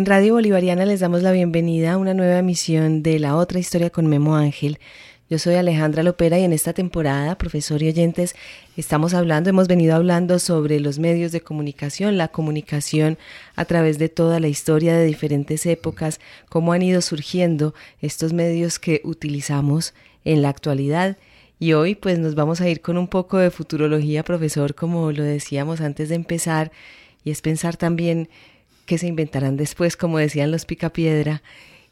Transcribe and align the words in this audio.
En 0.00 0.06
Radio 0.06 0.32
Bolivariana 0.32 0.86
les 0.86 1.00
damos 1.00 1.22
la 1.22 1.30
bienvenida 1.30 1.92
a 1.92 1.98
una 1.98 2.14
nueva 2.14 2.38
emisión 2.38 3.02
de 3.02 3.18
La 3.18 3.36
Otra 3.36 3.58
Historia 3.58 3.90
con 3.90 4.06
Memo 4.06 4.34
Ángel. 4.34 4.78
Yo 5.28 5.38
soy 5.38 5.56
Alejandra 5.56 6.02
Lopera 6.02 6.38
y 6.38 6.44
en 6.44 6.54
esta 6.54 6.72
temporada, 6.72 7.36
profesor 7.36 7.82
y 7.82 7.88
oyentes, 7.88 8.34
estamos 8.78 9.12
hablando, 9.12 9.50
hemos 9.50 9.68
venido 9.68 9.94
hablando 9.94 10.38
sobre 10.38 10.80
los 10.80 10.98
medios 10.98 11.32
de 11.32 11.42
comunicación, 11.42 12.16
la 12.16 12.28
comunicación 12.28 13.18
a 13.56 13.66
través 13.66 13.98
de 13.98 14.08
toda 14.08 14.40
la 14.40 14.48
historia 14.48 14.96
de 14.96 15.04
diferentes 15.04 15.66
épocas, 15.66 16.18
cómo 16.48 16.72
han 16.72 16.80
ido 16.80 17.02
surgiendo 17.02 17.74
estos 18.00 18.32
medios 18.32 18.78
que 18.78 19.02
utilizamos 19.04 19.92
en 20.24 20.40
la 20.40 20.48
actualidad. 20.48 21.18
Y 21.58 21.74
hoy 21.74 21.94
pues 21.94 22.18
nos 22.18 22.34
vamos 22.34 22.62
a 22.62 22.70
ir 22.70 22.80
con 22.80 22.96
un 22.96 23.06
poco 23.06 23.36
de 23.36 23.50
futurología, 23.50 24.22
profesor, 24.22 24.74
como 24.74 25.12
lo 25.12 25.24
decíamos 25.24 25.82
antes 25.82 26.08
de 26.08 26.14
empezar, 26.14 26.72
y 27.22 27.32
es 27.32 27.42
pensar 27.42 27.76
también 27.76 28.30
que 28.90 28.98
se 28.98 29.06
inventarán 29.06 29.56
después, 29.56 29.96
como 29.96 30.18
decían 30.18 30.50
los 30.50 30.64
Picapiedra, 30.64 31.44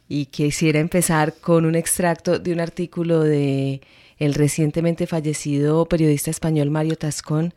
y 0.09 0.25
quisiera 0.25 0.81
empezar 0.81 1.33
con 1.33 1.63
un 1.63 1.75
extracto 1.75 2.39
de 2.39 2.51
un 2.51 2.59
artículo 2.59 3.23
de 3.23 3.79
el 4.17 4.33
recientemente 4.33 5.07
fallecido 5.07 5.85
periodista 5.85 6.29
español 6.29 6.71
Mario 6.71 6.97
Tascón, 6.97 7.53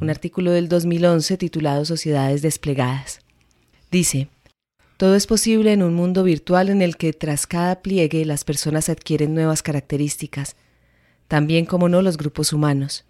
un 0.00 0.10
artículo 0.10 0.52
del 0.52 0.68
2011 0.68 1.36
titulado 1.38 1.84
Sociedades 1.84 2.40
desplegadas. 2.40 3.18
Dice, 3.90 4.28
todo 4.96 5.16
es 5.16 5.26
posible 5.26 5.72
en 5.72 5.82
un 5.82 5.94
mundo 5.94 6.22
virtual 6.22 6.68
en 6.68 6.80
el 6.80 6.96
que 6.96 7.12
tras 7.12 7.48
cada 7.48 7.82
pliegue 7.82 8.24
las 8.24 8.44
personas 8.44 8.88
adquieren 8.88 9.34
nuevas 9.34 9.64
características, 9.64 10.54
también 11.26 11.66
como 11.66 11.88
no 11.88 12.00
los 12.00 12.16
grupos 12.16 12.52
humanos. 12.52 13.04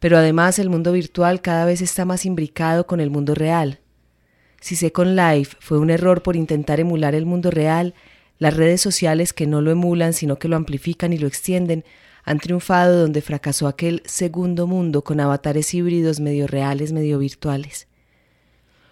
Pero 0.00 0.18
además 0.18 0.58
el 0.58 0.68
mundo 0.68 0.90
virtual 0.90 1.42
cada 1.42 1.64
vez 1.64 1.80
está 1.80 2.04
más 2.04 2.26
imbricado 2.26 2.88
con 2.88 2.98
el 2.98 3.10
mundo 3.10 3.36
real, 3.36 3.78
si 4.66 4.74
Second 4.74 5.16
Life 5.16 5.56
fue 5.60 5.78
un 5.78 5.90
error 5.90 6.24
por 6.24 6.34
intentar 6.34 6.80
emular 6.80 7.14
el 7.14 7.24
mundo 7.24 7.52
real, 7.52 7.94
las 8.40 8.56
redes 8.56 8.80
sociales 8.80 9.32
que 9.32 9.46
no 9.46 9.60
lo 9.60 9.70
emulan 9.70 10.12
sino 10.12 10.40
que 10.40 10.48
lo 10.48 10.56
amplifican 10.56 11.12
y 11.12 11.18
lo 11.18 11.28
extienden 11.28 11.84
han 12.24 12.40
triunfado 12.40 13.02
donde 13.02 13.22
fracasó 13.22 13.68
aquel 13.68 14.02
segundo 14.06 14.66
mundo 14.66 15.04
con 15.04 15.20
avatares 15.20 15.72
híbridos 15.72 16.18
medio 16.18 16.48
reales, 16.48 16.90
medio 16.90 17.20
virtuales. 17.20 17.86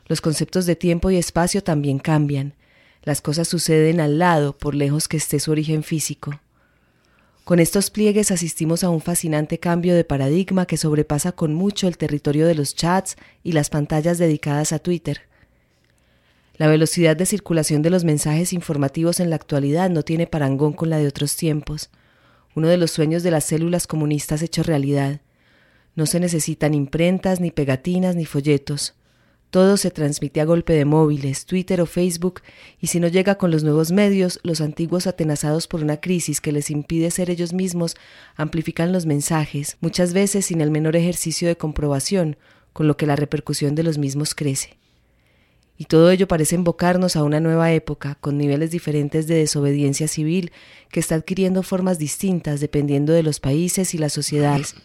Los 0.06 0.20
conceptos 0.20 0.64
de 0.66 0.76
tiempo 0.76 1.10
y 1.10 1.16
espacio 1.16 1.60
también 1.60 1.98
cambian. 1.98 2.54
Las 3.02 3.20
cosas 3.20 3.48
suceden 3.48 3.98
al 3.98 4.20
lado, 4.20 4.56
por 4.56 4.76
lejos 4.76 5.08
que 5.08 5.16
esté 5.16 5.40
su 5.40 5.50
origen 5.50 5.82
físico. 5.82 6.38
Con 7.42 7.58
estos 7.58 7.90
pliegues 7.90 8.30
asistimos 8.30 8.84
a 8.84 8.90
un 8.90 9.00
fascinante 9.00 9.58
cambio 9.58 9.96
de 9.96 10.04
paradigma 10.04 10.66
que 10.66 10.76
sobrepasa 10.76 11.32
con 11.32 11.52
mucho 11.52 11.88
el 11.88 11.98
territorio 11.98 12.46
de 12.46 12.54
los 12.54 12.76
chats 12.76 13.16
y 13.42 13.50
las 13.50 13.70
pantallas 13.70 14.18
dedicadas 14.18 14.72
a 14.72 14.78
Twitter. 14.78 15.33
La 16.56 16.68
velocidad 16.68 17.16
de 17.16 17.26
circulación 17.26 17.82
de 17.82 17.90
los 17.90 18.04
mensajes 18.04 18.52
informativos 18.52 19.18
en 19.18 19.28
la 19.28 19.34
actualidad 19.34 19.90
no 19.90 20.04
tiene 20.04 20.28
parangón 20.28 20.72
con 20.72 20.88
la 20.88 20.98
de 20.98 21.08
otros 21.08 21.34
tiempos. 21.34 21.90
Uno 22.54 22.68
de 22.68 22.76
los 22.76 22.92
sueños 22.92 23.24
de 23.24 23.32
las 23.32 23.42
células 23.42 23.88
comunistas 23.88 24.40
hecho 24.40 24.62
realidad. 24.62 25.20
No 25.96 26.06
se 26.06 26.20
necesitan 26.20 26.72
imprentas, 26.72 27.40
ni 27.40 27.50
pegatinas, 27.50 28.14
ni 28.14 28.24
folletos. 28.24 28.94
Todo 29.50 29.76
se 29.76 29.90
transmite 29.90 30.40
a 30.40 30.44
golpe 30.44 30.74
de 30.74 30.84
móviles, 30.84 31.44
Twitter 31.44 31.80
o 31.80 31.86
Facebook, 31.86 32.42
y 32.80 32.86
si 32.86 33.00
no 33.00 33.08
llega 33.08 33.34
con 33.34 33.50
los 33.50 33.64
nuevos 33.64 33.90
medios, 33.90 34.38
los 34.44 34.60
antiguos 34.60 35.08
atenazados 35.08 35.66
por 35.66 35.82
una 35.82 36.00
crisis 36.00 36.40
que 36.40 36.52
les 36.52 36.70
impide 36.70 37.10
ser 37.10 37.30
ellos 37.30 37.52
mismos, 37.52 37.96
amplifican 38.36 38.92
los 38.92 39.06
mensajes, 39.06 39.76
muchas 39.80 40.12
veces 40.12 40.46
sin 40.46 40.60
el 40.60 40.70
menor 40.70 40.94
ejercicio 40.94 41.48
de 41.48 41.56
comprobación, 41.56 42.36
con 42.72 42.86
lo 42.86 42.96
que 42.96 43.06
la 43.06 43.16
repercusión 43.16 43.74
de 43.74 43.82
los 43.82 43.98
mismos 43.98 44.36
crece. 44.36 44.76
Y 45.76 45.86
todo 45.86 46.10
ello 46.10 46.28
parece 46.28 46.54
invocarnos 46.54 47.16
a 47.16 47.24
una 47.24 47.40
nueva 47.40 47.72
época, 47.72 48.16
con 48.20 48.38
niveles 48.38 48.70
diferentes 48.70 49.26
de 49.26 49.34
desobediencia 49.34 50.06
civil, 50.06 50.52
que 50.90 51.00
está 51.00 51.16
adquiriendo 51.16 51.62
formas 51.64 51.98
distintas 51.98 52.60
dependiendo 52.60 53.12
de 53.12 53.24
los 53.24 53.40
países 53.40 53.94
y 53.94 53.98
las 53.98 54.12
sociedades, 54.12 54.76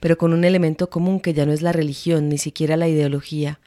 pero 0.00 0.18
con 0.18 0.32
un 0.32 0.42
elemento 0.42 0.90
común 0.90 1.20
que 1.20 1.32
ya 1.34 1.46
no 1.46 1.52
es 1.52 1.62
la 1.62 1.70
religión, 1.70 2.28
ni 2.28 2.38
siquiera 2.38 2.76
la 2.76 2.88
ideología. 2.88 3.60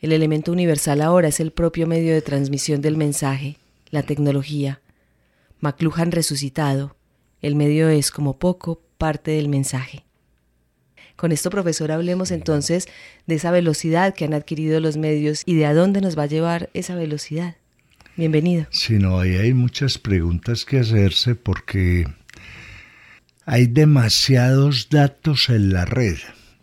El 0.00 0.12
elemento 0.12 0.50
universal 0.52 1.02
ahora 1.02 1.28
es 1.28 1.40
el 1.40 1.52
propio 1.52 1.86
medio 1.86 2.14
de 2.14 2.22
transmisión 2.22 2.80
del 2.80 2.96
mensaje, 2.96 3.58
la 3.90 4.02
tecnología. 4.02 4.80
McLuhan 5.60 6.12
resucitado. 6.12 6.96
El 7.42 7.54
medio 7.54 7.90
es, 7.90 8.10
como 8.10 8.38
poco, 8.38 8.80
parte 8.96 9.32
del 9.32 9.50
mensaje. 9.50 10.03
Con 11.16 11.32
esto, 11.32 11.50
profesor, 11.50 11.92
hablemos 11.92 12.30
entonces 12.30 12.88
de 13.26 13.36
esa 13.36 13.50
velocidad 13.50 14.14
que 14.14 14.24
han 14.24 14.34
adquirido 14.34 14.80
los 14.80 14.96
medios 14.96 15.42
y 15.46 15.54
de 15.54 15.66
a 15.66 15.74
dónde 15.74 16.00
nos 16.00 16.18
va 16.18 16.24
a 16.24 16.26
llevar 16.26 16.70
esa 16.74 16.96
velocidad. 16.96 17.56
Bienvenido. 18.16 18.66
Sí, 18.70 18.98
no, 18.98 19.20
ahí 19.20 19.36
hay 19.36 19.54
muchas 19.54 19.98
preguntas 19.98 20.64
que 20.64 20.78
hacerse 20.78 21.34
porque 21.34 22.06
hay 23.44 23.66
demasiados 23.66 24.88
datos 24.88 25.48
en 25.48 25.72
la 25.72 25.84
red. 25.84 26.16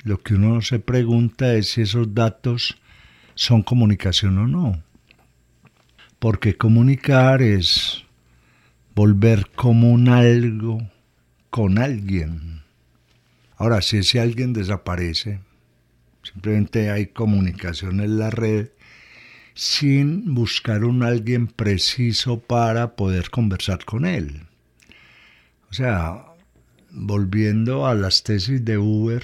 Lo 0.04 0.22
que 0.22 0.36
uno 0.36 0.62
se 0.62 0.80
pregunta 0.80 1.54
es 1.54 1.70
si 1.70 1.82
esos 1.82 2.14
datos 2.14 2.78
son 3.36 3.64
comunicación 3.64 4.38
o 4.38 4.48
no. 4.48 4.82
Porque 6.20 6.58
comunicar 6.58 7.42
es 7.42 8.04
volver 8.96 9.48
como 9.56 9.92
un 9.92 10.10
algo 10.10 10.90
con 11.50 11.78
alguien. 11.78 12.61
Ahora, 13.62 13.84
si 13.84 13.98
ese 13.98 14.20
alguien 14.20 14.54
desaparece, 14.54 15.40
simplemente 16.24 16.90
hay 16.90 17.06
comunicación 17.06 18.00
en 18.00 18.18
la 18.18 18.32
red 18.32 18.70
sin 19.54 20.34
buscar 20.34 20.84
un 20.84 21.04
alguien 21.04 21.46
preciso 21.46 22.40
para 22.40 22.96
poder 22.96 23.30
conversar 23.30 23.86
con 23.86 24.08
él. 24.08 24.48
O 25.70 25.76
sea, 25.76 26.26
volviendo 26.90 27.86
a 27.86 27.94
las 27.94 28.24
tesis 28.24 28.66
de 28.66 28.80
Uber, 28.80 29.24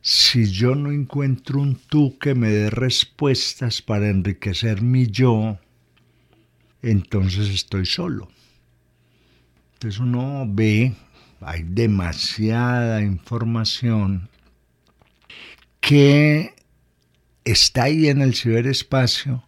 si 0.00 0.48
yo 0.48 0.76
no 0.76 0.92
encuentro 0.92 1.60
un 1.60 1.74
tú 1.74 2.20
que 2.20 2.36
me 2.36 2.48
dé 2.48 2.70
respuestas 2.70 3.82
para 3.82 4.08
enriquecer 4.08 4.82
mi 4.82 5.08
yo, 5.08 5.58
entonces 6.80 7.48
estoy 7.48 7.86
solo. 7.86 8.28
Entonces 9.72 9.98
uno 9.98 10.44
ve, 10.48 10.94
hay 11.44 11.62
demasiada 11.64 13.02
información 13.02 14.28
que 15.80 16.54
está 17.44 17.84
ahí 17.84 18.08
en 18.08 18.22
el 18.22 18.34
ciberespacio, 18.34 19.44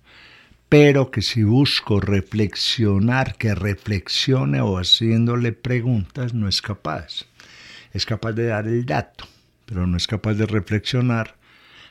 pero 0.69 1.11
que 1.11 1.23
si 1.23 1.43
busco 1.45 2.01
reflexionar, 2.01 3.37
que 3.37 3.55
reflexione 3.55 4.61
o 4.61 4.79
haciéndole 4.79 5.53
preguntas, 5.53 6.35
no 6.35 6.49
es 6.49 6.61
capaz. 6.61 7.27
Es 7.93 8.07
capaz 8.07 8.33
de 8.33 8.47
dar 8.47 8.67
el 8.67 8.85
dato, 8.85 9.27
pero 9.67 9.87
no 9.87 9.97
es 9.97 10.07
capaz 10.07 10.35
de 10.35 10.47
reflexionar 10.47 11.37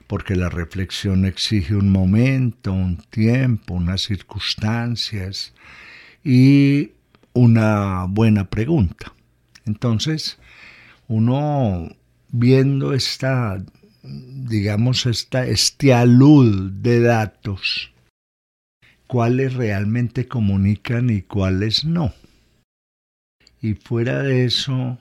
porque 0.08 0.36
la 0.36 0.50
reflexión 0.50 1.26
exige 1.26 1.76
un 1.76 1.90
momento, 1.90 2.74
un 2.74 2.98
tiempo, 3.10 3.76
unas 3.76 4.02
circunstancias 4.02 5.54
y 6.24 6.92
una 7.34 8.06
buena 8.10 8.50
pregunta. 8.50 9.14
Entonces, 9.65 10.38
uno 11.07 11.89
viendo 12.30 12.94
esta, 12.94 13.63
digamos, 14.04 15.06
esta, 15.06 15.45
este 15.45 15.94
alud 15.94 16.71
de 16.71 17.00
datos, 17.01 17.92
cuáles 19.07 19.54
realmente 19.54 20.27
comunican 20.27 21.10
y 21.10 21.21
cuáles 21.21 21.86
no. 21.86 22.13
Y 23.62 23.75
fuera 23.75 24.24
de 24.24 24.45
eso, 24.45 24.98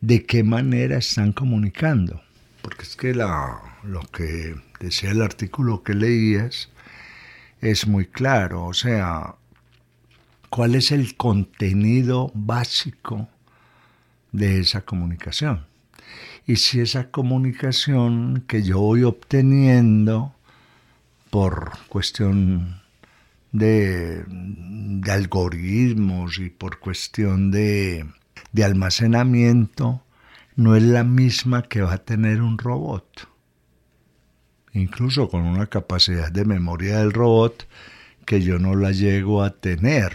¿de 0.00 0.24
qué 0.24 0.44
manera 0.44 0.98
están 0.98 1.32
comunicando? 1.32 2.22
Porque 2.62 2.82
es 2.82 2.94
que 2.96 3.14
la, 3.14 3.60
lo 3.82 4.02
que 4.02 4.54
decía 4.78 5.10
el 5.10 5.22
artículo 5.22 5.82
que 5.82 5.94
leías 5.94 6.68
es 7.60 7.86
muy 7.86 8.06
claro, 8.06 8.66
o 8.66 8.74
sea, 8.74 9.36
cuál 10.50 10.74
es 10.74 10.92
el 10.92 11.16
contenido 11.16 12.30
básico 12.34 13.28
de 14.36 14.60
esa 14.60 14.82
comunicación. 14.82 15.66
Y 16.46 16.56
si 16.56 16.80
esa 16.80 17.10
comunicación 17.10 18.44
que 18.46 18.62
yo 18.62 18.78
voy 18.78 19.02
obteniendo 19.02 20.34
por 21.30 21.72
cuestión 21.88 22.82
de, 23.50 24.24
algoritmos 25.10 26.38
y 26.38 26.50
por 26.50 26.78
cuestión 26.78 27.50
de, 27.50 28.06
de 28.52 28.64
almacenamiento, 28.64 30.02
no 30.54 30.76
es 30.76 30.82
la 30.82 31.02
misma 31.02 31.62
que 31.62 31.80
va 31.80 31.94
a 31.94 32.04
tener 32.04 32.42
un 32.42 32.58
robot. 32.58 33.28
Incluso 34.72 35.28
con 35.28 35.42
una 35.42 35.66
capacidad 35.66 36.30
de 36.30 36.44
memoria 36.44 36.98
del 36.98 37.12
robot 37.12 37.66
que 38.26 38.42
yo 38.42 38.58
no 38.58 38.74
la 38.74 38.92
llego 38.92 39.42
a 39.42 39.50
tener. 39.50 40.12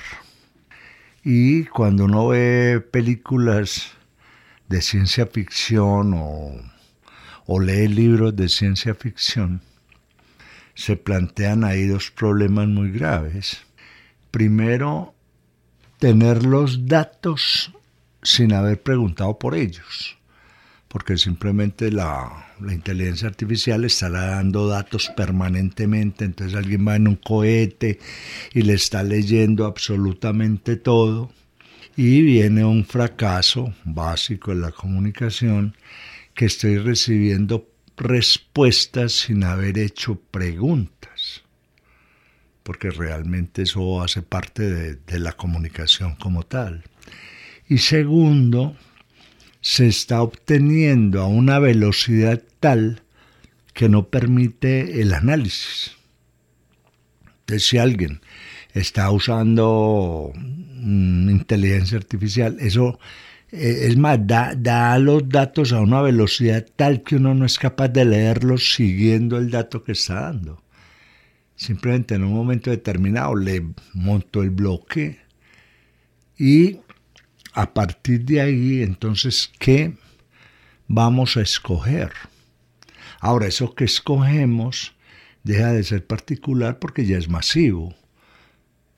Y 1.24 1.66
cuando 1.66 2.06
uno 2.06 2.28
ve 2.28 2.80
películas 2.92 3.98
de 4.72 4.82
ciencia 4.82 5.28
ficción 5.28 6.14
o, 6.16 7.60
lee 7.60 7.90
libros 7.90 8.34
de 8.36 8.48
ciencia 8.48 8.96
ficción, 8.96 9.62
se 10.74 10.96
plantean 10.96 11.66
ahí 11.66 11.86
dos 11.86 12.10
problemas 12.10 12.70
muy 12.70 12.92
graves. 12.92 13.58
Primero, 14.32 15.14
tener 16.00 16.46
los 16.46 16.88
datos 16.88 17.74
sin 18.24 18.54
haber 18.54 18.82
preguntado 18.82 19.38
por 19.38 19.54
ellos, 19.54 20.18
porque 20.88 21.18
simplemente 21.18 21.92
la, 21.92 22.54
la 22.62 22.74
inteligencia 22.74 23.28
artificial 23.28 23.84
estará 23.84 24.28
dando 24.28 24.68
datos 24.68 25.12
permanentemente, 25.18 26.24
entonces 26.24 26.58
alguien 26.58 26.88
va 26.88 26.96
en 26.96 27.10
un 27.10 27.18
cohete 27.18 28.00
y 28.54 28.62
le 28.62 28.74
está 28.74 29.04
leyendo 29.04 29.66
absolutamente 29.66 30.78
todo 30.78 31.30
y 31.96 32.22
viene 32.22 32.64
un 32.64 32.86
fracaso 32.86 33.74
básico 33.84 34.52
en 34.52 34.62
la 34.62 34.72
comunicación 34.72 35.76
que 36.34 36.46
estoy 36.46 36.78
recibiendo 36.78 37.70
respuestas 37.98 39.12
sin 39.12 39.44
haber 39.44 39.78
hecho 39.78 40.16
preguntas, 40.16 41.44
porque 42.64 42.90
realmente 42.90 43.64
eso 43.64 44.02
hace 44.02 44.22
parte 44.22 44.96
de, 44.96 45.20
la 45.20 45.34
comunicación 45.34 46.16
como 46.16 46.44
tal. 46.44 46.84
Y 47.68 47.80
segundo, 47.80 48.76
se 49.62 49.88
está 49.88 50.22
obteniendo 50.22 51.22
a 51.22 51.28
una 51.28 51.60
velocidad 51.60 52.42
tal 52.60 53.04
que 53.74 53.88
no 53.88 54.08
permite 54.08 55.02
el 55.02 55.14
análisis. 55.14 55.96
Entonces, 57.42 57.68
si 57.68 57.78
alguien 57.78 58.22
está 58.74 59.12
usando 59.12 60.32
mm, 60.36 61.30
inteligencia 61.30 61.98
artificial, 61.98 62.58
eso 62.60 63.00
eh, 63.52 63.88
es 63.88 63.98
más, 63.98 64.20
da, 64.26 64.54
da, 64.56 64.98
los 64.98 65.28
datos 65.28 65.74
a 65.74 65.82
una 65.82 66.02
velocidad 66.02 66.66
tal 66.76 67.04
que 67.04 67.18
uno 67.18 67.34
no 67.34 67.46
es 67.46 67.60
capaz 67.60 67.90
de 67.90 68.06
leerlos 68.06 68.74
siguiendo 68.74 69.38
el 69.38 69.52
dato 69.52 69.84
que 69.84 69.92
está 69.92 70.22
dando. 70.22 70.64
Simplemente 71.56 72.16
en 72.16 72.24
un 72.24 72.34
momento 72.34 72.72
determinado 72.72 73.36
le 73.36 73.64
monto 73.94 74.42
el 74.42 74.50
bloque 74.50 75.20
y 76.38 76.80
a 77.54 77.74
partir 77.74 78.26
de 78.26 78.42
ahí, 78.42 78.82
entonces, 78.82 79.52
¿qué 79.60 79.94
vamos 80.88 81.38
a 81.38 81.42
escoger? 81.42 82.12
Ahora, 83.20 83.48
eso 83.48 83.76
que 83.76 83.84
escogemos 83.84 84.96
deja 85.44 85.72
de 85.74 85.84
ser 85.84 86.06
particular 86.08 86.80
porque 86.80 87.06
ya 87.06 87.18
es 87.18 87.30
masivo. 87.30 87.94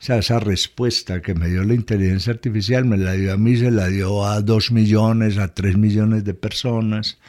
Sea, 0.03 0.17
esa 0.17 0.39
respuesta 0.39 1.21
que 1.21 1.33
me 1.33 1.47
dio 1.47 1.63
la 1.63 1.75
inteligencia 1.75 2.33
artificial 2.33 2.83
me 2.83 2.97
la 2.97 3.13
dio 3.13 3.31
a 3.31 3.37
mí, 3.37 3.55
se 3.55 3.71
la 3.71 3.87
dio 3.87 4.25
a 4.25 4.41
dos 4.41 4.71
millones, 4.71 5.37
a 5.37 5.53
tres 5.53 5.77
millones 5.77 6.25
de 6.25 6.33
personas, 6.33 7.19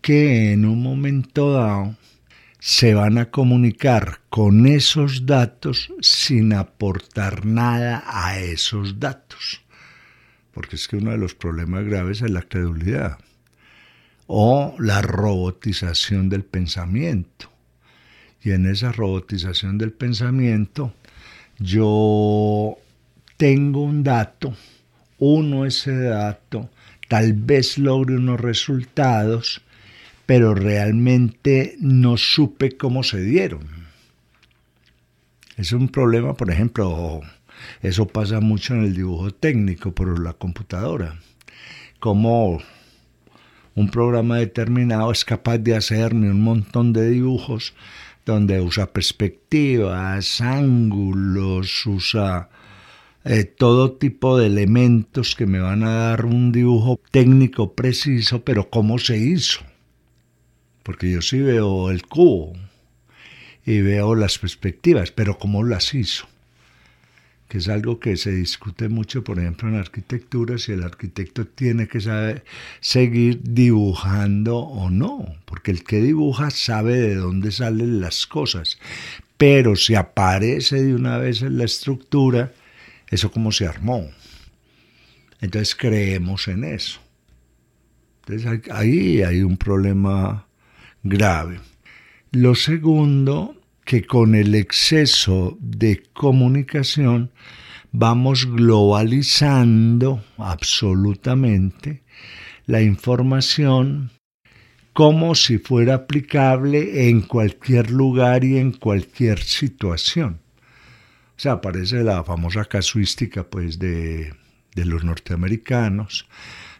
que 0.00 0.52
en 0.52 0.64
un 0.64 0.82
momento 0.82 1.52
dado 1.52 1.96
se 2.60 2.94
van 2.94 3.18
a 3.18 3.30
comunicar 3.30 4.20
con 4.30 4.66
esos 4.66 5.26
datos 5.26 5.92
sin 6.00 6.54
aportar 6.54 7.44
nada 7.44 8.02
a 8.06 8.38
esos 8.40 8.98
datos 8.98 9.68
porque 10.58 10.74
es 10.74 10.88
que 10.88 10.96
uno 10.96 11.12
de 11.12 11.18
los 11.18 11.36
problemas 11.36 11.84
graves 11.84 12.20
es 12.20 12.32
la 12.32 12.42
credulidad 12.42 13.18
o 14.26 14.74
la 14.80 15.02
robotización 15.02 16.28
del 16.28 16.44
pensamiento. 16.44 17.48
Y 18.42 18.50
en 18.50 18.66
esa 18.66 18.90
robotización 18.90 19.78
del 19.78 19.92
pensamiento 19.92 20.92
yo 21.58 22.78
tengo 23.36 23.82
un 23.82 24.02
dato, 24.02 24.54
uno 25.18 25.66
ese 25.66 25.96
dato, 25.96 26.70
tal 27.08 27.32
vez 27.32 27.78
logre 27.78 28.16
unos 28.16 28.40
resultados, 28.40 29.62
pero 30.26 30.54
realmente 30.54 31.76
no 31.80 32.16
supe 32.16 32.76
cómo 32.76 33.02
se 33.02 33.22
dieron. 33.22 33.66
Es 35.56 35.72
un 35.72 35.88
problema, 35.88 36.34
por 36.34 36.50
ejemplo, 36.50 37.20
eso 37.82 38.06
pasa 38.06 38.40
mucho 38.40 38.74
en 38.74 38.84
el 38.84 38.94
dibujo 38.94 39.32
técnico 39.32 39.92
por 39.92 40.20
la 40.20 40.34
computadora. 40.34 41.18
Como 41.98 42.60
un 43.74 43.90
programa 43.90 44.36
determinado 44.36 45.10
es 45.10 45.24
capaz 45.24 45.58
de 45.58 45.74
hacerme 45.74 46.30
un 46.30 46.42
montón 46.42 46.92
de 46.92 47.10
dibujos 47.10 47.74
donde 48.32 48.60
usa 48.60 48.92
perspectivas, 48.92 50.40
ángulos, 50.40 51.86
usa 51.86 52.48
eh, 53.24 53.44
todo 53.44 53.92
tipo 53.92 54.38
de 54.38 54.46
elementos 54.46 55.34
que 55.34 55.46
me 55.46 55.60
van 55.60 55.82
a 55.82 55.92
dar 55.92 56.24
un 56.24 56.52
dibujo 56.52 57.00
técnico 57.10 57.74
preciso, 57.74 58.44
pero 58.44 58.70
¿cómo 58.70 58.98
se 58.98 59.18
hizo? 59.18 59.60
Porque 60.82 61.10
yo 61.10 61.22
sí 61.22 61.40
veo 61.40 61.90
el 61.90 62.06
cubo 62.06 62.52
y 63.66 63.80
veo 63.80 64.14
las 64.14 64.38
perspectivas, 64.38 65.10
pero 65.10 65.38
¿cómo 65.38 65.62
las 65.64 65.94
hizo? 65.94 66.26
Que 67.48 67.58
es 67.58 67.68
algo 67.68 67.98
que 67.98 68.16
se 68.16 68.30
discute 68.30 68.88
mucho, 68.90 69.24
por 69.24 69.38
ejemplo, 69.38 69.68
en 69.68 69.76
arquitectura, 69.76 70.58
si 70.58 70.72
el 70.72 70.82
arquitecto 70.82 71.46
tiene 71.46 71.88
que 71.88 72.00
saber 72.00 72.44
seguir 72.80 73.40
dibujando 73.42 74.58
o 74.58 74.90
no, 74.90 75.34
porque 75.46 75.70
el 75.70 75.82
que 75.82 76.02
dibuja 76.02 76.50
sabe 76.50 76.96
de 76.96 77.14
dónde 77.14 77.50
salen 77.50 78.00
las 78.00 78.26
cosas, 78.26 78.78
pero 79.38 79.76
si 79.76 79.94
aparece 79.94 80.82
de 80.82 80.94
una 80.94 81.16
vez 81.16 81.40
en 81.40 81.56
la 81.56 81.64
estructura, 81.64 82.52
eso 83.08 83.30
como 83.30 83.50
se 83.50 83.66
armó. 83.66 84.10
Entonces 85.40 85.74
creemos 85.74 86.48
en 86.48 86.64
eso. 86.64 87.00
Entonces 88.26 88.70
ahí 88.70 89.22
hay 89.22 89.42
un 89.42 89.56
problema 89.56 90.46
grave. 91.02 91.60
Lo 92.30 92.54
segundo 92.54 93.57
que 93.88 94.04
con 94.04 94.34
el 94.34 94.54
exceso 94.54 95.56
de 95.62 96.02
comunicación 96.12 97.30
vamos 97.90 98.44
globalizando 98.44 100.22
absolutamente 100.36 102.02
la 102.66 102.82
información 102.82 104.10
como 104.92 105.34
si 105.34 105.56
fuera 105.56 105.94
aplicable 105.94 107.08
en 107.08 107.22
cualquier 107.22 107.90
lugar 107.90 108.44
y 108.44 108.58
en 108.58 108.72
cualquier 108.72 109.38
situación. 109.38 110.40
O 111.30 111.40
sea, 111.40 111.52
aparece 111.52 112.04
la 112.04 112.22
famosa 112.24 112.66
casuística 112.66 113.44
pues 113.44 113.78
de, 113.78 114.34
de 114.74 114.84
los 114.84 115.02
norteamericanos, 115.02 116.28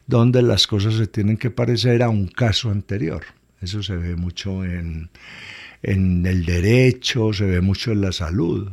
donde 0.06 0.42
las 0.42 0.66
cosas 0.66 0.96
se 0.96 1.06
tienen 1.06 1.38
que 1.38 1.50
parecer 1.50 2.02
a 2.02 2.10
un 2.10 2.28
caso 2.28 2.70
anterior. 2.70 3.24
Eso 3.62 3.82
se 3.82 3.96
ve 3.96 4.14
mucho 4.14 4.62
en, 4.62 5.08
en 5.82 6.26
el 6.26 6.44
derecho, 6.44 7.32
se 7.32 7.44
ve 7.44 7.60
mucho 7.60 7.92
en 7.92 8.00
la 8.00 8.12
salud, 8.12 8.68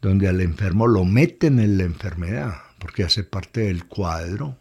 donde 0.00 0.28
al 0.28 0.40
enfermo 0.40 0.86
lo 0.86 1.04
meten 1.04 1.58
en 1.58 1.78
la 1.78 1.84
enfermedad, 1.84 2.54
porque 2.78 3.04
hace 3.04 3.24
parte 3.24 3.62
del 3.62 3.84
cuadro, 3.84 4.56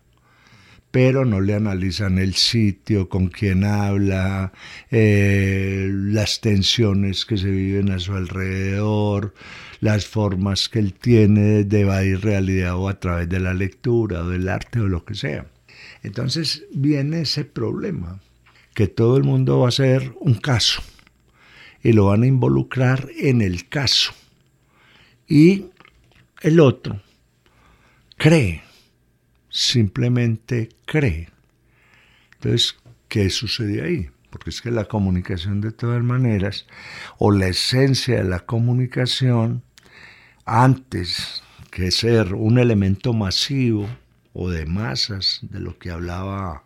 pero 0.92 1.24
no 1.24 1.40
le 1.40 1.54
analizan 1.54 2.18
el 2.18 2.34
sitio, 2.34 3.10
con 3.10 3.28
quién 3.28 3.64
habla, 3.64 4.52
eh, 4.90 5.88
las 5.92 6.42
tensiones 6.42 7.26
que 7.26 7.38
se 7.38 7.50
viven 7.50 7.92
a 7.92 8.00
su 8.00 8.14
alrededor, 8.14 9.36
las 9.82 10.08
formas 10.08 10.68
que 10.68 10.80
él 10.80 10.94
tiene 10.94 11.64
de 11.64 11.82
evadir 11.82 12.22
realidad 12.22 12.76
o 12.76 12.90
a 12.90 13.00
través 13.00 13.30
de 13.30 13.40
la 13.40 13.54
lectura 13.54 14.24
o 14.24 14.30
del 14.30 14.50
arte 14.50 14.80
o 14.80 14.88
lo 14.88 15.06
que 15.06 15.14
sea. 15.14 15.46
Entonces 16.02 16.66
viene 16.74 17.22
ese 17.22 17.46
problema, 17.46 18.20
que 18.74 18.88
todo 18.88 19.16
el 19.18 19.24
mundo 19.24 19.60
va 19.60 19.68
a 19.68 19.72
ser 19.72 20.14
un 20.20 20.34
caso 20.36 20.82
y 21.84 21.94
lo 21.94 22.06
van 22.06 22.24
a 22.24 22.28
involucrar 22.28 23.10
en 23.18 23.42
el 23.42 23.68
caso. 23.70 24.12
Y 25.28 25.66
el 26.42 26.60
otro 26.60 27.02
cree, 28.18 28.64
simplemente 29.50 30.70
cree. 30.86 31.30
Entonces, 32.34 32.78
¿qué 33.08 33.30
sucede 33.30 33.82
ahí? 33.82 34.10
Porque 34.30 34.50
es 34.52 34.62
que 34.62 34.72
la 34.72 34.86
comunicación 34.86 35.62
de 35.62 35.72
todas 35.72 36.04
maneras, 36.04 36.68
o 37.18 37.32
la 37.32 37.48
esencia 37.48 38.18
de 38.18 38.30
la 38.30 38.40
comunicación, 38.40 39.64
antes 40.46 41.44
que 41.72 41.92
ser 41.92 42.34
un 42.34 42.60
elemento 42.60 43.14
masivo 43.14 43.88
o 44.34 44.50
de 44.50 44.66
masas, 44.66 45.40
de 45.44 45.60
lo 45.60 45.78
que 45.78 45.92
hablaba 45.92 46.64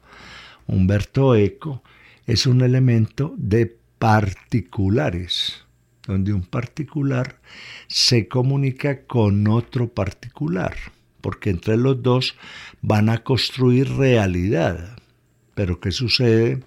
Humberto 0.67 1.35
Eco, 1.35 1.83
es 2.25 2.45
un 2.45 2.61
elemento 2.61 3.33
de 3.37 3.77
particulares, 4.03 5.63
donde 6.05 6.33
un 6.33 6.41
particular 6.41 7.39
se 7.87 8.27
comunica 8.27 9.05
con 9.05 9.47
otro 9.47 9.93
particular, 9.93 10.75
porque 11.21 11.51
entre 11.51 11.77
los 11.77 12.03
dos 12.03 12.35
van 12.81 13.07
a 13.07 13.23
construir 13.23 13.89
realidad. 13.95 14.97
Pero 15.55 15.79
¿qué 15.79 15.93
sucede 15.93 16.65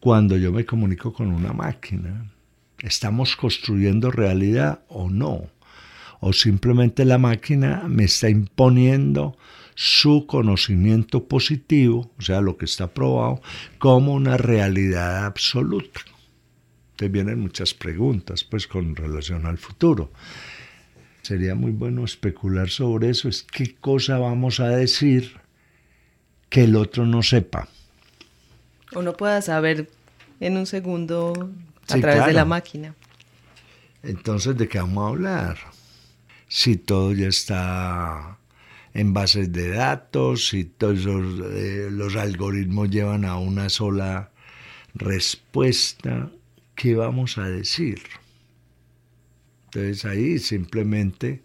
cuando 0.00 0.36
yo 0.36 0.50
me 0.50 0.66
comunico 0.66 1.12
con 1.12 1.28
una 1.28 1.52
máquina? 1.52 2.32
¿Estamos 2.80 3.36
construyendo 3.36 4.10
realidad 4.10 4.80
o 4.88 5.08
no? 5.08 5.46
¿O 6.18 6.32
simplemente 6.32 7.04
la 7.04 7.18
máquina 7.18 7.84
me 7.86 8.02
está 8.02 8.28
imponiendo 8.28 9.38
su 9.76 10.26
conocimiento 10.26 11.28
positivo, 11.28 12.10
o 12.18 12.22
sea, 12.22 12.40
lo 12.40 12.56
que 12.56 12.64
está 12.64 12.92
probado, 12.92 13.40
como 13.78 14.14
una 14.14 14.36
realidad 14.36 15.26
absoluta. 15.26 16.00
Te 16.96 17.08
vienen 17.08 17.40
muchas 17.40 17.74
preguntas, 17.74 18.44
pues, 18.44 18.66
con 18.66 18.96
relación 18.96 19.46
al 19.46 19.58
futuro. 19.58 20.10
Sería 21.22 21.54
muy 21.54 21.72
bueno 21.72 22.04
especular 22.04 22.70
sobre 22.70 23.10
eso, 23.10 23.28
es 23.28 23.42
qué 23.42 23.74
cosa 23.74 24.18
vamos 24.18 24.60
a 24.60 24.68
decir 24.68 25.40
que 26.48 26.64
el 26.64 26.76
otro 26.76 27.04
no 27.04 27.22
sepa. 27.22 27.68
O 28.94 29.02
no 29.02 29.16
pueda 29.16 29.42
saber 29.42 29.90
en 30.40 30.56
un 30.56 30.66
segundo 30.66 31.50
a 31.88 31.98
través 31.98 32.26
de 32.26 32.32
la 32.32 32.44
máquina. 32.44 32.94
Entonces, 34.02 34.56
¿de 34.56 34.68
qué 34.68 34.78
vamos 34.78 35.04
a 35.04 35.08
hablar? 35.08 35.58
Si 36.48 36.76
todo 36.76 37.12
ya 37.12 37.26
está 37.26 38.38
en 38.94 39.12
bases 39.12 39.52
de 39.52 39.70
datos 39.70 40.54
y 40.54 40.64
todos 40.64 41.06
eh, 41.06 41.88
los 41.90 42.16
algoritmos 42.16 42.88
llevan 42.88 43.24
a 43.24 43.36
una 43.36 43.68
sola 43.68 44.30
respuesta, 44.94 46.30
¿qué 46.76 46.94
vamos 46.94 47.38
a 47.38 47.48
decir? 47.48 48.00
Entonces 49.66 50.04
ahí 50.04 50.38
simplemente 50.38 51.42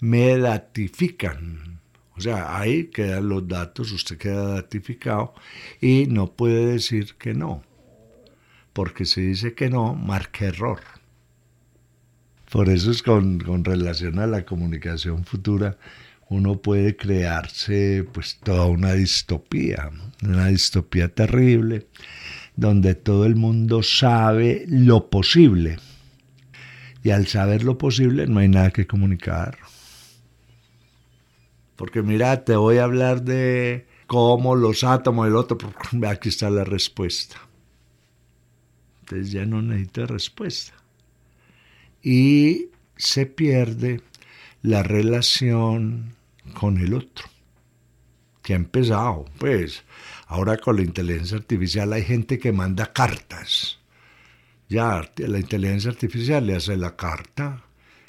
me 0.00 0.36
datifican. 0.38 1.80
O 2.16 2.20
sea, 2.20 2.58
ahí 2.58 2.86
quedan 2.86 3.28
los 3.28 3.46
datos, 3.46 3.92
usted 3.92 4.18
queda 4.18 4.54
datificado 4.54 5.34
y 5.80 6.06
no 6.06 6.32
puede 6.32 6.66
decir 6.66 7.14
que 7.14 7.32
no. 7.34 7.62
Porque 8.72 9.04
si 9.04 9.22
dice 9.22 9.54
que 9.54 9.70
no, 9.70 9.94
marca 9.94 10.46
error. 10.46 10.80
Por 12.50 12.68
eso 12.68 12.90
es 12.90 13.02
con, 13.02 13.38
con 13.38 13.64
relación 13.64 14.18
a 14.18 14.26
la 14.26 14.44
comunicación 14.44 15.24
futura, 15.24 15.78
uno 16.28 16.60
puede 16.60 16.96
crearse 16.96 18.04
pues 18.12 18.38
toda 18.42 18.66
una 18.66 18.92
distopía, 18.94 19.90
una 20.22 20.48
distopía 20.48 21.08
terrible, 21.08 21.86
donde 22.60 22.94
todo 22.94 23.24
el 23.24 23.36
mundo 23.36 23.82
sabe 23.82 24.66
lo 24.68 25.08
posible. 25.08 25.78
Y 27.02 27.08
al 27.08 27.26
saber 27.26 27.64
lo 27.64 27.78
posible 27.78 28.26
no 28.26 28.40
hay 28.40 28.48
nada 28.48 28.70
que 28.70 28.86
comunicar. 28.86 29.56
Porque 31.76 32.02
mira, 32.02 32.44
te 32.44 32.54
voy 32.56 32.76
a 32.76 32.84
hablar 32.84 33.22
de 33.22 33.86
cómo 34.06 34.56
los 34.56 34.84
átomos 34.84 35.24
del 35.24 35.36
otro, 35.36 35.56
aquí 36.06 36.28
está 36.28 36.50
la 36.50 36.64
respuesta. 36.64 37.36
Entonces 39.00 39.32
ya 39.32 39.46
no 39.46 39.62
necesito 39.62 40.04
respuesta. 40.04 40.74
Y 42.02 42.66
se 42.96 43.24
pierde 43.24 44.02
la 44.60 44.82
relación 44.82 46.14
con 46.52 46.76
el 46.76 46.92
otro, 46.92 47.24
que 48.42 48.52
ha 48.52 48.56
empezado, 48.56 49.24
pues, 49.38 49.82
ahora 50.30 50.56
con 50.56 50.76
la 50.76 50.82
inteligencia 50.82 51.36
artificial 51.36 51.92
hay 51.92 52.04
gente 52.04 52.38
que 52.38 52.52
manda 52.52 52.92
cartas. 52.92 53.78
Ya, 54.68 55.10
la 55.16 55.38
inteligencia 55.38 55.90
artificial 55.90 56.46
le 56.46 56.54
hace 56.54 56.76
la 56.76 56.94
carta. 56.94 57.64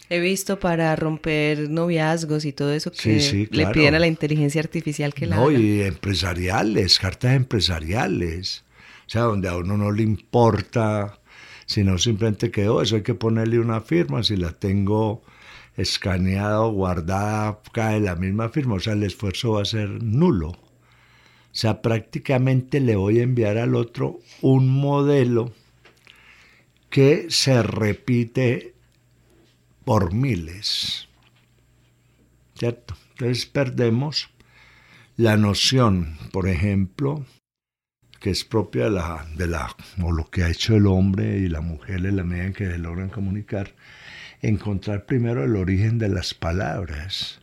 He 0.09 0.19
visto 0.19 0.59
para 0.59 0.95
romper 0.95 1.69
noviazgos 1.69 2.45
y 2.45 2.53
todo 2.53 2.73
eso 2.73 2.91
que 2.91 3.47
le 3.49 3.67
piden 3.67 3.95
a 3.95 3.99
la 3.99 4.07
inteligencia 4.07 4.61
artificial 4.61 5.13
que 5.13 5.25
la 5.25 5.37
No, 5.37 5.49
y 5.49 5.81
empresariales, 5.81 6.99
cartas 6.99 7.33
empresariales. 7.33 8.63
O 9.07 9.09
sea, 9.09 9.23
donde 9.23 9.49
a 9.49 9.57
uno 9.57 9.77
no 9.77 9.91
le 9.91 10.03
importa, 10.03 11.19
sino 11.65 11.97
simplemente 11.97 12.51
que, 12.51 12.69
oh, 12.69 12.83
eso 12.83 12.97
hay 12.97 13.01
que 13.01 13.15
ponerle 13.15 13.59
una 13.59 13.81
firma, 13.81 14.21
si 14.21 14.37
la 14.37 14.51
tengo 14.51 15.23
escaneado, 15.75 16.71
guardada, 16.71 17.59
cae 17.71 17.99
la 17.99 18.15
misma 18.15 18.49
firma, 18.49 18.75
o 18.75 18.79
sea, 18.79 18.93
el 18.93 19.03
esfuerzo 19.03 19.53
va 19.53 19.63
a 19.63 19.65
ser 19.65 20.03
nulo. 20.03 20.70
O 21.51 21.55
sea, 21.55 21.81
prácticamente 21.81 22.79
le 22.79 22.95
voy 22.95 23.19
a 23.19 23.23
enviar 23.23 23.57
al 23.57 23.75
otro 23.75 24.19
un 24.41 24.69
modelo 24.69 25.51
que 26.89 27.25
se 27.29 27.61
repite 27.61 28.73
por 29.83 30.13
miles. 30.13 31.09
¿Cierto? 32.55 32.95
Entonces 33.11 33.45
perdemos 33.47 34.29
la 35.17 35.35
noción, 35.35 36.17
por 36.31 36.47
ejemplo, 36.47 37.25
que 38.21 38.29
es 38.29 38.45
propia 38.45 38.85
de 38.85 38.91
la, 38.91 39.27
de 39.35 39.47
la, 39.47 39.75
o 40.01 40.11
lo 40.11 40.29
que 40.29 40.43
ha 40.43 40.49
hecho 40.49 40.75
el 40.75 40.87
hombre 40.87 41.37
y 41.39 41.49
la 41.49 41.61
mujer 41.61 42.05
en 42.05 42.15
la 42.15 42.23
medida 42.23 42.45
en 42.45 42.53
que 42.53 42.77
logran 42.77 43.09
comunicar, 43.09 43.73
encontrar 44.41 45.05
primero 45.05 45.43
el 45.43 45.55
origen 45.57 45.97
de 45.97 46.07
las 46.07 46.33
palabras, 46.33 47.41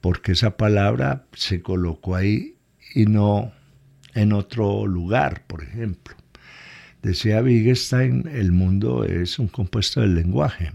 porque 0.00 0.32
esa 0.32 0.56
palabra 0.56 1.26
se 1.32 1.62
colocó 1.62 2.14
ahí 2.14 2.55
y 2.96 3.04
no 3.04 3.52
en 4.14 4.32
otro 4.32 4.86
lugar, 4.86 5.42
por 5.46 5.62
ejemplo. 5.62 6.16
Decía 7.02 7.42
Wittgenstein, 7.42 8.26
el 8.32 8.52
mundo 8.52 9.04
es 9.04 9.38
un 9.38 9.48
compuesto 9.48 10.00
del 10.00 10.14
lenguaje 10.14 10.72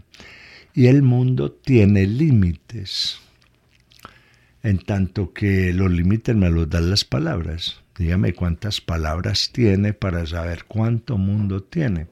y 0.76 0.86
el 0.86 1.02
mundo 1.02 1.52
tiene 1.52 2.06
límites, 2.06 3.18
en 4.62 4.78
tanto 4.78 5.34
que 5.34 5.74
los 5.74 5.90
límites 5.92 6.36
me 6.36 6.52
los 6.52 6.70
dan 6.70 6.92
las 6.92 7.04
palabras. 7.04 7.82
Dígame 7.98 8.34
cuántas 8.34 8.82
palabras 8.82 9.50
tiene 9.52 9.94
para 9.94 10.24
saber 10.28 10.66
cuánto 10.66 11.18
mundo 11.18 11.64
tiene. 11.64 12.06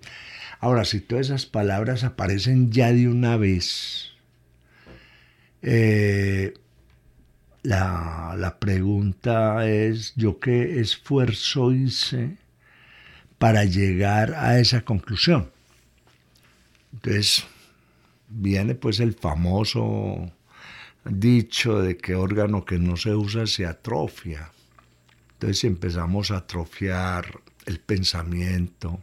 Ahora, 0.60 0.86
si 0.86 1.02
todas 1.02 1.28
esas 1.28 1.46
palabras 1.46 2.04
aparecen 2.04 2.72
ya 2.72 2.92
de 2.92 3.08
una 3.08 3.38
vez, 3.38 4.10
eh, 5.62 6.56
la, 7.64 8.36
la 8.38 8.60
pregunta 8.60 9.68
es, 9.68 10.14
¿yo 10.16 10.40
qué 10.40 10.80
esfuerzo 10.80 11.72
hice 11.72 12.38
para 13.38 13.66
llegar 13.66 14.34
a 14.36 14.60
esa 14.60 14.82
conclusión? 14.82 15.52
Entonces, 16.94 17.46
viene 18.30 18.76
pues 18.76 19.00
el 19.00 19.14
famoso 19.14 20.32
dicho 21.06 21.82
de 21.82 21.98
que 21.98 22.16
órgano 22.16 22.66
que 22.66 22.78
no 22.78 22.96
se 22.98 23.16
usa 23.16 23.48
se 23.48 23.66
atrofia. 23.66 24.52
Entonces 25.34 25.60
si 25.60 25.68
empezamos 25.68 26.32
a 26.32 26.38
atrofiar 26.38 27.42
el 27.66 27.80
pensamiento, 27.80 29.02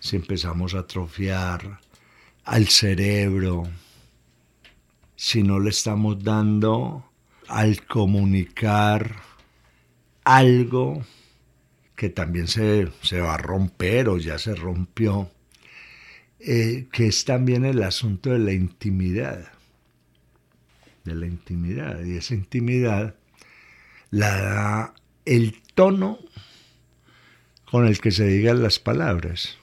si 0.00 0.16
empezamos 0.16 0.74
a 0.74 0.80
atrofiar 0.80 1.80
al 2.44 2.68
cerebro, 2.68 3.64
si 5.16 5.42
no 5.42 5.58
le 5.58 5.70
estamos 5.70 6.22
dando 6.22 7.10
al 7.48 7.84
comunicar 7.86 9.16
algo 10.24 11.04
que 11.96 12.08
también 12.08 12.48
se, 12.48 12.90
va 13.20 13.34
a 13.34 13.38
romper 13.38 14.08
o 14.08 14.18
ya 14.18 14.38
se 14.38 14.54
rompió, 14.54 15.30
eh, 16.40 16.88
que 16.92 17.06
es 17.06 17.24
también 17.24 17.64
el 17.64 17.82
asunto 17.82 18.30
de 18.30 18.38
la 18.38 18.52
intimidad, 18.52 19.52
de 21.04 21.14
la 21.14 21.26
intimidad, 21.26 22.04
y 22.04 22.16
esa 22.16 22.34
intimidad 22.34 23.14
la 24.10 24.36
da 24.36 24.94
el 25.24 25.62
tono 25.74 26.18
con 27.70 27.86
el 27.86 28.00
que 28.00 28.10
se 28.10 28.26
digan 28.26 28.62
las 28.62 28.78
palabras. 28.78 29.58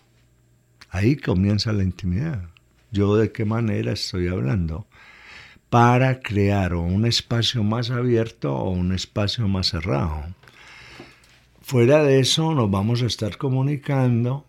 Ahí 0.89 1.15
comienza 1.15 1.71
la 1.71 1.83
intimidad. 1.83 2.49
Yo 2.91 3.15
de 3.15 3.31
qué 3.31 3.45
manera 3.45 3.93
estoy 3.93 4.27
hablando 4.27 4.85
para 5.71 6.19
crear 6.19 6.75
un 6.75 7.05
espacio 7.05 7.63
más 7.63 7.91
abierto 7.91 8.53
o 8.53 8.71
un 8.71 8.91
espacio 8.91 9.47
más 9.47 9.67
cerrado. 9.67 10.25
Fuera 11.61 12.03
de 12.03 12.19
eso 12.19 12.53
nos 12.53 12.69
vamos 12.69 13.01
a 13.01 13.05
estar 13.05 13.37
comunicando 13.37 14.45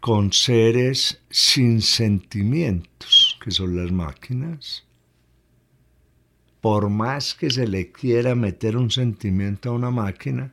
con 0.00 0.34
seres 0.34 1.22
sin 1.30 1.80
sentimientos, 1.80 3.38
que 3.42 3.52
son 3.52 3.74
las 3.74 3.90
máquinas. 3.90 4.84
Por 6.60 6.90
más 6.90 7.34
que 7.34 7.48
se 7.48 7.66
le 7.66 7.90
quiera 7.90 8.34
meter 8.34 8.76
un 8.76 8.90
sentimiento 8.90 9.70
a 9.70 9.72
una 9.72 9.90
máquina, 9.90 10.52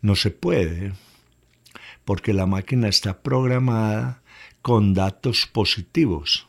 no 0.00 0.16
se 0.16 0.32
puede, 0.32 0.94
porque 2.04 2.32
la 2.32 2.46
máquina 2.46 2.88
está 2.88 3.22
programada 3.22 4.20
con 4.62 4.94
datos 4.94 5.46
positivos. 5.46 6.48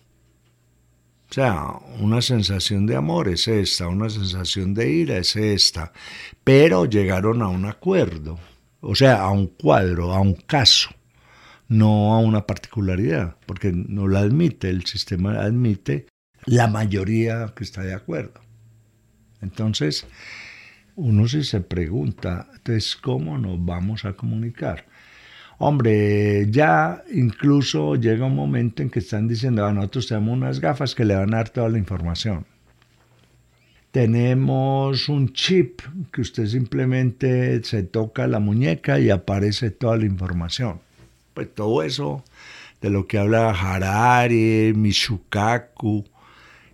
O 1.33 1.35
sea, 1.35 1.79
una 1.99 2.21
sensación 2.21 2.85
de 2.85 2.95
amor 2.95 3.27
es 3.27 3.47
esta, 3.47 3.87
una 3.87 4.07
sensación 4.07 4.75
de 4.75 4.91
ira 4.91 5.17
es 5.17 5.35
esta, 5.35 5.91
pero 6.43 6.85
llegaron 6.85 7.41
a 7.41 7.47
un 7.47 7.65
acuerdo, 7.65 8.37
o 8.81 8.93
sea, 8.93 9.19
a 9.21 9.31
un 9.31 9.47
cuadro, 9.47 10.13
a 10.13 10.21
un 10.21 10.35
caso, 10.35 10.91
no 11.67 12.13
a 12.13 12.19
una 12.19 12.45
particularidad, 12.45 13.35
porque 13.47 13.71
no 13.73 14.07
la 14.07 14.19
admite, 14.19 14.69
el 14.69 14.85
sistema 14.85 15.41
admite 15.41 16.05
la 16.45 16.67
mayoría 16.67 17.51
que 17.55 17.63
está 17.63 17.81
de 17.81 17.95
acuerdo. 17.95 18.39
Entonces, 19.41 20.05
uno 20.95 21.27
sí 21.27 21.43
se 21.43 21.61
pregunta, 21.61 22.47
entonces, 22.53 22.95
¿cómo 22.95 23.39
nos 23.39 23.65
vamos 23.65 24.05
a 24.05 24.13
comunicar? 24.13 24.85
Hombre, 25.59 26.47
ya 26.49 27.03
incluso 27.13 27.95
llega 27.95 28.25
un 28.25 28.35
momento 28.35 28.81
en 28.81 28.89
que 28.89 28.99
están 28.99 29.27
diciendo, 29.27 29.65
ah, 29.65 29.73
nosotros 29.73 30.07
tenemos 30.07 30.33
unas 30.35 30.59
gafas 30.59 30.95
que 30.95 31.05
le 31.05 31.15
van 31.15 31.33
a 31.33 31.37
dar 31.37 31.49
toda 31.49 31.69
la 31.69 31.77
información. 31.77 32.45
Tenemos 33.91 35.07
un 35.09 35.31
chip 35.33 35.81
que 36.11 36.21
usted 36.21 36.47
simplemente 36.47 37.63
se 37.63 37.83
toca 37.83 38.25
la 38.25 38.39
muñeca 38.39 38.99
y 38.99 39.11
aparece 39.11 39.69
toda 39.69 39.97
la 39.97 40.05
información. 40.05 40.79
Pues 41.35 41.53
todo 41.53 41.83
eso 41.83 42.23
de 42.81 42.89
lo 42.89 43.05
que 43.05 43.19
habla 43.19 43.51
Harari, 43.51 44.73
Mishukaku, 44.75 46.05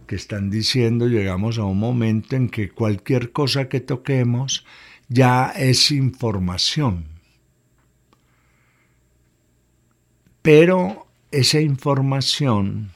que 0.07 0.15
están 0.15 0.49
diciendo, 0.49 1.07
llegamos 1.07 1.59
a 1.59 1.65
un 1.65 1.77
momento 1.77 2.37
en 2.37 2.49
que 2.49 2.69
cualquier 2.69 3.31
cosa 3.33 3.67
que 3.67 3.81
toquemos 3.81 4.65
ya 5.09 5.51
es 5.55 5.91
información 5.91 7.18
Pero 10.41 11.07
esa 11.31 11.59
información 11.59 12.91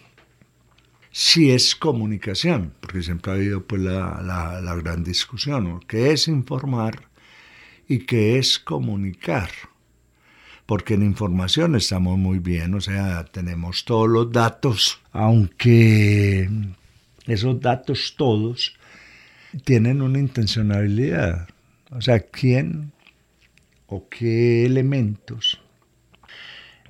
sí 1.11 1.51
es 1.51 1.75
comunicación, 1.75 2.73
porque 2.79 3.03
siempre 3.03 3.31
ha 3.31 3.35
habido 3.35 3.63
pues 3.65 3.81
la, 3.81 4.75
gran 4.83 5.03
discusión, 5.03 5.81
¿qué 5.87 6.11
es 6.11 6.27
informar 6.27 7.03
y 7.87 7.99
qué 7.99 8.39
es 8.39 8.59
comunicar? 8.59 9.49
Porque 10.65 10.95
en 10.95 11.03
información 11.03 11.75
estamos 11.75 12.17
muy 12.17 12.39
bien, 12.39 12.73
o 12.73 12.81
sea, 12.81 13.25
tenemos 13.25 13.85
todos 13.85 14.09
los 14.09 14.31
datos, 14.31 15.01
aunque 15.11 16.49
esos 17.27 17.59
datos 17.59 18.15
todos 18.17 18.75
tienen 19.65 20.01
una 20.01 20.19
intencionalidad. 20.19 21.47
O 21.91 22.01
sea, 22.01 22.19
¿quién 22.21 22.91
o 23.87 24.07
qué 24.09 24.65
elementos 24.65 25.62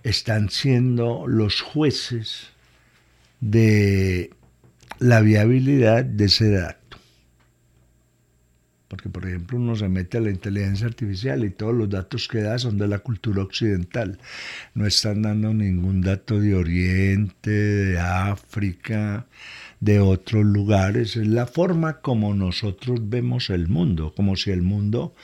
están 0.03 0.49
siendo 0.49 1.25
los 1.27 1.61
jueces 1.61 2.49
de 3.39 4.31
la 4.99 5.21
viabilidad 5.21 6.05
de 6.05 6.25
ese 6.25 6.51
dato. 6.51 6.97
Porque, 8.87 9.09
por 9.09 9.25
ejemplo, 9.25 9.57
uno 9.57 9.75
se 9.75 9.89
mete 9.89 10.19
a 10.19 10.21
la 10.21 10.29
inteligencia 10.29 10.85
artificial 10.85 11.43
y 11.43 11.49
todos 11.49 11.73
los 11.73 11.89
datos 11.89 12.27
que 12.27 12.41
da 12.41 12.59
son 12.59 12.77
de 12.77 12.87
la 12.87 12.99
cultura 12.99 13.41
occidental. 13.41 14.19
No 14.75 14.85
están 14.85 15.23
dando 15.23 15.51
ningún 15.51 16.01
dato 16.01 16.39
de 16.39 16.53
Oriente, 16.53 17.49
de 17.49 17.99
África, 17.99 19.25
de 19.79 19.99
otros 19.99 20.45
lugares. 20.45 21.15
Es 21.15 21.27
la 21.27 21.47
forma 21.47 22.01
como 22.01 22.35
nosotros 22.35 22.99
vemos 23.09 23.49
el 23.49 23.67
mundo, 23.67 24.13
como 24.15 24.35
si 24.35 24.51
el 24.51 24.61
mundo 24.61 25.15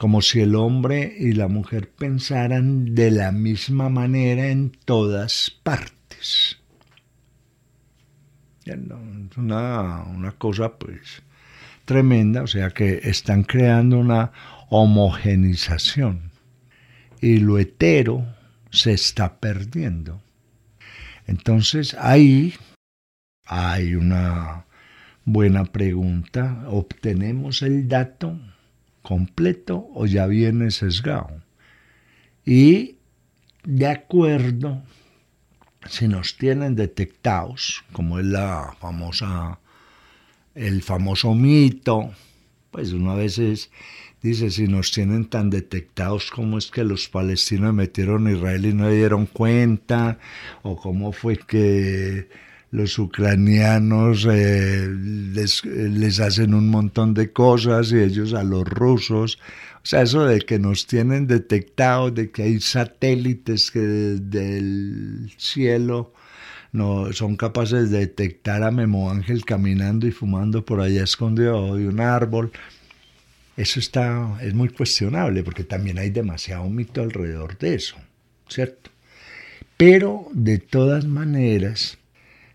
como 0.00 0.22
si 0.22 0.40
el 0.40 0.54
hombre 0.54 1.14
y 1.18 1.32
la 1.32 1.46
mujer 1.46 1.90
pensaran 1.90 2.94
de 2.94 3.10
la 3.10 3.32
misma 3.32 3.90
manera 3.90 4.46
en 4.46 4.70
todas 4.70 5.50
partes. 5.62 6.56
Es 8.64 8.78
una, 9.36 10.34
cosa 10.38 10.78
pues 10.78 11.22
tremenda, 11.84 12.42
o 12.42 12.46
sea 12.46 12.70
que 12.70 13.00
están 13.02 13.42
creando 13.42 13.98
una 13.98 14.32
homogenización 14.70 16.30
y 17.20 17.36
lo 17.36 17.58
hetero 17.58 18.24
se 18.70 18.94
está 18.94 19.38
perdiendo. 19.38 20.22
Entonces 21.26 21.94
ahí 22.00 22.54
hay 23.44 23.96
una 23.96 24.64
buena 25.26 25.66
pregunta, 25.66 26.64
obtenemos 26.68 27.60
el 27.60 27.86
dato 27.86 28.40
completo 29.10 29.90
o 29.92 30.06
ya 30.06 30.28
viene 30.28 30.70
sesgado. 30.70 31.42
Y 32.46 32.94
de 33.64 33.88
acuerdo, 33.88 34.84
si 35.88 36.06
nos 36.06 36.36
tienen 36.36 36.76
detectados, 36.76 37.82
como 37.90 38.20
es 38.20 38.26
la 38.26 38.76
famosa, 38.78 39.58
el 40.54 40.82
famoso 40.84 41.34
mito, 41.34 42.12
pues 42.70 42.92
uno 42.92 43.10
a 43.10 43.16
veces 43.16 43.72
dice, 44.22 44.52
si 44.52 44.68
nos 44.68 44.92
tienen 44.92 45.24
tan 45.24 45.50
detectados, 45.50 46.30
¿cómo 46.30 46.56
es 46.56 46.70
que 46.70 46.84
los 46.84 47.08
palestinos 47.08 47.74
metieron 47.74 48.28
a 48.28 48.32
Israel 48.32 48.64
y 48.64 48.74
no 48.74 48.88
dieron 48.90 49.26
cuenta? 49.26 50.20
¿O 50.62 50.76
cómo 50.76 51.10
fue 51.10 51.36
que 51.36 52.28
los 52.70 52.98
ucranianos 52.98 54.26
eh, 54.30 54.88
les, 54.88 56.20
hacen 56.20 56.54
un 56.54 56.68
montón 56.68 57.14
de 57.14 57.32
cosas 57.32 57.90
y 57.92 57.98
ellos 57.98 58.32
a 58.34 58.44
los 58.44 58.64
rusos. 58.68 59.38
O 59.82 59.86
sea, 59.86 60.02
eso 60.02 60.24
de 60.24 60.40
que 60.40 60.58
nos 60.58 60.86
tienen 60.86 61.26
detectado, 61.26 62.10
de 62.10 62.30
que 62.30 62.42
hay 62.44 62.60
satélites 62.60 63.70
que 63.70 63.80
del 63.80 65.32
cielo 65.36 66.12
no, 66.72 67.12
son 67.12 67.36
capaces 67.36 67.90
de 67.90 68.00
detectar 68.00 68.62
a 68.62 68.70
Memo 68.70 69.10
Ángel 69.10 69.44
caminando 69.44 70.06
y 70.06 70.12
fumando 70.12 70.64
por 70.64 70.80
allá 70.80 71.02
escondido 71.02 71.76
de 71.76 71.88
un 71.88 72.00
árbol. 72.00 72.52
Eso 73.56 73.80
está, 73.80 74.38
es 74.42 74.54
muy 74.54 74.68
cuestionable 74.68 75.42
porque 75.42 75.64
también 75.64 75.98
hay 75.98 76.10
demasiado 76.10 76.68
mito 76.68 77.02
alrededor 77.02 77.58
de 77.58 77.74
eso, 77.74 77.96
¿cierto? 78.48 78.90
Pero 79.76 80.28
de 80.32 80.58
todas 80.58 81.06
maneras, 81.06 81.98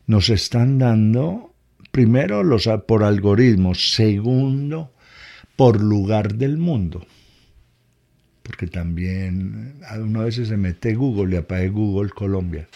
nos 0.07 0.29
están 0.29 0.77
dando, 0.79 1.53
primero, 1.91 2.43
los, 2.43 2.69
por 2.87 3.03
algoritmos, 3.03 3.93
segundo, 3.93 4.91
por 5.55 5.81
lugar 5.81 6.35
del 6.35 6.57
mundo. 6.57 7.05
Porque 8.43 8.67
también 8.67 9.79
una 9.97 10.23
vez 10.23 10.35
se 10.35 10.57
mete 10.57 10.93
Google 10.93 11.35
y 11.35 11.37
apague 11.37 11.69
Google 11.69 12.11
Colombia. 12.11 12.67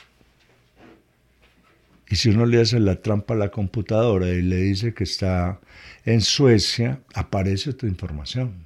Y 2.09 2.15
si 2.15 2.29
uno 2.29 2.47
le 2.47 2.59
hace 2.59 2.79
la 2.79 3.01
trampa 3.01 3.35
a 3.35 3.37
la 3.37 3.51
computadora 3.51 4.29
y 4.29 4.41
le 4.41 4.57
dice 4.57 4.95
que 4.95 5.03
está 5.03 5.59
en 6.05 6.21
Suecia, 6.21 7.01
aparece 7.13 7.69
otra 7.69 7.87
información. 7.87 8.65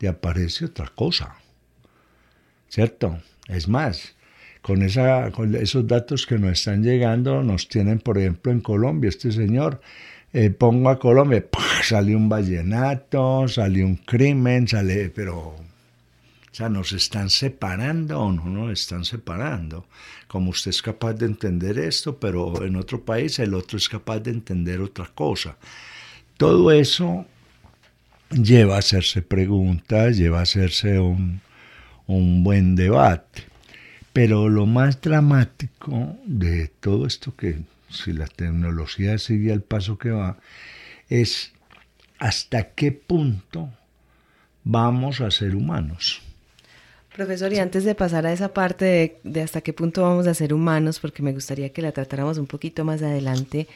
Y 0.00 0.06
aparece 0.06 0.64
otra 0.64 0.88
cosa. 0.88 1.36
¿Cierto? 2.68 3.20
Es 3.46 3.68
más, 3.68 4.16
con, 4.62 4.82
esa, 4.82 5.30
con 5.30 5.54
esos 5.54 5.86
datos 5.86 6.26
que 6.26 6.38
nos 6.38 6.52
están 6.52 6.82
llegando, 6.82 7.42
nos 7.42 7.68
tienen, 7.68 7.98
por 8.00 8.18
ejemplo, 8.18 8.52
en 8.52 8.60
Colombia, 8.60 9.08
este 9.08 9.32
señor 9.32 9.80
eh, 10.32 10.50
pongo 10.50 10.90
a 10.90 10.98
Colombia, 10.98 11.44
sale 11.82 12.14
un 12.14 12.28
vallenato, 12.28 13.48
sale 13.48 13.84
un 13.84 13.96
crimen, 13.96 14.68
sale, 14.68 15.10
pero, 15.10 15.38
o 15.38 15.56
sea, 16.52 16.68
nos 16.68 16.92
están 16.92 17.30
separando 17.30 18.20
o 18.20 18.32
no 18.32 18.44
nos 18.44 18.78
están 18.78 19.04
separando. 19.04 19.86
Como 20.26 20.50
usted 20.50 20.70
es 20.70 20.82
capaz 20.82 21.14
de 21.14 21.26
entender 21.26 21.78
esto, 21.78 22.18
pero 22.18 22.62
en 22.62 22.76
otro 22.76 23.02
país 23.02 23.38
el 23.38 23.54
otro 23.54 23.78
es 23.78 23.88
capaz 23.88 24.20
de 24.20 24.32
entender 24.32 24.80
otra 24.80 25.06
cosa. 25.14 25.56
Todo 26.36 26.70
eso 26.70 27.24
lleva 28.30 28.76
a 28.76 28.80
hacerse 28.80 29.22
preguntas, 29.22 30.18
lleva 30.18 30.40
a 30.40 30.42
hacerse 30.42 30.98
un, 30.98 31.40
un 32.06 32.44
buen 32.44 32.76
debate. 32.76 33.47
Pero 34.12 34.48
lo 34.48 34.66
más 34.66 35.00
dramático 35.00 36.16
de 36.24 36.68
todo 36.80 37.06
esto 37.06 37.34
que 37.36 37.58
si 37.90 38.12
la 38.12 38.26
tecnología 38.26 39.18
sigue 39.18 39.52
al 39.52 39.62
paso 39.62 39.98
que 39.98 40.10
va, 40.10 40.38
es 41.08 41.52
hasta 42.18 42.70
qué 42.70 42.92
punto 42.92 43.70
vamos 44.64 45.20
a 45.20 45.30
ser 45.30 45.54
humanos. 45.54 46.22
Profesor, 47.14 47.52
y 47.52 47.58
antes 47.58 47.84
de 47.84 47.94
pasar 47.94 48.26
a 48.26 48.32
esa 48.32 48.52
parte 48.52 49.18
de, 49.24 49.42
hasta 49.42 49.60
qué 49.60 49.72
punto 49.72 50.02
vamos 50.02 50.26
a 50.26 50.34
ser 50.34 50.54
humanos, 50.54 51.00
porque 51.00 51.22
me 51.22 51.32
gustaría 51.32 51.72
que 51.72 51.82
la 51.82 51.90
tratáramos 51.90 52.38
un 52.38 52.46
poquito 52.46 52.84
más 52.84 53.02
adelante, 53.02 53.66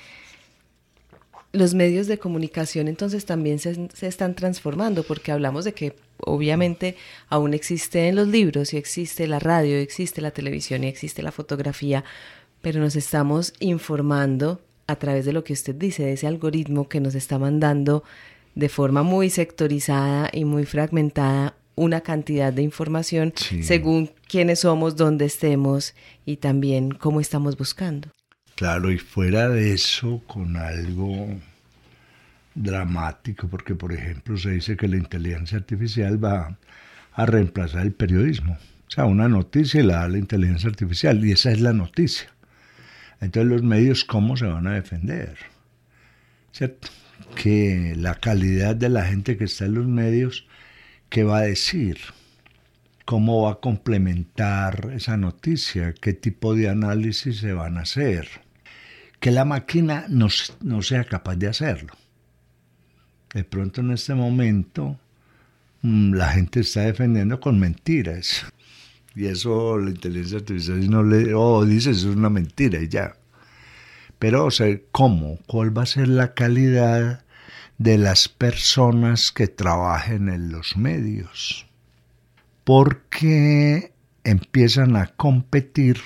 los 1.53 1.75
medios 1.75 2.07
de 2.07 2.19
comunicación 2.19 2.89
entonces 2.89 3.27
también 3.27 3.59
se, 3.59 3.89
se, 3.95 4.07
están 4.07 4.35
transformando, 4.35 5.03
porque 5.03 5.33
hablamos 5.33 5.65
de 5.65 5.75
que 5.75 5.95
obviamente 6.19 6.97
aún 7.29 7.55
existen 7.55 8.17
los 8.17 8.29
libros 8.29 8.73
y 8.73 8.79
existe 8.79 9.27
la 9.27 9.39
radio, 9.39 9.77
existe 9.77 10.21
la 10.21 10.31
televisión 10.31 10.85
y 10.85 10.89
existe 10.89 11.23
la 11.23 11.33
fotografía, 11.33 12.05
pero 12.63 12.81
nos 12.81 12.97
estamos 12.97 13.53
informando 13.61 14.61
a 14.87 14.97
través 14.97 15.25
de 15.25 15.33
lo 15.33 15.45
que 15.45 15.53
usted 15.53 15.75
dice, 15.75 16.05
de 16.05 16.15
ese 16.15 16.27
algoritmo 16.27 16.89
que 16.89 17.01
nos 17.01 17.15
está 17.15 17.39
mandando 17.39 18.03
de 18.55 18.69
forma 18.69 19.03
muy 19.03 19.31
sectorizada 19.31 20.31
y 20.33 20.45
muy 20.45 20.65
fragmentada 20.65 21.55
una 21.75 22.03
cantidad 22.03 22.53
de 22.53 22.63
información 22.63 23.33
según 23.63 24.11
quiénes 24.29 24.61
somos, 24.61 24.97
dónde 24.97 25.25
estemos 25.25 25.95
y 26.27 26.37
también 26.37 26.93
cómo 26.93 27.21
estamos 27.21 27.57
buscando. 27.57 28.09
Claro, 28.63 28.93
y 28.93 28.99
fuera 28.99 29.49
de 29.49 29.73
eso, 29.73 30.23
con 30.29 30.57
algo 30.57 31.27
dramático, 32.55 33.49
porque 33.49 33.75
por 33.75 33.93
ejemplo 33.93 34.37
se 34.37 34.51
dice 34.51 34.77
que 34.77 34.87
la 34.87 34.99
inteligencia 34.99 35.59
artificial 35.59 36.25
va 36.25 36.57
a 37.13 37.27
reemplazar 37.27 37.83
el 37.83 37.93
periodismo. 37.93 38.53
O 38.87 38.91
sea, 38.91 39.07
una 39.07 39.29
noticia 39.29 39.83
la 39.83 39.97
da 39.97 40.09
la 40.11 40.19
inteligencia 40.19 40.71
artificial 40.71 41.25
y 41.25 41.33
esa 41.33 41.51
es 41.51 41.61
la 41.61 41.73
noticia. 41.73 42.29
Entonces 43.21 43.51
los 43.51 43.65
medios, 43.65 44.05
¿cómo 44.05 44.37
se 44.37 44.47
van 44.47 44.69
a 44.69 44.75
defender? 44.75 45.37
¿Cierto? 46.53 46.87
Que 47.35 47.95
la 47.97 48.15
calidad 48.15 48.77
de 48.77 48.91
la 48.91 49.07
gente 49.07 49.37
que 49.37 49.47
está 49.47 49.65
en 49.65 49.75
los 49.75 49.89
medios, 49.89 50.47
¿qué 51.09 51.25
va 51.25 51.39
a 51.39 51.43
decir? 51.43 51.99
¿Cómo 53.07 53.43
va 53.43 53.55
a 53.55 53.61
complementar 53.61 54.93
esa 54.95 55.17
noticia? 55.17 55.95
¿Qué 55.95 56.13
tipo 56.13 56.55
de 56.55 56.69
análisis 56.69 57.39
se 57.39 57.55
van 57.55 57.77
a 57.79 57.81
hacer? 57.81 58.42
Que 59.23 59.31
la 59.31 59.45
máquina 59.45 60.07
no, 60.09 60.27
no 60.63 60.83
sea 60.83 61.05
capaz 61.05 61.37
de 61.37 61.47
hacerlo. 61.47 61.95
De 63.33 63.45
pronto 63.45 63.81
en 63.81 63.93
este 63.93 64.17
momento 64.17 64.99
mm, 65.83 66.15
la 66.15 66.31
gente 66.31 66.59
está 66.59 66.81
defendiendo 66.81 67.39
con 67.39 67.61
mentiras. 67.61 68.45
Y 69.15 69.27
eso 69.27 69.79
la 69.79 69.91
inteligencia 69.91 70.39
artificial 70.39 70.91
no 70.91 71.05
le, 71.05 71.35
oh, 71.35 71.65
dice, 71.65 71.93
es 71.93 72.03
una 72.03 72.31
mentira 72.31 72.83
y 72.83 72.89
ya. 72.89 73.15
Pero, 74.19 74.49
¿cómo? 74.91 75.39
¿Cuál 75.47 75.77
va 75.77 75.85
a 75.85 75.87
ser 75.87 76.09
la 76.09 76.35
calidad 76.35 77.25
de 77.79 77.99
las 77.99 78.29
personas 78.29 79.31
que 79.31 79.47
trabajen 79.47 80.31
en 80.31 80.51
los 80.51 80.77
medios? 80.77 81.69
Porque 82.65 83.93
empiezan 84.25 84.97
a 84.97 85.07
competir 85.07 85.99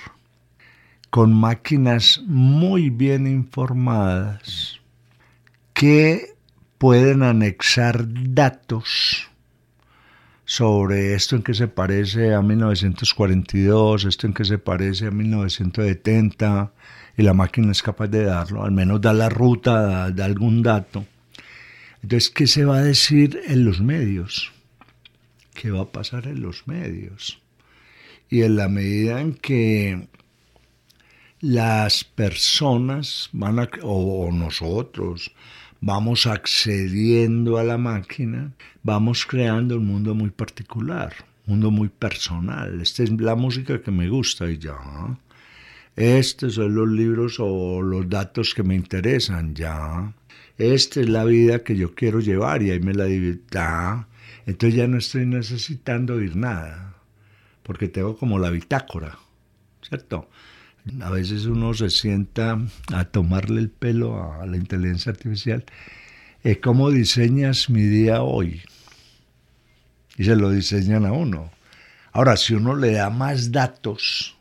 con 1.17 1.33
máquinas 1.33 2.21
muy 2.27 2.91
bien 2.91 3.27
informadas 3.27 4.81
que 5.73 6.35
pueden 6.77 7.23
anexar 7.23 8.05
datos 8.35 9.27
sobre 10.45 11.15
esto 11.15 11.37
en 11.37 11.43
que 11.43 11.55
se 11.55 11.69
parece 11.69 12.35
a 12.35 12.43
1942, 12.43 14.05
esto 14.05 14.27
en 14.27 14.35
que 14.35 14.45
se 14.45 14.59
parece 14.59 15.07
a 15.07 15.11
1970, 15.11 16.73
y 17.17 17.23
la 17.23 17.33
máquina 17.33 17.73
es 17.73 17.83
capaz 17.83 18.09
de 18.09 18.25
darlo, 18.25 18.63
al 18.63 18.73
menos 18.73 19.01
da 19.01 19.15
la 19.15 19.31
ruta, 19.31 20.11
da, 20.11 20.25
algún 20.27 20.63
dato. 20.63 21.07
Entonces, 22.03 22.29
¿qué 22.29 22.47
se 22.47 22.67
va 22.67 22.77
a 22.77 22.83
decir 22.83 23.41
en 23.47 23.65
los 23.65 23.81
medios? 23.81 24.53
¿Qué 25.55 25.71
va 25.71 25.81
a 25.81 25.93
pasar 25.93 26.27
en 26.27 26.43
los 26.43 26.69
medios? 26.69 27.41
Y 28.29 28.43
en 28.43 28.57
la 28.57 28.69
medida 28.69 29.23
en 29.23 29.33
que 29.33 30.09
las 31.41 32.05
personas 32.05 33.29
van 33.33 33.59
a, 33.59 33.69
o 33.83 34.31
nosotros, 34.33 35.33
vamos 35.81 36.27
accediendo 36.27 37.59
a 37.59 37.65
la 37.65 37.79
máquina, 37.79 38.53
vamos 38.83 39.27
creando 39.27 39.77
un 39.77 39.87
mundo 39.87 40.15
muy 40.15 40.31
particular, 40.31 41.13
un 41.47 41.55
mundo 41.55 41.71
muy 41.71 41.89
personal. 41.89 42.81
Esta 42.81 43.03
es 43.03 43.11
la 43.21 43.35
música 43.35 43.81
que 43.83 43.91
me 43.91 44.09
gusta 44.09 44.51
y 44.51 44.59
ya. 44.59 44.79
Estos 45.95 46.55
son 46.55 46.75
los 46.75 46.89
libros 46.89 47.37
o 47.39 47.81
los 47.83 48.09
datos 48.09 48.55
que 48.55 48.63
me 48.63 48.75
interesan, 48.75 49.55
ya. 49.55 50.13
Esta 50.59 51.01
es 51.01 51.09
la 51.09 51.25
vida 51.25 51.63
que 51.65 51.77
yo 51.77 51.95
quiero 51.95 52.21
llevar 52.21 52.63
y 52.63 52.71
ahí 52.71 52.81
me 52.81 52.95
la 52.95 53.05
divido. 53.05 53.41
Entonces 54.47 54.77
ya 54.77 54.87
no 54.87 54.99
estoy 54.99 55.27
necesitando 55.27 56.15
oír 56.15 56.37
nada, 56.37 56.95
porque 57.63 57.89
tengo 57.89 58.17
como 58.17 58.39
la 58.39 58.51
bitácora, 58.51 59.19
¿cierto? 59.83 60.29
A 61.01 61.11
veces 61.11 61.47
uno 61.47 61.75
se 61.75 61.91
sienta 61.91 62.59
a 62.93 63.05
tomarle 63.05 63.61
el 63.61 63.71
pelo 63.71 64.33
a 64.41 64.47
la 64.47 64.57
inteligencia 64.57 65.11
artificial. 65.11 65.65
¿Cómo 66.63 66.91
diseñas 66.91 67.69
mi 67.69 67.83
día 67.83 68.23
hoy? 68.23 68.63
Y 70.17 70.25
se 70.25 70.37
lo 70.37 70.51
diseñan 70.51 71.05
a 71.05 71.13
uno. 71.13 71.51
Ahora, 72.13 72.37
si 72.37 72.55
uno 72.55 72.77
le 72.77 72.93
da 72.93 73.11
más 73.11 73.51
datos, 73.51 74.37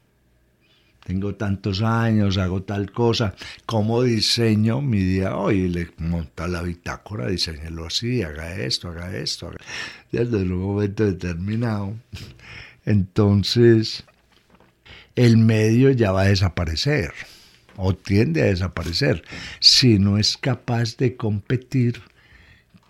tengo 1.03 1.35
tantos 1.35 1.81
años, 1.81 2.37
hago 2.37 2.63
tal 2.63 2.91
cosa, 2.91 3.35
¿cómo 3.65 4.03
diseño 4.03 4.81
mi 4.81 4.99
día 4.99 5.35
hoy? 5.35 5.61
Y 5.61 5.67
le 5.69 5.89
monta 5.97 6.47
la 6.47 6.61
bitácora, 6.61 7.27
diseñelo 7.27 7.85
así, 7.85 8.21
haga 8.21 8.55
esto, 8.55 8.89
haga 8.89 9.15
esto, 9.17 9.47
haga... 9.47 9.57
desde 10.11 10.37
un 10.43 10.61
momento 10.61 11.05
determinado. 11.05 11.95
Entonces, 12.85 14.03
el 15.15 15.37
medio 15.37 15.91
ya 15.91 16.11
va 16.11 16.23
a 16.23 16.27
desaparecer 16.27 17.13
o 17.77 17.93
tiende 17.93 18.41
a 18.41 18.45
desaparecer 18.45 19.23
si 19.59 19.99
no 19.99 20.17
es 20.17 20.37
capaz 20.37 20.97
de 20.97 21.15
competir 21.15 22.01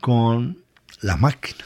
con 0.01 0.63
la 1.01 1.17
máquina. 1.17 1.65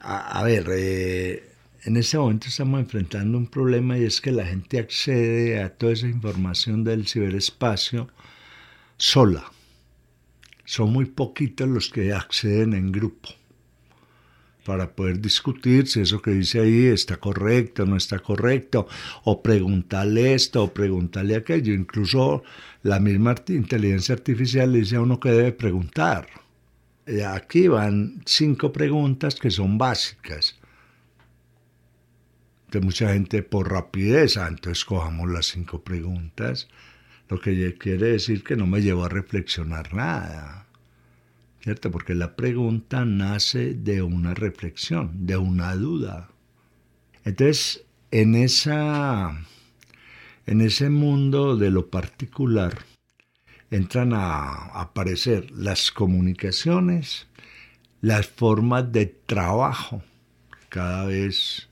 A, 0.00 0.42
ver, 0.44 0.66
eh, 0.70 1.52
en 1.84 1.96
este 1.96 2.18
momento 2.18 2.48
estamos 2.48 2.80
enfrentando 2.80 3.36
un 3.36 3.46
problema 3.46 3.98
y 3.98 4.04
es 4.04 4.20
que 4.20 4.32
la 4.32 4.46
gente 4.46 4.78
accede 4.78 5.62
a 5.62 5.70
toda 5.70 5.92
esa 5.92 6.06
información 6.06 6.84
del 6.84 7.06
ciberespacio 7.06 8.08
sola. 8.96 9.44
Son 10.64 10.92
muy 10.92 11.06
poquitos 11.06 11.68
los 11.68 11.90
que 11.90 12.12
acceden 12.12 12.74
en 12.74 12.92
grupo 12.92 13.37
para 14.68 14.94
poder 14.94 15.18
discutir 15.18 15.88
si 15.88 16.00
eso 16.00 16.20
que 16.20 16.30
dice 16.32 16.60
ahí 16.60 16.84
está 16.88 17.16
correcto 17.16 17.86
no 17.86 17.96
está 17.96 18.18
correcto, 18.18 18.86
o 19.24 19.42
preguntarle 19.42 20.34
esto 20.34 20.62
o 20.62 20.74
preguntarle 20.74 21.36
aquello. 21.36 21.72
Incluso 21.72 22.42
la 22.82 23.00
misma 23.00 23.34
inteligencia 23.48 24.14
artificial 24.14 24.70
le 24.70 24.80
dice 24.80 24.96
a 24.96 25.00
uno 25.00 25.18
que 25.18 25.30
debe 25.30 25.52
preguntar. 25.52 26.28
Aquí 27.28 27.66
van 27.66 28.20
cinco 28.26 28.70
preguntas 28.70 29.36
que 29.36 29.50
son 29.50 29.78
básicas. 29.78 30.58
De 32.70 32.80
mucha 32.80 33.14
gente 33.14 33.42
por 33.42 33.72
rapidez, 33.72 34.36
ah, 34.36 34.48
entonces 34.48 34.84
cojamos 34.84 35.30
las 35.30 35.46
cinco 35.46 35.82
preguntas, 35.82 36.68
lo 37.30 37.40
que 37.40 37.74
quiere 37.78 38.08
decir 38.08 38.44
que 38.44 38.54
no 38.54 38.66
me 38.66 38.82
llevo 38.82 39.06
a 39.06 39.08
reflexionar 39.08 39.94
nada. 39.94 40.67
¿Cierto? 41.60 41.90
Porque 41.90 42.14
la 42.14 42.36
pregunta 42.36 43.04
nace 43.04 43.74
de 43.74 44.02
una 44.02 44.34
reflexión, 44.34 45.26
de 45.26 45.36
una 45.36 45.74
duda. 45.74 46.28
Entonces, 47.24 47.84
en, 48.10 48.34
esa, 48.34 49.38
en 50.46 50.60
ese 50.60 50.90
mundo 50.90 51.56
de 51.56 51.70
lo 51.70 51.88
particular, 51.88 52.84
entran 53.70 54.12
a 54.14 54.80
aparecer 54.80 55.50
las 55.50 55.90
comunicaciones, 55.90 57.26
las 58.00 58.26
formas 58.26 58.90
de 58.92 59.06
trabajo. 59.06 60.02
Cada 60.68 61.06
vez 61.06 61.68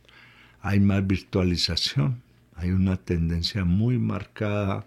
hay 0.61 0.81
más 0.81 1.07
virtualización, 1.07 2.22
hay 2.55 2.70
una 2.70 2.96
tendencia 2.96 3.64
muy 3.64 3.99
marcada 3.99 4.87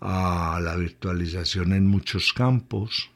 a 0.00 0.60
la 0.62 0.76
virtualización 0.76 1.72
en 1.72 1.86
muchos 1.86 2.32
campos. 2.32 3.10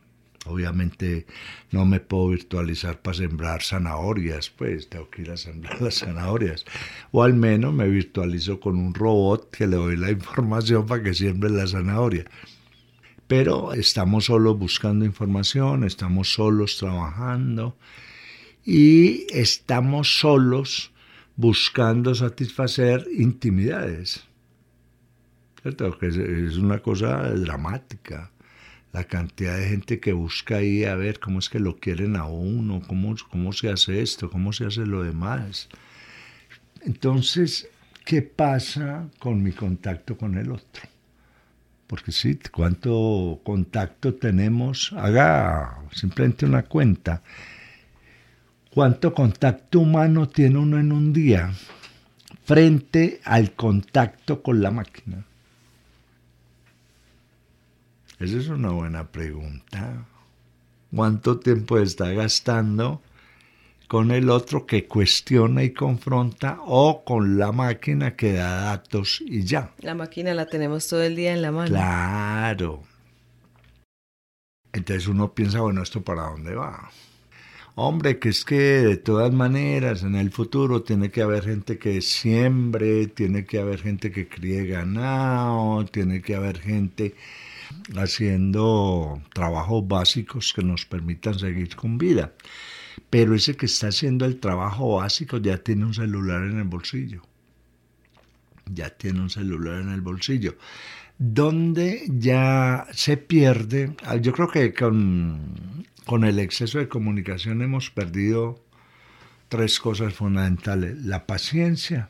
Obviamente 0.46 1.26
no 1.72 1.84
me 1.84 2.00
puedo 2.00 2.28
virtualizar 2.28 3.00
para 3.02 3.16
sembrar 3.16 3.62
zanahorias, 3.62 4.50
pues 4.50 4.88
tengo 4.88 5.10
que 5.10 5.22
ir 5.22 5.30
a 5.30 5.36
sembrar 5.36 5.80
las 5.82 5.98
zanahorias. 5.98 6.64
O 7.10 7.22
al 7.22 7.34
menos 7.34 7.74
me 7.74 7.88
virtualizo 7.88 8.60
con 8.60 8.76
un 8.76 8.94
robot 8.94 9.50
que 9.50 9.66
le 9.66 9.76
doy 9.76 9.96
la 9.96 10.10
información 10.10 10.86
para 10.86 11.02
que 11.02 11.14
siembre 11.14 11.50
la 11.50 11.66
zanahoria. 11.66 12.24
Pero 13.26 13.72
estamos 13.72 14.26
solos 14.26 14.56
buscando 14.58 15.04
información, 15.04 15.82
estamos 15.82 16.32
solos 16.32 16.76
trabajando 16.76 17.76
y 18.64 19.26
estamos 19.30 20.20
solos 20.20 20.92
buscando 21.34 22.14
satisfacer 22.14 23.06
intimidades. 23.12 24.24
¿Cierto? 25.60 25.98
Es 26.00 26.56
una 26.56 26.78
cosa 26.78 27.30
dramática 27.32 28.30
la 28.96 29.04
cantidad 29.04 29.58
de 29.58 29.68
gente 29.68 30.00
que 30.00 30.14
busca 30.14 30.56
ahí 30.56 30.84
a 30.84 30.94
ver 30.94 31.20
cómo 31.20 31.38
es 31.38 31.50
que 31.50 31.58
lo 31.60 31.76
quieren 31.76 32.16
a 32.16 32.24
uno, 32.24 32.80
cómo, 32.88 33.14
cómo 33.30 33.52
se 33.52 33.68
hace 33.68 34.00
esto, 34.00 34.30
cómo 34.30 34.54
se 34.54 34.64
hace 34.64 34.86
lo 34.86 35.02
demás. 35.02 35.68
Entonces, 36.80 37.68
¿qué 38.06 38.22
pasa 38.22 39.06
con 39.18 39.42
mi 39.42 39.52
contacto 39.52 40.16
con 40.16 40.38
el 40.38 40.50
otro? 40.50 40.84
Porque 41.86 42.10
sí, 42.10 42.38
¿cuánto 42.50 43.38
contacto 43.44 44.14
tenemos? 44.14 44.94
Haga 44.96 45.78
simplemente 45.92 46.46
una 46.46 46.62
cuenta. 46.62 47.22
¿Cuánto 48.72 49.12
contacto 49.12 49.80
humano 49.80 50.26
tiene 50.26 50.56
uno 50.56 50.78
en 50.78 50.90
un 50.90 51.12
día 51.12 51.52
frente 52.44 53.20
al 53.24 53.52
contacto 53.52 54.42
con 54.42 54.62
la 54.62 54.70
máquina? 54.70 55.26
Esa 58.18 58.38
es 58.38 58.48
una 58.48 58.70
buena 58.70 59.08
pregunta. 59.08 60.06
¿Cuánto 60.94 61.38
tiempo 61.38 61.78
está 61.78 62.10
gastando 62.12 63.02
con 63.88 64.10
el 64.10 64.30
otro 64.30 64.66
que 64.66 64.86
cuestiona 64.86 65.62
y 65.62 65.70
confronta 65.70 66.58
o 66.64 67.04
con 67.04 67.38
la 67.38 67.52
máquina 67.52 68.16
que 68.16 68.32
da 68.32 68.62
datos 68.62 69.22
y 69.24 69.44
ya? 69.44 69.72
La 69.80 69.94
máquina 69.94 70.32
la 70.32 70.46
tenemos 70.46 70.88
todo 70.88 71.02
el 71.02 71.14
día 71.14 71.34
en 71.34 71.42
la 71.42 71.52
mano. 71.52 71.68
Claro. 71.68 72.82
Entonces 74.72 75.08
uno 75.08 75.34
piensa, 75.34 75.60
bueno, 75.60 75.82
¿esto 75.82 76.02
para 76.02 76.22
dónde 76.22 76.54
va? 76.54 76.90
Hombre, 77.74 78.18
que 78.18 78.30
es 78.30 78.46
que 78.46 78.56
de 78.56 78.96
todas 78.96 79.30
maneras 79.34 80.02
en 80.02 80.14
el 80.14 80.30
futuro 80.30 80.82
tiene 80.82 81.10
que 81.10 81.20
haber 81.20 81.44
gente 81.44 81.78
que 81.78 82.00
siembre, 82.00 83.08
tiene 83.08 83.44
que 83.44 83.58
haber 83.58 83.82
gente 83.82 84.10
que 84.10 84.26
críe 84.26 84.64
ganado, 84.64 85.84
tiene 85.84 86.22
que 86.22 86.34
haber 86.34 86.58
gente 86.58 87.14
haciendo 87.96 89.20
trabajos 89.32 89.86
básicos 89.86 90.52
que 90.54 90.62
nos 90.62 90.84
permitan 90.86 91.38
seguir 91.38 91.74
con 91.76 91.98
vida. 91.98 92.32
Pero 93.10 93.34
ese 93.34 93.56
que 93.56 93.66
está 93.66 93.88
haciendo 93.88 94.24
el 94.24 94.40
trabajo 94.40 94.96
básico 94.96 95.38
ya 95.38 95.58
tiene 95.58 95.84
un 95.84 95.94
celular 95.94 96.42
en 96.42 96.58
el 96.58 96.64
bolsillo. 96.64 97.22
Ya 98.66 98.90
tiene 98.90 99.20
un 99.20 99.30
celular 99.30 99.80
en 99.80 99.90
el 99.90 100.00
bolsillo. 100.00 100.56
Donde 101.18 102.04
ya 102.08 102.86
se 102.92 103.16
pierde, 103.16 103.96
ah, 104.04 104.16
yo 104.16 104.32
creo 104.32 104.48
que 104.48 104.74
con, 104.74 105.86
con 106.04 106.24
el 106.24 106.38
exceso 106.38 106.78
de 106.78 106.88
comunicación 106.88 107.62
hemos 107.62 107.90
perdido 107.90 108.62
tres 109.48 109.78
cosas 109.78 110.14
fundamentales. 110.14 110.98
La 111.04 111.26
paciencia, 111.26 112.08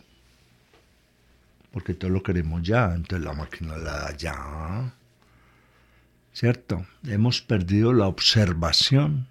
porque 1.73 1.95
todo 1.95 2.11
lo 2.11 2.23
queremos 2.23 2.63
ya, 2.63 2.95
entonces 2.95 3.25
la 3.25 3.35
máquina 3.35 3.77
la 3.77 3.93
da 3.93 4.17
ya 4.17 4.93
¿cierto? 6.37 6.85
Hemos 7.07 7.41
perdido 7.41 7.95
la 7.95 8.07
observación, 8.09 9.27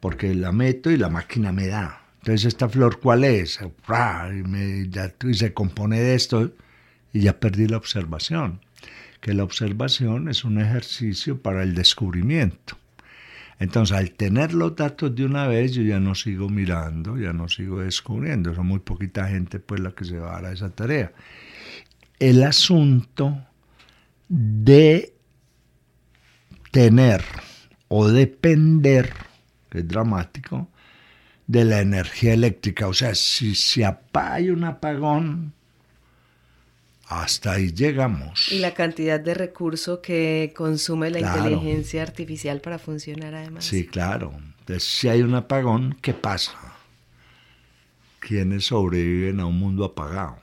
porque 0.00 0.34
la 0.34 0.50
meto 0.50 0.90
y 0.90 0.96
la 0.96 1.10
máquina 1.10 1.52
me 1.52 1.66
da. 1.66 2.00
Entonces, 2.20 2.46
¿esta 2.46 2.70
flor 2.70 3.00
cuál 3.00 3.24
es? 3.24 3.60
Y, 3.60 5.34
se 5.34 5.52
compone 5.52 6.00
de 6.00 6.14
esto 6.14 6.50
y 7.12 7.20
ya 7.20 7.38
perdí 7.38 7.68
la 7.68 7.76
observación. 7.76 8.60
Que 9.20 9.34
la 9.34 9.44
observación 9.44 10.30
es 10.30 10.44
un 10.44 10.58
ejercicio 10.58 11.42
para 11.42 11.62
el 11.62 11.74
descubrimiento. 11.74 12.78
Entonces, 13.58 13.94
al 13.94 14.12
tener 14.12 14.54
los 14.54 14.74
datos 14.74 15.14
de 15.14 15.26
una 15.26 15.46
vez, 15.46 15.74
yo 15.74 15.82
ya 15.82 16.00
no 16.00 16.14
sigo 16.14 16.48
mirando, 16.48 17.18
ya 17.18 17.34
no 17.34 17.46
sigo 17.48 17.80
descubriendo. 17.80 18.54
Son 18.54 18.66
muy 18.66 18.78
poquita 18.78 19.28
gente 19.28 19.60
pues 19.60 19.82
la 19.82 19.90
que 19.92 20.06
se 20.06 20.18
va 20.18 20.30
a 20.30 20.40
dar 20.40 20.46
a 20.46 20.52
esa 20.52 20.70
tarea. 20.70 21.12
El 22.18 22.42
asunto 22.42 23.38
de 24.28 25.12
tener 26.72 27.22
o 27.86 28.08
depender, 28.08 29.12
que 29.70 29.78
es 29.78 29.88
dramático, 29.88 30.66
de 31.46 31.64
la 31.64 31.80
energía 31.80 32.32
eléctrica. 32.32 32.88
O 32.88 32.94
sea, 32.94 33.14
si 33.14 33.54
se 33.54 33.84
hay 34.14 34.50
un 34.50 34.64
apagón, 34.64 35.52
hasta 37.06 37.52
ahí 37.52 37.72
llegamos. 37.72 38.50
Y 38.50 38.58
la 38.58 38.72
cantidad 38.74 39.20
de 39.20 39.34
recurso 39.34 40.00
que 40.00 40.52
consume 40.56 41.10
la 41.10 41.20
inteligencia 41.20 42.02
artificial 42.02 42.60
para 42.60 42.78
funcionar 42.78 43.34
además. 43.34 43.64
Sí, 43.64 43.86
claro. 43.86 44.32
Entonces, 44.60 44.84
si 44.84 45.08
hay 45.08 45.22
un 45.22 45.34
apagón, 45.34 45.96
¿qué 46.00 46.14
pasa? 46.14 46.54
¿Quiénes 48.18 48.66
sobreviven 48.66 49.40
a 49.40 49.46
un 49.46 49.58
mundo 49.58 49.84
apagado? 49.84 50.38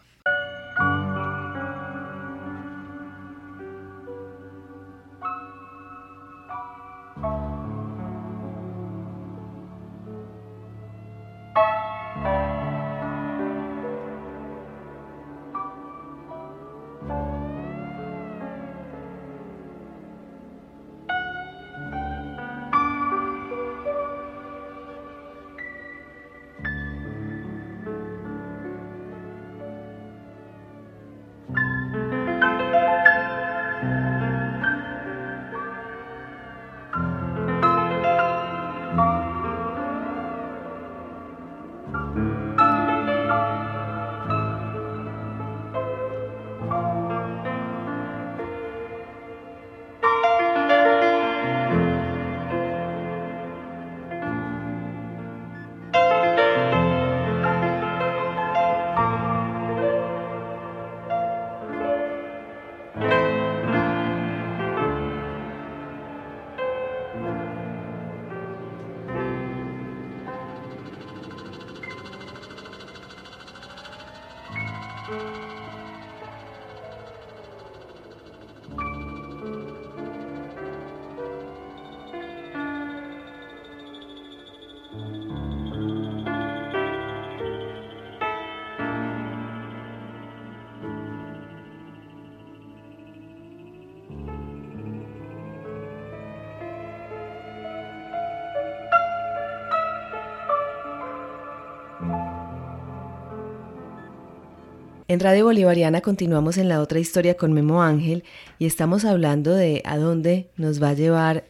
En 105.09 105.19
Radio 105.19 105.45
Bolivariana 105.45 106.01
continuamos 106.01 106.59
en 106.59 106.69
la 106.69 106.79
otra 106.81 106.99
historia 106.99 107.35
con 107.35 107.51
Memo 107.51 107.81
Ángel 107.81 108.23
y 108.59 108.67
estamos 108.67 109.05
hablando 109.05 109.55
de 109.55 109.81
a 109.83 109.97
dónde 109.97 110.51
nos 110.55 110.79
va 110.79 110.89
a 110.89 110.93
llevar 110.93 111.45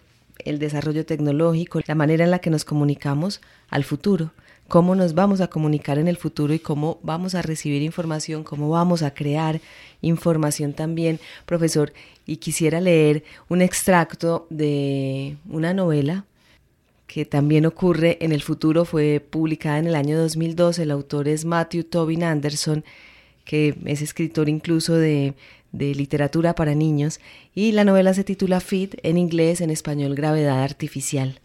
el 0.45 0.60
desarrollo 0.60 1.06
tecnológico, 1.06 1.82
la 1.86 1.93
manera 1.93 2.24
en 2.24 2.32
la 2.32 2.39
que 2.39 2.52
nos 2.52 2.63
comunicamos 2.63 3.41
al 3.69 3.84
futuro. 3.84 4.32
cómo 4.69 4.95
nos 4.95 5.13
vamos 5.13 5.41
a 5.41 5.50
comunicar 5.50 5.98
en 5.98 6.08
el 6.08 6.15
futuro 6.15 6.54
y 6.54 6.60
cómo 6.60 7.00
vamos 7.04 7.36
a 7.36 7.41
recibir 7.41 7.82
información, 7.82 8.45
cómo 8.45 8.69
vamos 8.69 9.04
a 9.04 9.13
crear 9.13 9.60
información 10.02 10.72
también, 10.72 11.19
profesor. 11.45 11.91
Y 12.26 12.38
quisiera 12.38 12.80
leer 12.80 13.26
un 13.50 13.62
extracto 13.62 14.48
de 14.50 15.36
una 15.50 15.74
novela 15.74 16.24
que 17.08 17.26
también 17.26 17.65
ocurre 17.65 18.19
en 18.22 18.32
el 18.32 18.41
futuro, 18.41 18.86
fue 18.86 19.19
publicada 19.19 19.80
en 19.80 19.88
el 19.88 19.95
año 19.95 20.17
2002, 20.17 20.80
el 20.80 20.91
autor 20.91 21.28
es 21.28 21.43
Matthew 21.43 21.84
Tobin 21.84 22.24
Anderson, 22.24 22.86
que 23.50 23.76
es 23.86 24.04
escritor 24.04 24.48
incluso 24.48 24.94
de, 24.94 25.34
de 25.72 25.96
literatura 25.96 26.54
para 26.54 26.76
niños, 26.76 27.20
y 27.56 27.72
la 27.72 27.84
novela 27.84 28.14
se 28.14 28.24
titula 28.24 28.60
Feed, 28.60 28.94
en 29.02 29.18
inglés, 29.18 29.60
en 29.60 29.72
español 29.72 30.14
Gravedad 30.14 30.62
Artificial. 30.62 31.40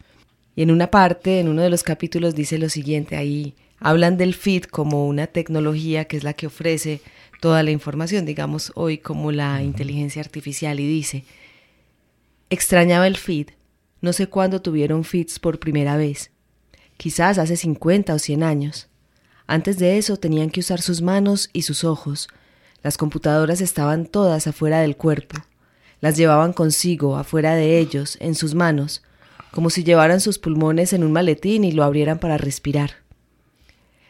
Y 0.55 0.61
en 0.61 0.71
una 0.71 0.91
parte, 0.91 1.41
en 1.41 1.49
uno 1.49 1.63
de 1.63 1.71
los 1.71 1.83
capítulos, 1.83 2.35
dice 2.35 2.59
lo 2.59 2.69
siguiente, 2.69 3.17
ahí 3.17 3.55
hablan 3.79 4.19
del 4.19 4.35
feed 4.35 4.65
como 4.65 5.09
una 5.09 5.29
tecnología 5.29 6.05
que 6.05 6.19
es 6.19 6.25
la 6.25 6.35
que 6.35 6.49
ofrece 6.49 7.01
toda 7.41 7.63
la 7.63 7.71
información, 7.71 8.27
digamos 8.27 8.71
hoy 8.75 8.99
como 8.99 9.33
la 9.33 9.63
inteligencia 9.63 10.21
artificial, 10.21 10.81
y 10.81 10.87
dice, 10.87 11.25
extrañaba 12.51 13.07
el 13.07 13.17
feed, 13.17 13.47
no 14.03 14.13
sé 14.13 14.27
cuándo 14.27 14.61
tuvieron 14.61 15.05
feeds 15.05 15.39
por 15.39 15.59
primera 15.59 15.97
vez, 15.97 16.33
quizás 16.99 17.39
hace 17.39 17.57
50 17.57 18.13
o 18.13 18.19
100 18.19 18.43
años. 18.43 18.91
Antes 19.47 19.79
de 19.79 19.99
eso 19.99 20.17
tenían 20.17 20.51
que 20.51 20.61
usar 20.61 20.81
sus 20.81 21.03
manos 21.03 21.51
y 21.53 21.63
sus 21.63 21.85
ojos. 21.85 22.29
Las 22.83 22.97
computadoras 22.97 23.61
estaban 23.61 24.07
todas 24.07 24.47
afuera 24.47 24.81
del 24.81 24.97
cuerpo. 24.97 25.37
Las 26.01 26.17
llevaban 26.17 26.53
consigo, 26.53 27.17
afuera 27.17 27.55
de 27.55 27.79
ellos, 27.79 28.17
en 28.21 28.35
sus 28.35 28.55
manos, 28.55 29.03
como 29.51 29.71
si 29.71 29.85
llevaran 29.85 30.21
sus 30.21 30.39
pulmones 30.39 30.93
en 30.93 31.05
un 31.05 31.13
maletín 31.13 31.65
y 31.65 31.73
lo 31.73 31.85
abrieran 31.85 32.19
para 32.19 32.39
respirar. 32.39 33.05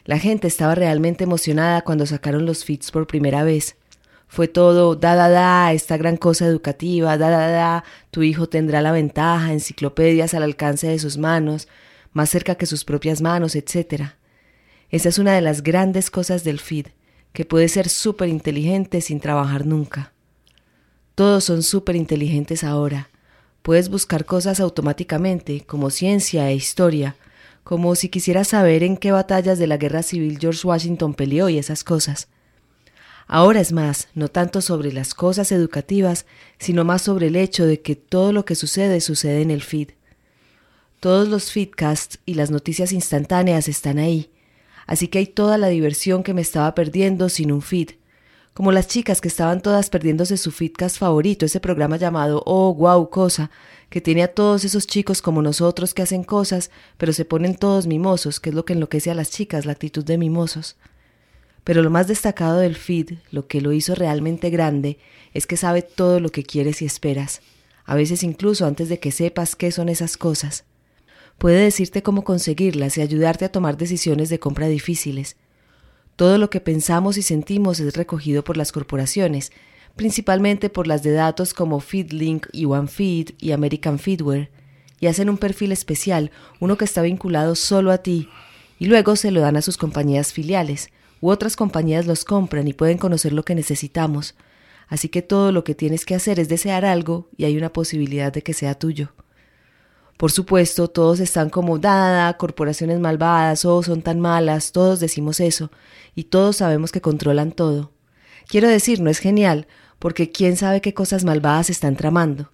La 0.04 0.18
gente 0.18 0.48
estaba 0.48 0.74
realmente 0.74 1.24
emocionada 1.24 1.82
cuando 1.82 2.06
sacaron 2.06 2.46
los 2.46 2.64
feeds 2.64 2.90
por 2.90 3.06
primera 3.06 3.42
vez. 3.42 3.76
Fue 4.28 4.48
todo, 4.48 4.96
da, 4.96 5.14
da, 5.14 5.28
da, 5.28 5.72
esta 5.72 5.96
gran 5.96 6.16
cosa 6.16 6.46
educativa, 6.46 7.16
da, 7.16 7.30
da, 7.30 7.48
da, 7.48 7.84
tu 8.10 8.22
hijo 8.22 8.48
tendrá 8.48 8.82
la 8.82 8.92
ventaja, 8.92 9.52
enciclopedias 9.52 10.34
al 10.34 10.42
alcance 10.42 10.88
de 10.88 10.98
sus 10.98 11.18
manos, 11.18 11.68
más 12.12 12.30
cerca 12.30 12.56
que 12.56 12.66
sus 12.66 12.84
propias 12.84 13.20
manos, 13.20 13.54
etc. 13.54 14.14
Esa 14.90 15.08
es 15.08 15.18
una 15.18 15.34
de 15.34 15.40
las 15.40 15.62
grandes 15.62 16.10
cosas 16.10 16.44
del 16.44 16.60
feed, 16.60 16.86
que 17.32 17.44
puede 17.44 17.68
ser 17.68 17.88
súper 17.88 18.28
inteligente 18.28 19.00
sin 19.00 19.20
trabajar 19.20 19.66
nunca. 19.66 20.12
Todos 21.14 21.44
son 21.44 21.62
súper 21.62 21.96
inteligentes 21.96 22.64
ahora, 22.64 23.08
Puedes 23.64 23.88
buscar 23.88 24.26
cosas 24.26 24.60
automáticamente, 24.60 25.62
como 25.62 25.88
ciencia 25.88 26.50
e 26.50 26.54
historia, 26.54 27.16
como 27.62 27.94
si 27.94 28.10
quisieras 28.10 28.48
saber 28.48 28.82
en 28.82 28.98
qué 28.98 29.10
batallas 29.10 29.58
de 29.58 29.66
la 29.66 29.78
guerra 29.78 30.02
civil 30.02 30.36
George 30.38 30.66
Washington 30.66 31.14
peleó 31.14 31.48
y 31.48 31.56
esas 31.56 31.82
cosas. 31.82 32.28
Ahora 33.26 33.62
es 33.62 33.72
más, 33.72 34.08
no 34.14 34.28
tanto 34.28 34.60
sobre 34.60 34.92
las 34.92 35.14
cosas 35.14 35.50
educativas, 35.50 36.26
sino 36.58 36.84
más 36.84 37.00
sobre 37.00 37.28
el 37.28 37.36
hecho 37.36 37.64
de 37.64 37.80
que 37.80 37.96
todo 37.96 38.34
lo 38.34 38.44
que 38.44 38.54
sucede 38.54 39.00
sucede 39.00 39.40
en 39.40 39.50
el 39.50 39.62
feed. 39.62 39.92
Todos 41.00 41.28
los 41.28 41.50
feedcasts 41.50 42.18
y 42.26 42.34
las 42.34 42.50
noticias 42.50 42.92
instantáneas 42.92 43.66
están 43.68 43.96
ahí, 43.96 44.30
así 44.86 45.08
que 45.08 45.18
hay 45.18 45.26
toda 45.26 45.58
la 45.58 45.68
diversión 45.68 46.22
que 46.22 46.34
me 46.34 46.42
estaba 46.42 46.74
perdiendo 46.74 47.28
sin 47.28 47.52
un 47.52 47.62
feed, 47.62 47.90
como 48.54 48.70
las 48.70 48.86
chicas 48.86 49.20
que 49.20 49.26
estaban 49.26 49.60
todas 49.60 49.90
perdiéndose 49.90 50.36
su 50.36 50.52
fitcast 50.52 50.96
favorito, 50.96 51.44
ese 51.44 51.58
programa 51.58 51.96
llamado 51.96 52.40
Oh, 52.46 52.72
wow, 52.72 53.10
cosa, 53.10 53.50
que 53.90 54.00
tiene 54.00 54.22
a 54.22 54.32
todos 54.32 54.64
esos 54.64 54.86
chicos 54.86 55.20
como 55.20 55.42
nosotros 55.42 55.92
que 55.92 56.02
hacen 56.02 56.22
cosas, 56.22 56.70
pero 56.96 57.12
se 57.12 57.24
ponen 57.24 57.56
todos 57.56 57.88
mimosos, 57.88 58.38
que 58.38 58.50
es 58.50 58.54
lo 58.54 58.64
que 58.64 58.74
enloquece 58.74 59.10
a 59.10 59.14
las 59.14 59.30
chicas, 59.30 59.66
la 59.66 59.72
actitud 59.72 60.04
de 60.04 60.18
mimosos. 60.18 60.76
Pero 61.64 61.82
lo 61.82 61.90
más 61.90 62.06
destacado 62.06 62.58
del 62.58 62.76
feed, 62.76 63.14
lo 63.32 63.48
que 63.48 63.60
lo 63.60 63.72
hizo 63.72 63.96
realmente 63.96 64.50
grande, 64.50 64.98
es 65.32 65.48
que 65.48 65.56
sabe 65.56 65.82
todo 65.82 66.20
lo 66.20 66.28
que 66.28 66.44
quieres 66.44 66.80
y 66.80 66.84
esperas, 66.84 67.40
a 67.84 67.96
veces 67.96 68.22
incluso 68.22 68.66
antes 68.66 68.88
de 68.88 69.00
que 69.00 69.10
sepas 69.10 69.56
qué 69.56 69.72
son 69.72 69.88
esas 69.88 70.16
cosas. 70.16 70.64
Puede 71.38 71.64
decirte 71.64 72.02
cómo 72.02 72.24
conseguirlas 72.24 72.96
y 72.96 73.02
ayudarte 73.02 73.44
a 73.44 73.52
tomar 73.52 73.76
decisiones 73.76 74.28
de 74.28 74.38
compra 74.38 74.66
difíciles, 74.66 75.36
todo 76.16 76.38
lo 76.38 76.48
que 76.48 76.60
pensamos 76.60 77.16
y 77.16 77.22
sentimos 77.22 77.80
es 77.80 77.96
recogido 77.96 78.44
por 78.44 78.56
las 78.56 78.70
corporaciones, 78.70 79.50
principalmente 79.96 80.70
por 80.70 80.86
las 80.86 81.02
de 81.02 81.10
datos 81.10 81.54
como 81.54 81.80
FeedLink 81.80 82.46
y 82.52 82.66
OneFeed 82.66 83.30
y 83.40 83.50
American 83.50 83.98
Feedware, 83.98 84.50
y 85.00 85.08
hacen 85.08 85.28
un 85.28 85.38
perfil 85.38 85.72
especial, 85.72 86.30
uno 86.60 86.78
que 86.78 86.84
está 86.84 87.02
vinculado 87.02 87.56
solo 87.56 87.90
a 87.90 87.98
ti, 87.98 88.28
y 88.78 88.86
luego 88.86 89.16
se 89.16 89.32
lo 89.32 89.40
dan 89.40 89.56
a 89.56 89.62
sus 89.62 89.76
compañías 89.76 90.32
filiales, 90.32 90.90
u 91.20 91.30
otras 91.30 91.56
compañías 91.56 92.06
los 92.06 92.24
compran 92.24 92.68
y 92.68 92.74
pueden 92.74 92.98
conocer 92.98 93.32
lo 93.32 93.44
que 93.44 93.56
necesitamos. 93.56 94.36
Así 94.86 95.08
que 95.08 95.22
todo 95.22 95.50
lo 95.50 95.64
que 95.64 95.74
tienes 95.74 96.04
que 96.04 96.14
hacer 96.14 96.38
es 96.38 96.48
desear 96.48 96.84
algo 96.84 97.28
y 97.36 97.44
hay 97.44 97.56
una 97.56 97.72
posibilidad 97.72 98.32
de 98.32 98.42
que 98.42 98.52
sea 98.52 98.78
tuyo. 98.78 99.12
Por 100.16 100.30
supuesto, 100.30 100.88
todos 100.88 101.18
están 101.18 101.50
como 101.50 101.78
dada, 101.78 102.36
corporaciones 102.36 103.00
malvadas, 103.00 103.64
oh, 103.64 103.82
son 103.82 104.00
tan 104.02 104.20
malas, 104.20 104.70
todos 104.70 105.00
decimos 105.00 105.40
eso, 105.40 105.70
y 106.14 106.24
todos 106.24 106.56
sabemos 106.56 106.92
que 106.92 107.00
controlan 107.00 107.50
todo. 107.50 107.90
Quiero 108.46 108.68
decir, 108.68 109.00
no 109.00 109.10
es 109.10 109.18
genial, 109.18 109.66
porque 109.98 110.30
quién 110.30 110.56
sabe 110.56 110.80
qué 110.80 110.94
cosas 110.94 111.24
malvadas 111.24 111.68
están 111.68 111.96
tramando. 111.96 112.50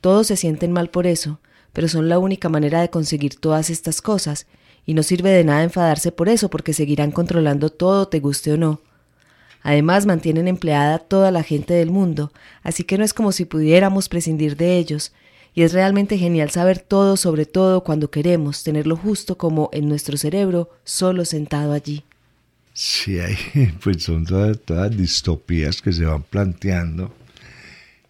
Todos 0.00 0.28
se 0.28 0.36
sienten 0.36 0.72
mal 0.72 0.90
por 0.90 1.06
eso, 1.06 1.40
pero 1.72 1.88
son 1.88 2.08
la 2.08 2.18
única 2.18 2.48
manera 2.48 2.80
de 2.80 2.90
conseguir 2.90 3.34
todas 3.34 3.70
estas 3.70 4.00
cosas, 4.02 4.46
y 4.86 4.94
no 4.94 5.02
sirve 5.02 5.30
de 5.30 5.44
nada 5.44 5.64
enfadarse 5.64 6.12
por 6.12 6.28
eso, 6.28 6.48
porque 6.48 6.72
seguirán 6.72 7.10
controlando 7.10 7.70
todo, 7.70 8.06
te 8.06 8.20
guste 8.20 8.52
o 8.52 8.56
no. 8.56 8.80
Además, 9.62 10.06
mantienen 10.06 10.48
empleada 10.48 10.98
toda 10.98 11.30
la 11.30 11.42
gente 11.42 11.74
del 11.74 11.90
mundo, 11.90 12.32
así 12.62 12.84
que 12.84 12.96
no 12.96 13.04
es 13.04 13.12
como 13.12 13.32
si 13.32 13.44
pudiéramos 13.44 14.08
prescindir 14.08 14.56
de 14.56 14.78
ellos, 14.78 15.12
y 15.54 15.62
es 15.62 15.72
realmente 15.72 16.16
genial 16.16 16.50
saber 16.50 16.78
todo 16.78 17.16
sobre 17.16 17.46
todo 17.46 17.82
cuando 17.82 18.10
queremos 18.10 18.62
tenerlo 18.62 18.96
justo 18.96 19.36
como 19.36 19.68
en 19.72 19.88
nuestro 19.88 20.16
cerebro, 20.16 20.70
solo 20.84 21.24
sentado 21.24 21.72
allí. 21.72 22.04
Sí, 22.72 23.18
hay, 23.18 23.36
pues 23.82 24.02
son 24.02 24.24
todas, 24.24 24.58
todas 24.60 24.96
distopías 24.96 25.82
que 25.82 25.92
se 25.92 26.04
van 26.04 26.22
planteando. 26.22 27.12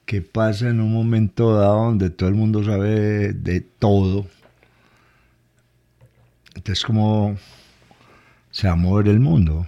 ¿Qué 0.04 0.22
pasa 0.22 0.68
en 0.68 0.80
un 0.80 0.92
momento 0.92 1.54
dado 1.54 1.84
donde 1.84 2.10
todo 2.10 2.28
el 2.28 2.34
mundo 2.34 2.64
sabe 2.64 3.32
de, 3.32 3.60
todo? 3.60 4.26
Entonces, 6.54 6.84
¿cómo 6.84 7.38
se 8.50 8.66
va 8.66 8.72
a 8.72 8.76
mover 8.76 9.06
el 9.06 9.20
mundo? 9.20 9.66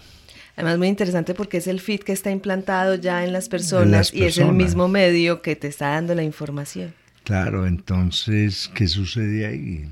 Además, 0.56 0.78
muy 0.78 0.88
interesante 0.88 1.34
porque 1.34 1.58
es 1.58 1.68
el 1.68 1.80
feed 1.80 2.00
que 2.00 2.12
está 2.12 2.30
implantado 2.30 2.96
ya 2.96 3.24
en 3.24 3.32
las 3.32 3.48
personas. 3.48 4.12
y 4.12 4.24
es 4.24 4.36
el 4.36 4.52
mismo 4.52 4.88
medio 4.88 5.42
que 5.42 5.54
te 5.54 5.68
está 5.68 5.90
dando 5.90 6.14
la 6.14 6.24
información. 6.24 6.92
Claro, 7.24 7.66
entonces, 7.66 8.70
¿qué 8.74 8.88
sucede 8.88 9.46
ahí? 9.46 9.88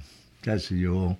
si 0.58 0.80
yo 0.80 1.18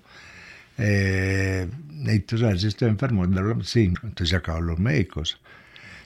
eh, 0.77 1.67
necesito 1.89 2.37
saber 2.39 2.59
si 2.59 2.67
estoy 2.67 2.89
enfermo, 2.89 3.25
sí, 3.63 3.93
entonces 4.03 4.29
se 4.29 4.35
acaban 4.35 4.67
los 4.67 4.79
médicos. 4.79 5.39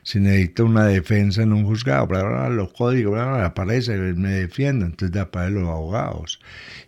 Si 0.03 0.19
necesito 0.19 0.65
una 0.65 0.85
defensa 0.85 1.41
en 1.43 1.53
un 1.53 1.65
juzgado, 1.65 2.07
los 2.49 2.73
códigos, 2.73 3.19
aparece, 3.19 3.97
me 3.97 4.29
defiendo, 4.31 4.85
entonces 4.85 5.17
aparecen 5.19 5.55
los 5.61 5.69
abogados. 5.69 6.39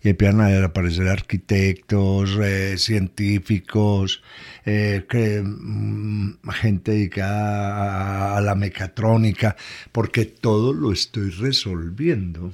Y 0.04 0.10
empiezan 0.10 0.42
a 0.42 0.66
aparecer 0.66 1.08
arquitectos, 1.08 2.38
eh, 2.44 2.78
científicos, 2.78 4.22
mm, 4.66 6.32
gente 6.54 6.92
dedicada 6.92 8.38
a 8.38 8.42
la 8.42 8.56
mecatrónica, 8.56 9.56
porque 9.92 10.26
todo 10.26 10.74
lo 10.74 10.92
estoy 10.92 11.32
resolviendo. 11.32 12.52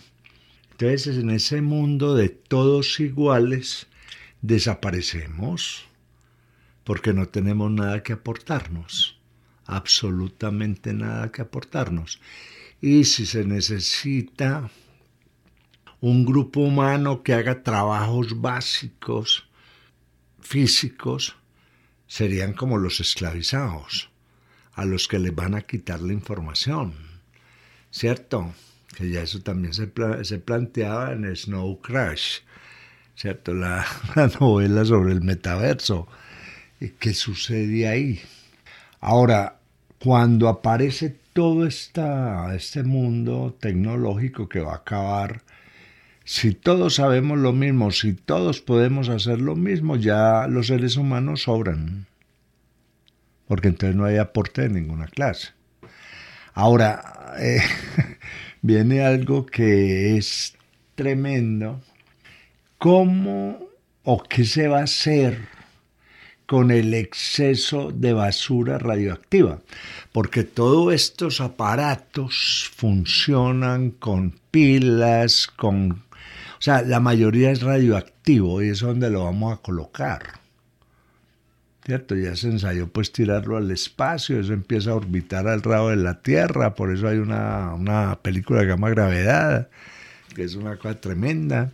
Entonces, 0.84 1.16
en 1.16 1.30
ese 1.30 1.62
mundo 1.62 2.14
de 2.14 2.28
todos 2.28 3.00
iguales, 3.00 3.88
desaparecemos 4.42 5.86
porque 6.84 7.14
no 7.14 7.30
tenemos 7.30 7.72
nada 7.72 8.04
que 8.04 8.12
aportarnos, 8.12 9.18
absolutamente 9.66 10.94
nada 10.94 11.32
que 11.32 11.42
aportarnos. 11.42 12.20
Y 12.82 13.06
si 13.06 13.26
se 13.26 13.46
necesita 13.46 14.72
un 16.02 16.26
grupo 16.26 16.60
humano 16.60 17.24
que 17.24 17.34
haga 17.34 17.64
trabajos 17.64 18.42
básicos, 18.42 19.48
físicos, 20.42 21.38
serían 22.08 22.52
como 22.52 22.78
los 22.78 23.00
esclavizados, 23.00 24.10
a 24.74 24.84
los 24.84 25.08
que 25.08 25.20
les 25.20 25.34
van 25.34 25.56
a 25.56 25.62
quitar 25.62 26.02
la 26.02 26.12
información, 26.12 26.94
¿cierto? 27.90 28.54
Que 28.96 29.10
ya 29.10 29.22
eso 29.22 29.42
también 29.42 29.74
se, 29.74 29.92
se 30.24 30.40
planteaba 30.40 31.12
en 31.12 31.36
Snow 31.36 31.82
Crash, 31.82 32.40
¿cierto? 33.16 33.54
La, 33.54 33.86
novela 34.40 34.86
sobre 34.86 35.14
el 35.14 35.22
metaverso. 35.22 36.08
¿Qué 37.00 37.14
sucede 37.14 37.88
ahí? 37.88 38.22
Ahora, 39.00 39.58
cuando 40.00 40.50
aparece 40.50 41.16
todo 41.34 41.66
esta, 41.66 42.54
este 42.56 42.84
mundo 42.84 43.58
tecnológico 43.60 44.48
que 44.48 44.60
va 44.60 44.74
a 44.74 44.78
acabar 44.78 45.42
Si 46.26 46.54
todos 46.54 46.96
sabemos 46.96 47.38
lo 47.40 47.52
mismo, 47.52 47.92
si 47.92 48.14
todos 48.14 48.62
podemos 48.62 49.10
hacer 49.10 49.42
lo 49.42 49.56
mismo, 49.56 49.98
ya 49.98 50.48
los 50.48 50.68
seres 50.68 50.96
humanos 50.96 51.44
sobran. 51.44 52.06
Porque 53.48 53.68
entonces 53.70 53.96
no 53.96 54.06
hay 54.06 54.18
aporte 54.18 54.62
de 54.62 54.70
ninguna 54.70 55.08
clase. 55.08 55.50
Ahora, 56.54 57.34
eh, 57.40 57.62
viene 58.64 59.04
algo 59.04 59.46
que 59.46 60.18
es 60.18 60.56
tremendo. 60.96 61.80
¿Cómo 62.80 63.60
o 64.04 64.24
qué 64.24 64.46
se 64.46 64.68
va 64.68 64.80
a 64.80 64.84
hacer 64.84 65.48
con 66.48 66.72
el 66.72 66.94
exceso 66.94 67.92
de 67.92 68.14
basura 68.14 68.80
radioactiva? 68.80 69.60
Porque 70.12 70.44
todos 70.44 70.94
estos 70.94 71.40
aparatos 71.42 72.72
funcionan 72.76 73.92
con 73.92 74.40
pilas, 74.50 75.48
con... 75.48 75.92
O 75.92 76.62
sea, 76.64 76.82
la 76.82 77.02
mayoría 77.02 77.52
es 77.52 77.62
radioactivo 77.62 78.62
y 78.62 78.70
es 78.70 78.80
donde 78.80 79.10
lo 79.10 79.26
vamos 79.26 79.54
a 79.54 79.62
colocar. 79.62 80.43
¿Cierto? 81.86 82.16
Ya 82.16 82.36
se 82.36 82.48
ensayó 82.48 82.88
pues 82.88 83.12
tirarlo 83.12 83.58
al 83.58 83.70
espacio, 83.72 84.40
eso 84.40 84.54
empieza 84.54 84.92
a 84.92 84.96
orbitar 84.96 85.48
al 85.48 85.62
lado 85.66 85.90
de 85.90 85.98
la 85.98 86.22
Tierra, 86.22 86.76
por 86.76 86.92
eso 86.92 87.08
hay 87.08 87.18
una, 87.18 87.74
una 87.74 88.20
película 88.22 88.62
que 88.62 88.68
llama 88.68 88.90
Gravedad, 88.90 89.70
que 90.34 90.44
es 90.44 90.56
una 90.56 90.78
cosa 90.78 91.00
tremenda. 91.00 91.72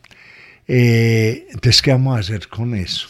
Eh, 0.67 1.47
entonces, 1.49 1.81
¿qué 1.81 1.91
vamos 1.91 2.17
a 2.17 2.19
hacer 2.19 2.47
con 2.47 2.75
eso? 2.75 3.07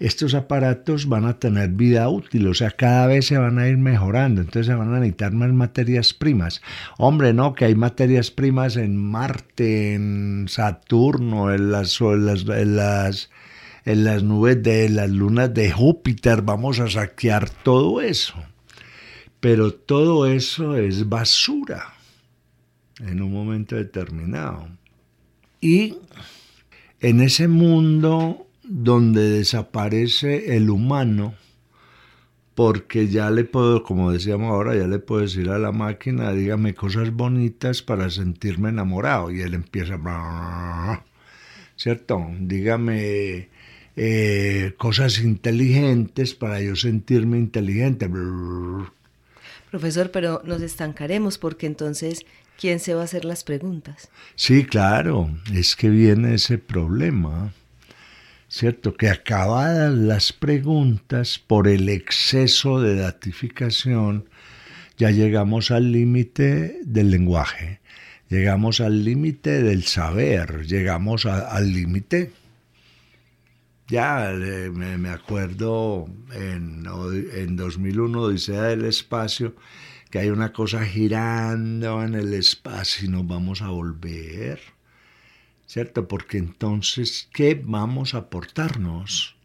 Estos 0.00 0.34
aparatos 0.34 1.08
van 1.08 1.24
a 1.24 1.38
tener 1.38 1.70
vida 1.70 2.08
útil, 2.08 2.48
o 2.48 2.54
sea, 2.54 2.70
cada 2.72 3.06
vez 3.06 3.26
se 3.26 3.38
van 3.38 3.58
a 3.58 3.68
ir 3.68 3.76
mejorando, 3.76 4.40
entonces 4.40 4.66
se 4.66 4.74
van 4.74 4.92
a 4.92 4.98
necesitar 4.98 5.32
más 5.32 5.52
materias 5.52 6.12
primas. 6.12 6.62
Hombre, 6.98 7.32
no, 7.32 7.54
que 7.54 7.66
hay 7.66 7.76
materias 7.76 8.30
primas 8.30 8.76
en 8.76 8.96
Marte, 8.96 9.94
en 9.94 10.46
Saturno, 10.48 11.54
en 11.54 11.70
las, 11.70 12.00
en 12.00 12.26
las 12.26 12.48
en 12.48 12.76
las 12.76 13.30
nubes 14.22 14.62
de 14.62 14.88
las 14.88 15.10
lunas 15.10 15.52
de 15.52 15.70
Júpiter, 15.70 16.42
vamos 16.42 16.80
a 16.80 16.88
saquear 16.88 17.50
todo 17.50 18.00
eso. 18.00 18.34
Pero 19.40 19.74
todo 19.74 20.26
eso 20.26 20.76
es 20.76 21.08
basura 21.08 21.94
en 23.00 23.20
un 23.20 23.32
momento 23.32 23.76
determinado. 23.76 24.68
Y 25.60 25.98
en 27.00 27.20
ese 27.20 27.48
mundo 27.48 28.46
donde 28.62 29.28
desaparece 29.28 30.56
el 30.56 30.70
humano, 30.70 31.34
porque 32.54 33.08
ya 33.08 33.30
le 33.30 33.44
puedo, 33.44 33.82
como 33.82 34.12
decíamos 34.12 34.50
ahora, 34.50 34.76
ya 34.76 34.86
le 34.86 34.98
puedo 35.00 35.22
decir 35.22 35.50
a 35.50 35.58
la 35.58 35.72
máquina, 35.72 36.32
dígame 36.32 36.74
cosas 36.74 37.10
bonitas 37.10 37.82
para 37.82 38.10
sentirme 38.10 38.68
enamorado. 38.68 39.30
Y 39.30 39.40
él 39.40 39.54
empieza, 39.54 39.98
¿cierto? 41.76 42.26
Dígame 42.40 43.48
eh, 43.96 44.74
cosas 44.76 45.20
inteligentes 45.20 46.34
para 46.34 46.60
yo 46.60 46.74
sentirme 46.74 47.38
inteligente. 47.38 48.10
Profesor, 49.70 50.10
pero 50.10 50.42
nos 50.44 50.62
estancaremos 50.62 51.38
porque 51.38 51.66
entonces, 51.66 52.26
¿quién 52.58 52.80
se 52.80 52.94
va 52.94 53.02
a 53.02 53.04
hacer 53.04 53.24
las 53.24 53.44
preguntas? 53.44 54.08
Sí, 54.34 54.64
claro, 54.64 55.30
es 55.52 55.76
que 55.76 55.90
viene 55.90 56.34
ese 56.34 56.58
problema. 56.58 57.52
¿Cierto? 58.46 58.94
Que 58.94 59.08
acabadas 59.08 59.92
las 59.92 60.32
preguntas 60.32 61.40
por 61.44 61.66
el 61.66 61.88
exceso 61.88 62.80
de 62.80 62.94
datificación, 62.94 64.28
ya 64.96 65.10
llegamos 65.10 65.72
al 65.72 65.90
límite 65.90 66.78
del 66.84 67.10
lenguaje, 67.10 67.80
llegamos 68.28 68.80
al 68.80 69.04
límite 69.04 69.60
del 69.60 69.82
saber, 69.82 70.66
llegamos 70.66 71.26
al 71.26 71.72
límite 71.72 72.30
ya 73.94 74.32
me, 74.72 75.08
acuerdo 75.08 76.06
en, 76.32 76.84
en 77.32 77.54
2001, 77.54 78.22
Odisea 78.22 78.62
del 78.62 78.86
Espacio, 78.86 79.54
que 80.10 80.18
hay 80.18 80.30
una 80.30 80.52
cosa 80.52 80.84
girando 80.84 82.02
en 82.02 82.16
el 82.16 82.34
espacio 82.34 83.06
y 83.06 83.08
nos 83.12 83.24
vamos 83.24 83.62
a 83.62 83.68
volver, 83.68 84.58
¿cierto? 85.66 86.08
Porque 86.08 86.38
entonces, 86.38 87.28
¿qué 87.32 87.54
vamos 87.64 88.14
a 88.14 88.18
aportarnos 88.18 89.36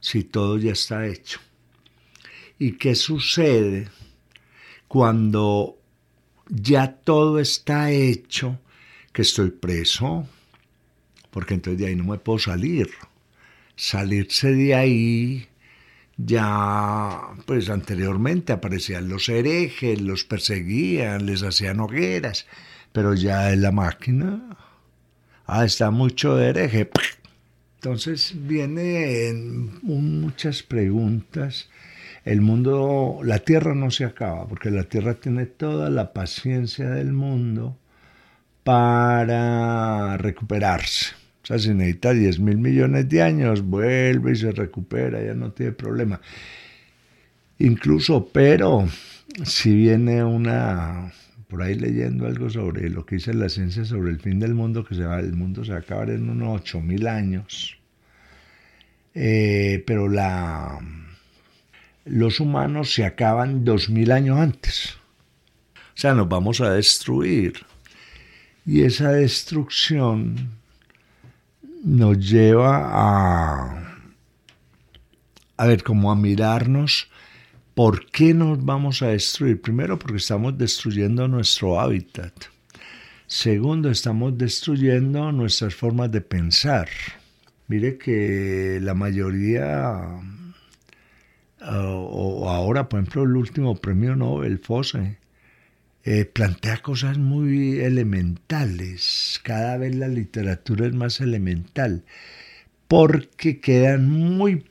si 0.00 0.24
todo 0.24 0.58
ya 0.58 0.72
está 0.72 1.06
hecho? 1.06 1.38
¿Y 2.58 2.72
qué 2.72 2.96
sucede 2.96 3.88
cuando 4.88 5.78
ya 6.48 6.96
todo 6.96 7.38
está 7.38 7.92
hecho, 7.92 8.58
que 9.12 9.22
estoy 9.22 9.52
preso? 9.52 10.26
Porque 11.30 11.54
entonces 11.54 11.78
de 11.78 11.86
ahí 11.86 11.94
no 11.94 12.02
me 12.02 12.18
puedo 12.18 12.40
salir 12.40 12.90
salirse 13.78 14.52
de 14.52 14.74
ahí, 14.74 15.48
ya 16.16 17.20
pues 17.46 17.70
anteriormente 17.70 18.52
aparecían 18.52 19.08
los 19.08 19.28
herejes, 19.28 20.00
los 20.00 20.24
perseguían, 20.24 21.26
les 21.26 21.44
hacían 21.44 21.78
hogueras, 21.78 22.46
pero 22.92 23.14
ya 23.14 23.52
en 23.52 23.62
la 23.62 23.70
máquina, 23.70 24.56
ah, 25.46 25.64
está 25.64 25.92
mucho 25.92 26.40
hereje. 26.40 26.90
Entonces 27.76 28.34
vienen 28.34 29.78
muchas 29.82 30.64
preguntas. 30.64 31.70
El 32.24 32.40
mundo, 32.40 33.20
la 33.22 33.38
tierra 33.38 33.74
no 33.76 33.92
se 33.92 34.04
acaba, 34.04 34.46
porque 34.48 34.70
la 34.72 34.84
tierra 34.84 35.14
tiene 35.14 35.46
toda 35.46 35.88
la 35.88 36.12
paciencia 36.12 36.90
del 36.90 37.12
mundo 37.12 37.78
para 38.64 40.16
recuperarse. 40.16 41.14
Sea, 41.48 41.58
si 41.58 41.72
necesita 41.72 42.12
10 42.12 42.40
mil 42.40 42.58
millones 42.58 43.08
de 43.08 43.22
años, 43.22 43.62
vuelve 43.62 44.32
y 44.32 44.36
se 44.36 44.52
recupera, 44.52 45.24
ya 45.24 45.32
no 45.32 45.50
tiene 45.50 45.72
problema. 45.72 46.20
Incluso, 47.58 48.28
pero 48.30 48.86
si 49.46 49.74
viene 49.74 50.22
una, 50.22 51.10
por 51.48 51.62
ahí 51.62 51.74
leyendo 51.74 52.26
algo 52.26 52.50
sobre 52.50 52.90
lo 52.90 53.06
que 53.06 53.14
dice 53.14 53.32
la 53.32 53.48
ciencia 53.48 53.86
sobre 53.86 54.10
el 54.10 54.20
fin 54.20 54.38
del 54.38 54.52
mundo, 54.52 54.84
que 54.84 54.94
se 54.94 55.04
va, 55.04 55.20
el 55.20 55.32
mundo 55.32 55.64
se 55.64 55.70
va 55.70 55.78
a 55.78 55.80
acabar 55.80 56.10
en 56.10 56.28
unos 56.28 56.60
8 56.60 56.82
mil 56.82 57.06
años. 57.06 57.78
Eh, 59.14 59.82
pero 59.86 60.06
la, 60.06 60.78
los 62.04 62.40
humanos 62.40 62.92
se 62.92 63.06
acaban 63.06 63.64
dos 63.64 63.88
mil 63.88 64.12
años 64.12 64.38
antes. 64.38 64.98
O 65.76 66.00
sea, 66.00 66.12
nos 66.12 66.28
vamos 66.28 66.60
a 66.60 66.74
destruir. 66.74 67.54
Y 68.66 68.82
esa 68.82 69.12
destrucción 69.12 70.57
nos 71.84 72.18
lleva 72.18 72.90
a, 72.92 74.02
a 75.56 75.66
ver, 75.66 75.82
como 75.82 76.10
a 76.10 76.16
mirarnos 76.16 77.08
por 77.74 78.06
qué 78.06 78.34
nos 78.34 78.64
vamos 78.64 79.02
a 79.02 79.08
destruir. 79.08 79.60
Primero, 79.60 79.98
porque 79.98 80.16
estamos 80.16 80.58
destruyendo 80.58 81.28
nuestro 81.28 81.80
hábitat. 81.80 82.32
Segundo, 83.26 83.90
estamos 83.90 84.36
destruyendo 84.38 85.30
nuestras 85.32 85.74
formas 85.74 86.10
de 86.10 86.20
pensar. 86.20 86.88
Mire 87.68 87.98
que 87.98 88.78
la 88.82 88.94
mayoría, 88.94 90.00
o 91.60 92.48
ahora, 92.48 92.88
por 92.88 93.00
ejemplo, 93.00 93.24
el 93.24 93.36
último 93.36 93.76
premio 93.76 94.16
Nobel, 94.16 94.58
Fosse, 94.58 95.18
eh, 96.10 96.24
plantea 96.24 96.78
cosas 96.78 97.18
muy 97.18 97.80
elementales. 97.80 99.40
Cada 99.42 99.76
vez 99.76 99.94
la 99.94 100.08
literatura 100.08 100.86
es 100.86 100.94
más 100.94 101.20
elemental 101.20 102.02
porque 102.88 103.60
quedan 103.60 104.08
muy 104.08 104.64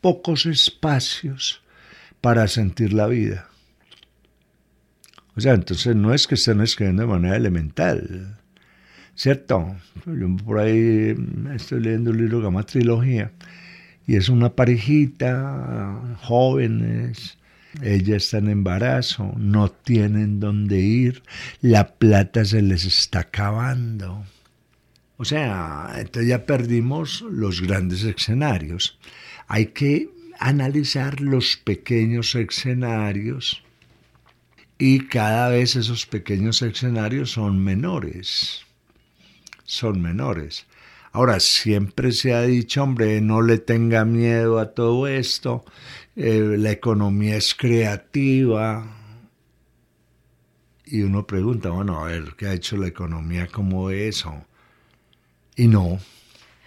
pocos 0.00 0.46
espacios 0.46 1.64
para 2.20 2.46
sentir 2.46 2.92
la 2.92 3.08
vida. 3.08 3.48
O 5.34 5.40
sea, 5.40 5.54
entonces 5.54 5.96
no 5.96 6.14
es 6.14 6.28
que 6.28 6.36
estén 6.36 6.60
escribiendo 6.60 7.02
de 7.02 7.08
manera 7.08 7.34
elemental, 7.34 8.38
¿cierto? 9.16 9.74
Yo 10.06 10.36
por 10.44 10.60
ahí 10.60 11.16
estoy 11.52 11.80
leyendo 11.80 12.12
un 12.12 12.18
libro 12.18 12.38
que 12.38 12.42
se 12.42 12.46
llama 12.46 12.62
Trilogía 12.62 13.32
y 14.06 14.14
es 14.14 14.28
una 14.28 14.54
parejita, 14.54 16.16
jóvenes, 16.22 17.38
ella 17.82 18.16
está 18.16 18.38
en 18.38 18.48
embarazo, 18.48 19.32
no 19.36 19.70
tienen 19.70 20.40
dónde 20.40 20.78
ir, 20.78 21.22
la 21.60 21.94
plata 21.94 22.44
se 22.44 22.62
les 22.62 22.84
está 22.84 23.20
acabando. 23.20 24.24
O 25.18 25.24
sea, 25.24 25.94
entonces 25.98 26.28
ya 26.28 26.44
perdimos 26.44 27.22
los 27.22 27.62
grandes 27.62 28.04
escenarios. 28.04 28.98
Hay 29.48 29.66
que 29.66 30.10
analizar 30.38 31.20
los 31.20 31.56
pequeños 31.56 32.34
escenarios 32.34 33.62
y 34.78 35.06
cada 35.06 35.48
vez 35.48 35.76
esos 35.76 36.04
pequeños 36.04 36.60
escenarios 36.60 37.30
son 37.30 37.62
menores. 37.62 38.66
Son 39.64 40.00
menores. 40.02 40.66
Ahora, 41.12 41.40
siempre 41.40 42.12
se 42.12 42.34
ha 42.34 42.42
dicho, 42.42 42.82
hombre, 42.82 43.22
no 43.22 43.40
le 43.40 43.56
tenga 43.56 44.04
miedo 44.04 44.58
a 44.58 44.74
todo 44.74 45.06
esto, 45.06 45.64
eh, 46.16 46.56
la 46.58 46.70
economía 46.70 47.36
es 47.36 47.54
creativa. 47.54 48.92
Y 50.84 51.02
uno 51.02 51.26
pregunta, 51.26 51.70
bueno, 51.70 52.04
a 52.04 52.08
ver, 52.08 52.34
¿qué 52.36 52.46
ha 52.46 52.54
hecho 52.54 52.76
la 52.76 52.86
economía 52.86 53.48
como 53.48 53.90
eso? 53.90 54.44
Y 55.56 55.66
no, 55.68 55.98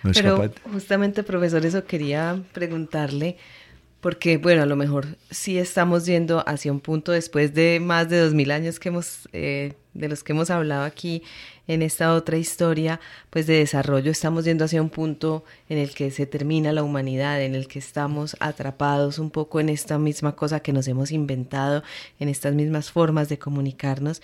no 0.04 0.12
es 0.12 0.22
Pero 0.22 0.38
capaz. 0.38 0.62
justamente, 0.72 1.24
profesor, 1.24 1.66
eso 1.66 1.86
quería 1.86 2.42
preguntarle, 2.54 3.38
porque, 4.02 4.38
bueno, 4.38 4.64
a 4.64 4.66
lo 4.66 4.76
mejor 4.76 5.18
sí 5.30 5.58
estamos 5.58 6.06
yendo 6.06 6.44
hacia 6.48 6.72
un 6.72 6.80
punto 6.80 7.12
después 7.12 7.54
de 7.54 7.80
más 7.80 8.10
de 8.10 8.20
dos 8.20 8.34
mil 8.34 8.52
años 8.52 8.80
que 8.80 8.90
hemos, 8.90 9.30
eh, 9.32 9.74
de 9.94 10.10
los 10.10 10.24
que 10.24 10.34
hemos 10.34 10.50
hablado 10.50 10.84
aquí 10.84 11.24
en 11.70 11.84
esta 11.84 12.16
otra 12.16 12.36
historia, 12.38 13.00
pues 13.30 13.46
de 13.46 13.54
desarrollo, 13.60 14.10
estamos 14.10 14.44
yendo 14.44 14.66
hacia 14.66 14.82
un 14.82 14.90
punto 14.90 15.46
en 15.70 15.78
el 15.78 15.94
que 15.94 16.10
se 16.10 16.26
termina 16.26 16.74
la 16.74 16.82
humanidad, 16.82 17.44
en 17.44 17.54
el 17.54 17.68
que 17.68 17.78
estamos 17.78 18.36
atrapados 18.40 19.20
un 19.20 19.30
poco 19.30 19.60
en 19.60 19.70
esta 19.70 20.00
misma 20.00 20.36
cosa 20.36 20.62
que 20.62 20.74
nos 20.74 20.88
hemos 20.88 21.12
inventado, 21.12 21.84
en 22.20 22.28
estas 22.28 22.56
mismas 22.56 22.92
formas 22.92 23.30
de 23.30 23.38
comunicarnos 23.38 24.22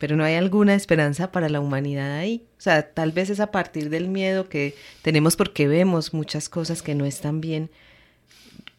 pero 0.00 0.16
no 0.16 0.24
hay 0.24 0.34
alguna 0.34 0.74
esperanza 0.74 1.30
para 1.30 1.48
la 1.48 1.60
humanidad 1.60 2.16
ahí. 2.18 2.44
O 2.58 2.60
sea, 2.60 2.92
tal 2.92 3.12
vez 3.12 3.30
es 3.30 3.38
a 3.38 3.52
partir 3.52 3.88
del 3.88 4.08
miedo 4.08 4.48
que 4.48 4.74
tenemos 5.00 5.36
porque 5.36 5.68
vemos 5.68 6.12
muchas 6.12 6.48
cosas 6.48 6.82
que 6.82 6.96
no 6.96 7.04
están 7.04 7.40
bien, 7.40 7.70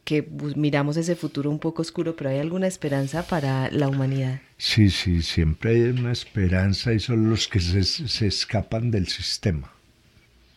que 0.04 0.28
miramos 0.56 0.97
ese 0.97 1.16
futuro 1.16 1.49
un 1.49 1.60
poco 1.60 1.82
oscuro, 1.82 2.16
pero 2.16 2.30
hay 2.30 2.39
alguna 2.39 2.68
esperanza 2.68 3.24
para 3.26 3.72
la 3.72 3.88
humanidad. 3.88 4.41
Sí, 4.58 4.89
sí, 4.89 5.22
siempre 5.22 5.72
hay 5.72 5.82
una 5.84 6.12
esperanza 6.12 6.93
y 6.93 6.99
son 6.99 7.30
los 7.30 7.47
que 7.47 7.60
se, 7.60 7.84
se 7.84 8.28
escapan 8.28 8.91
del 8.91 9.08
sistema. 9.08 9.72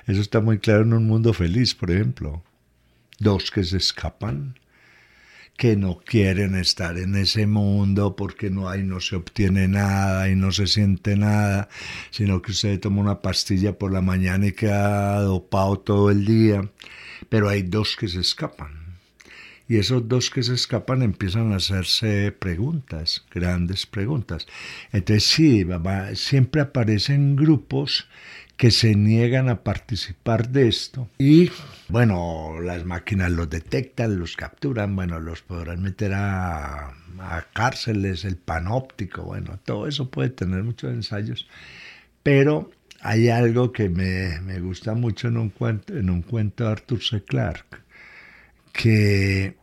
Eso 0.07 0.21
está 0.21 0.41
muy 0.41 0.59
claro 0.59 0.83
en 0.83 0.93
un 0.93 1.07
mundo 1.07 1.33
feliz, 1.33 1.75
por 1.75 1.91
ejemplo. 1.91 2.43
Dos 3.19 3.51
que 3.51 3.65
se 3.65 3.77
escapan 3.77 4.55
que 5.57 5.75
no 5.77 5.99
quieren 6.05 6.55
estar 6.55 6.99
en 6.99 7.17
ese 7.17 7.47
mundo 7.47 8.15
porque 8.15 8.51
no 8.51 8.69
hay, 8.69 8.83
no 8.83 9.01
se 9.01 9.17
obtiene 9.17 9.69
nada 9.69 10.29
y 10.29 10.37
no 10.37 10.53
se 10.53 10.67
siente 10.67 11.17
nada, 11.17 11.69
sino 12.11 12.43
que 12.43 12.53
usted 12.53 12.79
toma 12.79 13.01
una 13.01 13.23
pastilla 13.23 13.79
por 13.79 13.93
la 13.93 14.03
mañana 14.03 14.49
y 14.49 14.53
queda 14.53 15.21
dopado 15.21 15.79
todo 15.79 16.11
el 16.11 16.25
día. 16.27 16.71
Pero 17.29 17.49
hay 17.49 17.63
dos 17.63 17.97
que 17.97 18.09
se 18.09 18.21
escapan. 18.21 18.86
Y 19.69 19.79
esos 19.79 20.09
dos 20.09 20.31
que 20.31 20.43
se 20.43 20.55
escapan 20.55 21.03
empiezan 21.03 21.53
a 21.53 21.57
hacerse 21.57 22.31
preguntas, 22.33 23.25
grandes 23.33 23.87
preguntas. 23.87 24.47
Entonces 24.93 25.25
sí, 25.25 25.67
siempre 26.15 26.61
aparecen 26.61 27.35
grupos 27.35 28.09
que 28.57 28.71
se 28.71 28.95
niegan 28.95 29.49
a 29.49 29.63
participar 29.63 30.49
de 30.49 30.69
esto. 30.69 31.09
Y 31.19 31.51
bueno, 31.89 32.61
las 32.63 32.85
máquinas 32.85 33.31
los 33.31 33.51
detectan, 33.51 34.19
los 34.19 34.37
capturan, 34.37 34.97
bueno, 34.97 35.21
los 35.21 35.43
podrán 35.43 35.83
meter 35.83 36.13
a, 36.15 36.95
cárceles, 37.53 38.25
el 38.25 38.37
panóptico, 38.37 39.23
bueno, 39.23 39.59
todo 39.65 39.87
eso 39.87 40.11
puede 40.11 40.31
tener 40.31 40.63
muchos 40.63 40.93
ensayos. 40.93 41.47
Pero 42.23 42.71
hay 43.01 43.29
algo 43.29 43.73
que 43.73 43.89
me, 43.89 44.41
me 44.41 44.59
gusta 44.61 44.95
mucho 44.95 45.29
en 45.29 45.37
un, 45.37 45.51
cuento, 45.51 45.97
en 45.97 46.11
un 46.11 46.23
cuento 46.23 46.65
de 46.65 46.71
Arthur 46.71 47.03
C. 47.03 47.23
Clarke, 47.23 47.79
que 48.77 49.57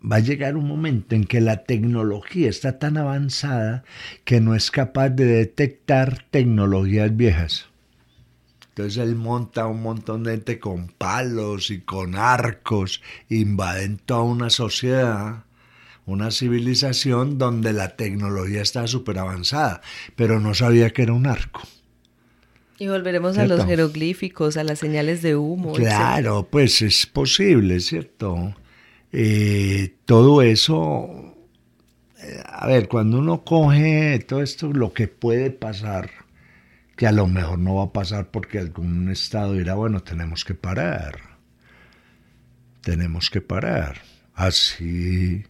va 0.00 0.16
a 0.16 0.20
llegar 0.20 0.56
un 0.56 0.66
momento 0.66 1.14
en 1.14 1.24
que 1.24 1.40
la 1.40 1.64
tecnología 1.64 2.48
está 2.48 2.78
tan 2.78 2.96
avanzada 2.96 3.84
que 4.24 4.40
no 4.40 4.54
es 4.54 4.70
capaz 4.70 5.10
de 5.10 5.26
detectar 5.26 6.24
tecnologías 6.30 7.14
viejas. 7.14 7.66
Entonces 8.68 9.02
él 9.02 9.16
monta 9.16 9.66
un 9.66 9.82
montón 9.82 10.22
de 10.22 10.32
gente 10.32 10.58
con 10.58 10.88
palos 10.88 11.70
y 11.70 11.80
con 11.80 12.14
arcos, 12.14 13.02
invaden 13.28 13.98
toda 13.98 14.22
una 14.22 14.48
sociedad, 14.48 15.44
una 16.06 16.30
civilización 16.30 17.36
donde 17.36 17.72
la 17.72 17.96
tecnología 17.96 18.62
está 18.62 18.86
súper 18.86 19.18
avanzada, 19.18 19.82
pero 20.16 20.40
no 20.40 20.54
sabía 20.54 20.90
que 20.90 21.02
era 21.02 21.12
un 21.12 21.26
arco. 21.26 21.62
Y 22.78 22.88
volveremos 22.88 23.36
a 23.36 23.46
los 23.46 23.66
jeroglíficos, 23.66 24.56
a 24.56 24.64
las 24.64 24.78
señales 24.78 25.20
de 25.20 25.36
humo. 25.36 25.74
Claro, 25.74 26.48
pues 26.50 26.80
es 26.80 27.04
posible, 27.04 27.78
¿cierto? 27.80 28.54
Eh, 29.12 29.96
todo 30.04 30.42
eso, 30.42 31.36
eh, 32.22 32.42
a 32.46 32.66
ver, 32.66 32.88
cuando 32.88 33.18
uno 33.18 33.44
coge 33.44 34.18
todo 34.20 34.42
esto, 34.42 34.72
lo 34.72 34.92
que 34.92 35.08
puede 35.08 35.50
pasar, 35.50 36.10
que 36.96 37.06
a 37.06 37.12
lo 37.12 37.26
mejor 37.26 37.58
no 37.58 37.76
va 37.76 37.84
a 37.84 37.92
pasar 37.92 38.30
porque 38.30 38.58
algún 38.58 39.10
estado 39.10 39.54
dirá, 39.54 39.74
bueno, 39.74 40.02
tenemos 40.02 40.44
que 40.44 40.54
parar, 40.54 41.18
tenemos 42.82 43.30
que 43.30 43.40
parar, 43.40 44.02
así 44.34 45.44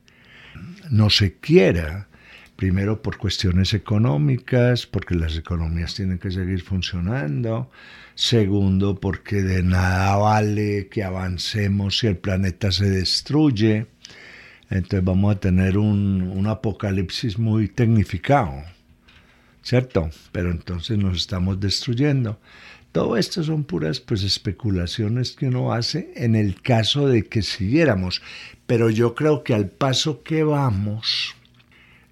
no 0.91 1.11
se 1.11 1.35
quiera, 1.35 2.09
primero 2.57 3.03
por 3.03 3.19
cuestiones 3.19 3.75
económicas, 3.75 4.87
porque 4.87 5.15
las 5.15 5.37
economías 5.37 5.95
tienen 5.95 6.19
que 6.19 6.31
seguir 6.31 6.63
funcionando, 6.63 7.71
segundo 8.21 9.01
porque 9.01 9.43
de 9.43 9.63
nada 9.63 10.17
vale 10.17 10.89
que 10.89 11.03
avancemos 11.03 11.99
si 11.99 12.07
el 12.07 12.19
planeta 12.19 12.71
se 12.71 12.89
destruye, 12.91 13.87
entonces 14.69 15.05
vamos 15.05 15.37
a 15.37 15.41
tener 15.41 15.79
un, 15.79 16.23
un 16.23 16.47
apocalipsis 16.47 17.39
muy 17.39 17.69
tecnificado. 17.69 18.63
¿cierto? 19.63 20.11
Pero 20.33 20.51
entonces 20.51 20.99
nos 20.99 21.17
estamos 21.17 21.61
destruyendo. 21.61 22.39
Todo 22.93 23.17
esto 23.17 23.45
son 23.45 23.65
puras 23.65 24.01
pues 24.01 24.23
especulaciones 24.25 25.33
que 25.33 25.47
uno 25.47 25.73
hace 25.73 26.13
en 26.17 26.35
el 26.35 26.61
caso 26.61 27.07
de 27.07 27.25
que 27.25 27.43
siguiéramos, 27.43 28.21
pero 28.67 28.91
yo 28.91 29.15
creo 29.15 29.45
que 29.45 29.55
al 29.55 29.69
paso 29.69 30.23
que 30.25 30.43
vamos, 30.43 31.37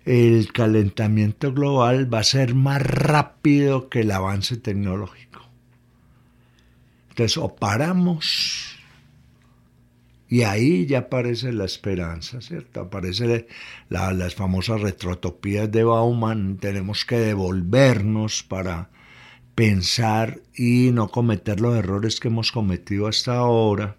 el 0.05 0.53
calentamiento 0.53 1.53
global 1.53 2.13
va 2.13 2.21
a 2.21 2.25
ser 2.25 2.55
más 2.55 2.81
rápido 2.81 3.89
que 3.89 4.01
el 4.01 4.11
avance 4.13 4.57
tecnológico. 4.57 5.28
Entonces, 7.19 7.37
o 7.39 7.49
paramos 7.49 8.77
y 10.29 10.43
ahí 10.43 10.87
ya 10.87 10.99
aparece 10.99 11.51
la 11.51 11.65
esperanza, 11.65 12.41
¿cierto? 12.41 12.83
Aparece 12.83 13.49
las 13.89 14.35
famosas 14.37 14.83
retrotopías 14.83 15.69
de 15.73 15.83
Bauman. 15.83 16.59
Tenemos 16.59 17.05
que 17.05 17.19
devolvernos 17.19 18.45
para 18.45 18.91
pensar 19.57 20.39
y 20.55 20.91
no 20.93 21.09
cometer 21.09 21.61
los 21.61 21.77
errores 21.77 22.21
que 22.21 22.29
hemos 22.29 22.53
cometido 22.53 23.09
hasta 23.09 23.37
ahora. 23.37 23.97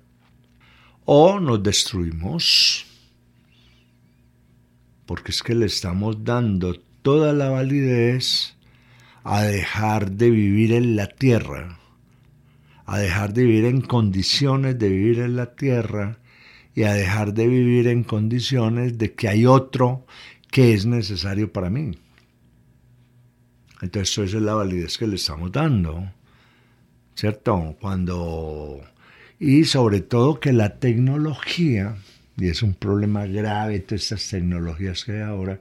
O 1.03 1.41
nos 1.41 1.61
destruimos. 1.61 2.85
Porque 5.05 5.31
es 5.31 5.43
que 5.43 5.55
le 5.55 5.65
estamos 5.65 6.23
dando 6.23 6.79
toda 7.01 7.33
la 7.33 7.49
validez 7.49 8.55
a 9.25 9.41
dejar 9.41 10.11
de 10.11 10.29
vivir 10.29 10.71
en 10.71 10.95
la 10.95 11.07
tierra 11.07 11.78
a 12.91 12.97
dejar 12.97 13.33
de 13.33 13.43
vivir 13.43 13.65
en 13.65 13.81
condiciones 13.81 14.79
de 14.79 14.89
vivir 14.89 15.19
en 15.19 15.35
la 15.35 15.53
tierra 15.55 16.17
y 16.73 16.83
a 16.83 16.93
dejar 16.93 17.35
de 17.35 17.47
vivir 17.47 17.87
en 17.87 18.03
condiciones 18.03 18.97
de 18.97 19.13
que 19.13 19.27
hay 19.27 19.45
otro 19.45 20.07
que 20.49 20.73
es 20.73 20.87
necesario 20.87 21.53
para 21.53 21.69
mí. 21.69 21.91
Entonces, 23.81 24.09
eso 24.09 24.23
es 24.23 24.33
la 24.33 24.55
validez 24.55 24.97
que 24.97 25.05
le 25.05 25.17
estamos 25.17 25.51
dando, 25.51 26.11
¿cierto? 27.13 27.77
Cuando. 27.79 28.81
Y 29.39 29.65
sobre 29.65 30.01
todo 30.01 30.39
que 30.39 30.51
la 30.51 30.79
tecnología, 30.79 31.95
y 32.37 32.47
es 32.47 32.63
un 32.63 32.73
problema 32.73 33.27
grave 33.27 33.81
todas 33.81 34.01
estas 34.01 34.27
tecnologías 34.29 35.05
que 35.05 35.11
hay 35.11 35.21
ahora, 35.21 35.59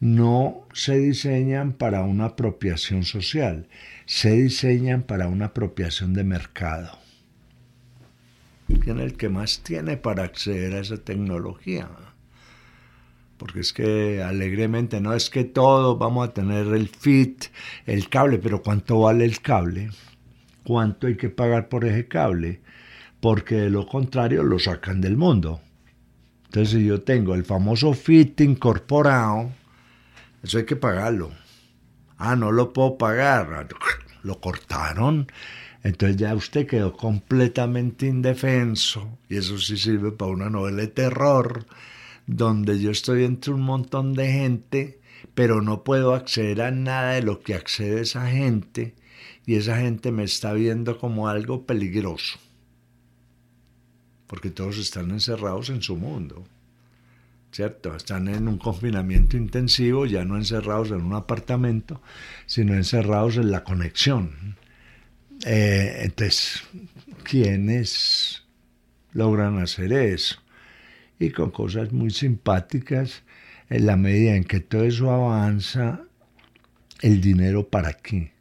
no 0.00 0.66
se 0.72 0.98
diseñan 0.98 1.74
para 1.74 2.02
una 2.04 2.26
apropiación 2.26 3.04
social, 3.04 3.68
se 4.06 4.32
diseñan 4.32 5.02
para 5.02 5.28
una 5.28 5.46
apropiación 5.46 6.14
de 6.14 6.24
mercado. 6.24 6.98
¿Quién 8.66 8.98
es 8.98 9.04
el 9.04 9.16
que 9.16 9.28
más 9.28 9.60
tiene 9.62 9.96
para 9.96 10.24
acceder 10.24 10.74
a 10.74 10.80
esa 10.80 10.96
tecnología? 10.98 11.88
Porque 13.36 13.60
es 13.60 13.72
que 13.72 14.22
alegremente 14.22 15.00
no 15.00 15.12
es 15.12 15.28
que 15.28 15.44
todos 15.44 15.98
vamos 15.98 16.28
a 16.28 16.32
tener 16.32 16.66
el 16.68 16.88
fit, 16.88 17.46
el 17.86 18.08
cable, 18.08 18.38
pero 18.38 18.62
¿cuánto 18.62 19.00
vale 19.00 19.24
el 19.24 19.40
cable? 19.40 19.90
¿Cuánto 20.64 21.06
hay 21.06 21.16
que 21.16 21.28
pagar 21.28 21.68
por 21.68 21.84
ese 21.84 22.08
cable? 22.08 22.60
Porque 23.20 23.56
de 23.56 23.70
lo 23.70 23.86
contrario 23.86 24.42
lo 24.42 24.58
sacan 24.58 25.00
del 25.00 25.16
mundo. 25.16 25.60
Entonces 26.46 26.70
si 26.70 26.86
yo 26.86 27.02
tengo 27.02 27.34
el 27.34 27.44
famoso 27.44 27.92
fit 27.92 28.40
incorporado, 28.40 29.50
eso 30.42 30.58
hay 30.58 30.64
que 30.64 30.76
pagarlo. 30.76 31.32
Ah, 32.16 32.36
no 32.36 32.52
lo 32.52 32.72
puedo 32.72 32.96
pagar. 32.96 33.66
Lo 34.24 34.40
cortaron. 34.40 35.28
Entonces 35.84 36.16
ya 36.16 36.34
usted 36.34 36.66
quedó 36.66 36.92
completamente 36.96 38.06
indefenso. 38.06 39.18
Y 39.28 39.36
eso 39.36 39.58
sí 39.58 39.76
sirve 39.76 40.10
para 40.10 40.32
una 40.32 40.50
novela 40.50 40.78
de 40.78 40.88
terror, 40.88 41.66
donde 42.26 42.80
yo 42.80 42.90
estoy 42.90 43.24
entre 43.24 43.52
un 43.52 43.60
montón 43.60 44.14
de 44.14 44.32
gente, 44.32 45.00
pero 45.34 45.62
no 45.62 45.84
puedo 45.84 46.14
acceder 46.14 46.62
a 46.62 46.70
nada 46.72 47.12
de 47.12 47.22
lo 47.22 47.40
que 47.40 47.54
accede 47.54 48.00
esa 48.00 48.28
gente. 48.28 48.94
Y 49.46 49.56
esa 49.56 49.76
gente 49.76 50.10
me 50.10 50.24
está 50.24 50.54
viendo 50.54 50.98
como 50.98 51.28
algo 51.28 51.66
peligroso. 51.66 52.38
Porque 54.26 54.50
todos 54.50 54.78
están 54.78 55.10
encerrados 55.10 55.68
en 55.68 55.82
su 55.82 55.96
mundo. 55.96 56.44
¿Cierto? 57.54 57.94
Están 57.94 58.26
en 58.26 58.48
un 58.48 58.58
confinamiento 58.58 59.36
intensivo, 59.36 60.06
ya 60.06 60.24
no 60.24 60.36
encerrados 60.36 60.90
en 60.90 61.02
un 61.02 61.14
apartamento, 61.14 62.02
sino 62.46 62.74
encerrados 62.74 63.36
en 63.36 63.52
la 63.52 63.62
conexión. 63.62 64.56
Eh, 65.46 66.00
entonces, 66.02 66.64
¿quiénes 67.22 68.42
logran 69.12 69.58
hacer 69.58 69.92
eso? 69.92 70.42
Y 71.20 71.30
con 71.30 71.52
cosas 71.52 71.92
muy 71.92 72.10
simpáticas, 72.10 73.22
en 73.70 73.86
la 73.86 73.96
medida 73.96 74.34
en 74.34 74.44
que 74.44 74.58
todo 74.58 74.82
eso 74.82 75.12
avanza, 75.12 76.00
el 77.02 77.20
dinero 77.20 77.68
para 77.68 77.92
qué. 77.92 78.32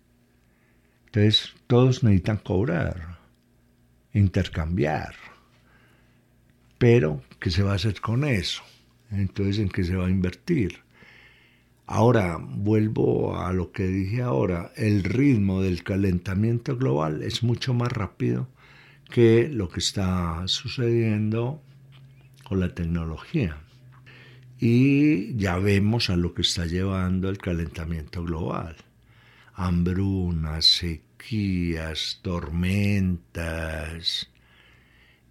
Entonces, 1.05 1.53
todos 1.67 2.03
necesitan 2.03 2.37
cobrar, 2.37 3.19
intercambiar. 4.11 5.13
Pero, 6.79 7.21
¿qué 7.39 7.51
se 7.51 7.61
va 7.61 7.73
a 7.73 7.75
hacer 7.75 8.01
con 8.01 8.23
eso? 8.23 8.63
Entonces, 9.13 9.59
¿en 9.59 9.69
qué 9.69 9.83
se 9.83 9.95
va 9.95 10.07
a 10.07 10.09
invertir? 10.09 10.79
Ahora, 11.85 12.37
vuelvo 12.39 13.37
a 13.37 13.53
lo 13.53 13.71
que 13.71 13.85
dije 13.85 14.21
ahora, 14.21 14.71
el 14.75 15.03
ritmo 15.03 15.61
del 15.61 15.83
calentamiento 15.83 16.77
global 16.77 17.21
es 17.23 17.43
mucho 17.43 17.73
más 17.73 17.91
rápido 17.91 18.47
que 19.09 19.49
lo 19.49 19.69
que 19.69 19.79
está 19.79 20.41
sucediendo 20.47 21.61
con 22.43 22.59
la 22.59 22.73
tecnología. 22.73 23.57
Y 24.59 25.35
ya 25.35 25.57
vemos 25.57 26.09
a 26.09 26.15
lo 26.15 26.33
que 26.33 26.41
está 26.41 26.65
llevando 26.65 27.29
el 27.29 27.37
calentamiento 27.37 28.23
global. 28.23 28.75
Hambrunas, 29.53 30.65
sequías, 30.65 32.19
tormentas. 32.23 33.13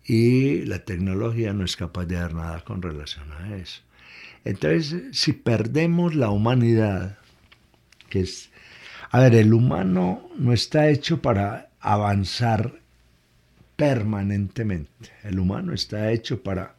Y 0.04 0.64
la 0.64 0.80
tecnología 0.80 1.52
no 1.52 1.64
es 1.64 1.76
capaz 1.76 2.06
de 2.06 2.16
dar 2.16 2.34
nada 2.34 2.60
con 2.64 2.82
relación 2.82 3.30
a 3.32 3.56
eso. 3.56 3.82
Entonces, 4.44 5.16
si 5.16 5.32
perdemos 5.32 6.14
la 6.14 6.30
humanidad, 6.30 7.18
que 8.08 8.20
es... 8.20 8.50
A 9.10 9.20
ver, 9.20 9.34
el 9.34 9.52
humano 9.52 10.28
no 10.38 10.52
está 10.52 10.88
hecho 10.88 11.20
para 11.20 11.68
avanzar 11.80 12.80
permanentemente. 13.76 15.10
El 15.22 15.38
humano 15.38 15.74
está 15.74 16.10
hecho 16.12 16.42
para 16.42 16.76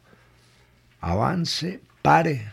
avance, 1.00 1.80
pare, 2.02 2.46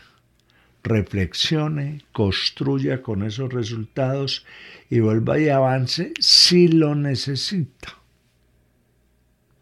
reflexione, 0.82 2.02
construya 2.12 3.02
con 3.02 3.22
esos 3.22 3.52
resultados 3.52 4.44
y 4.90 5.00
vuelva 5.00 5.38
y 5.38 5.48
avance 5.48 6.12
si 6.20 6.68
lo 6.68 6.94
necesita. 6.94 8.01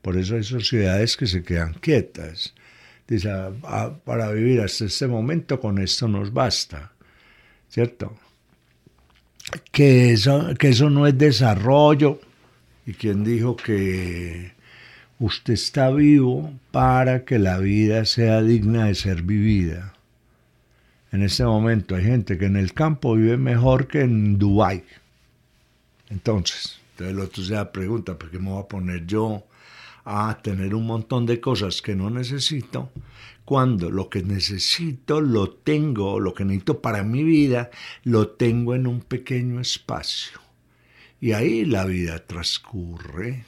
Por 0.03 0.17
eso 0.17 0.37
hay 0.37 0.45
sociedades 0.45 1.17
que 1.17 1.27
se 1.27 1.43
quedan 1.43 1.75
quietas. 1.75 2.55
Dice, 3.07 3.31
ah, 3.31 3.53
ah, 3.65 3.93
para 4.05 4.31
vivir 4.31 4.61
hasta 4.61 4.85
este 4.85 5.07
momento 5.07 5.61
con 5.61 5.79
esto 5.79 6.07
nos 6.09 6.33
basta, 6.33 6.93
¿cierto? 7.69 8.17
Que 9.73 10.13
eso, 10.13 10.55
que 10.59 10.69
eso 10.69 10.91
no 10.91 11.07
es 11.07 11.19
desarrollo. 11.19 12.21
¿Y 12.87 12.95
quién 12.95 13.25
dijo 13.25 13.57
que 13.57 14.53
usted 15.19 15.55
está 15.55 15.91
vivo 15.91 16.53
para 16.71 17.25
que 17.25 17.39
la 17.39 17.59
vida 17.59 18.05
sea 18.05 18.43
digna 18.43 18.87
de 18.87 18.95
ser 18.95 19.23
vivida? 19.23 19.95
En 21.13 21.23
este 21.23 21.45
momento 21.45 21.97
hay 21.97 22.05
gente 22.05 22.39
que 22.39 22.47
en 22.47 22.57
el 22.57 22.73
campo 22.73 23.17
vive 23.17 23.37
mejor 23.37 23.89
que 23.89 24.03
en 24.03 24.39
Dubái. 24.39 24.85
Entonces, 26.09 26.79
entonces 26.93 27.17
el 27.17 27.21
otro 27.21 27.43
se 27.43 27.55
da 27.55 27.73
pregunta, 27.73 28.17
¿por 28.17 28.31
qué 28.31 28.39
me 28.39 28.51
voy 28.51 28.63
a 28.63 28.69
poner 28.69 29.05
yo 29.07 29.45
a 30.05 30.39
tener 30.43 30.75
un 30.75 30.87
montón 30.87 31.27
de 31.27 31.41
cosas 31.41 31.83
que 31.83 31.95
no 31.95 32.11
necesito, 32.11 32.91
cuando 33.45 33.91
lo 33.91 34.09
que 34.09 34.23
necesito 34.23 35.21
lo 35.21 35.51
tengo, 35.51 36.21
lo 36.21 36.35
que 36.35 36.45
necesito 36.45 36.81
para 36.81 37.03
mi 37.03 37.25
vida, 37.25 37.71
lo 38.05 38.29
tengo 38.29 38.75
en 38.75 38.87
un 38.87 39.01
pequeño 39.01 39.61
espacio. 39.61 40.41
Y 41.21 41.33
ahí 41.33 41.65
la 41.65 41.85
vida 41.85 42.25
transcurre, 42.27 43.45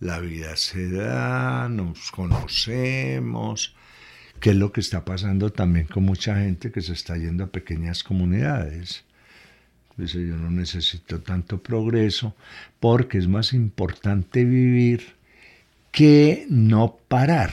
la 0.00 0.18
vida 0.18 0.56
se 0.56 0.90
da, 0.90 1.68
nos 1.68 2.10
conocemos, 2.10 3.74
que 4.40 4.50
es 4.50 4.56
lo 4.56 4.72
que 4.72 4.80
está 4.80 5.04
pasando 5.04 5.50
también 5.50 5.86
con 5.86 6.02
mucha 6.02 6.36
gente 6.40 6.72
que 6.72 6.82
se 6.82 6.92
está 6.92 7.16
yendo 7.16 7.44
a 7.44 7.52
pequeñas 7.52 8.02
comunidades. 8.02 9.04
Dice, 9.96 10.26
yo 10.26 10.36
no 10.36 10.50
necesito 10.50 11.20
tanto 11.20 11.62
progreso 11.62 12.34
porque 12.80 13.18
es 13.18 13.28
más 13.28 13.52
importante 13.52 14.44
vivir 14.44 15.14
que 15.92 16.46
no 16.48 16.98
parar, 17.06 17.52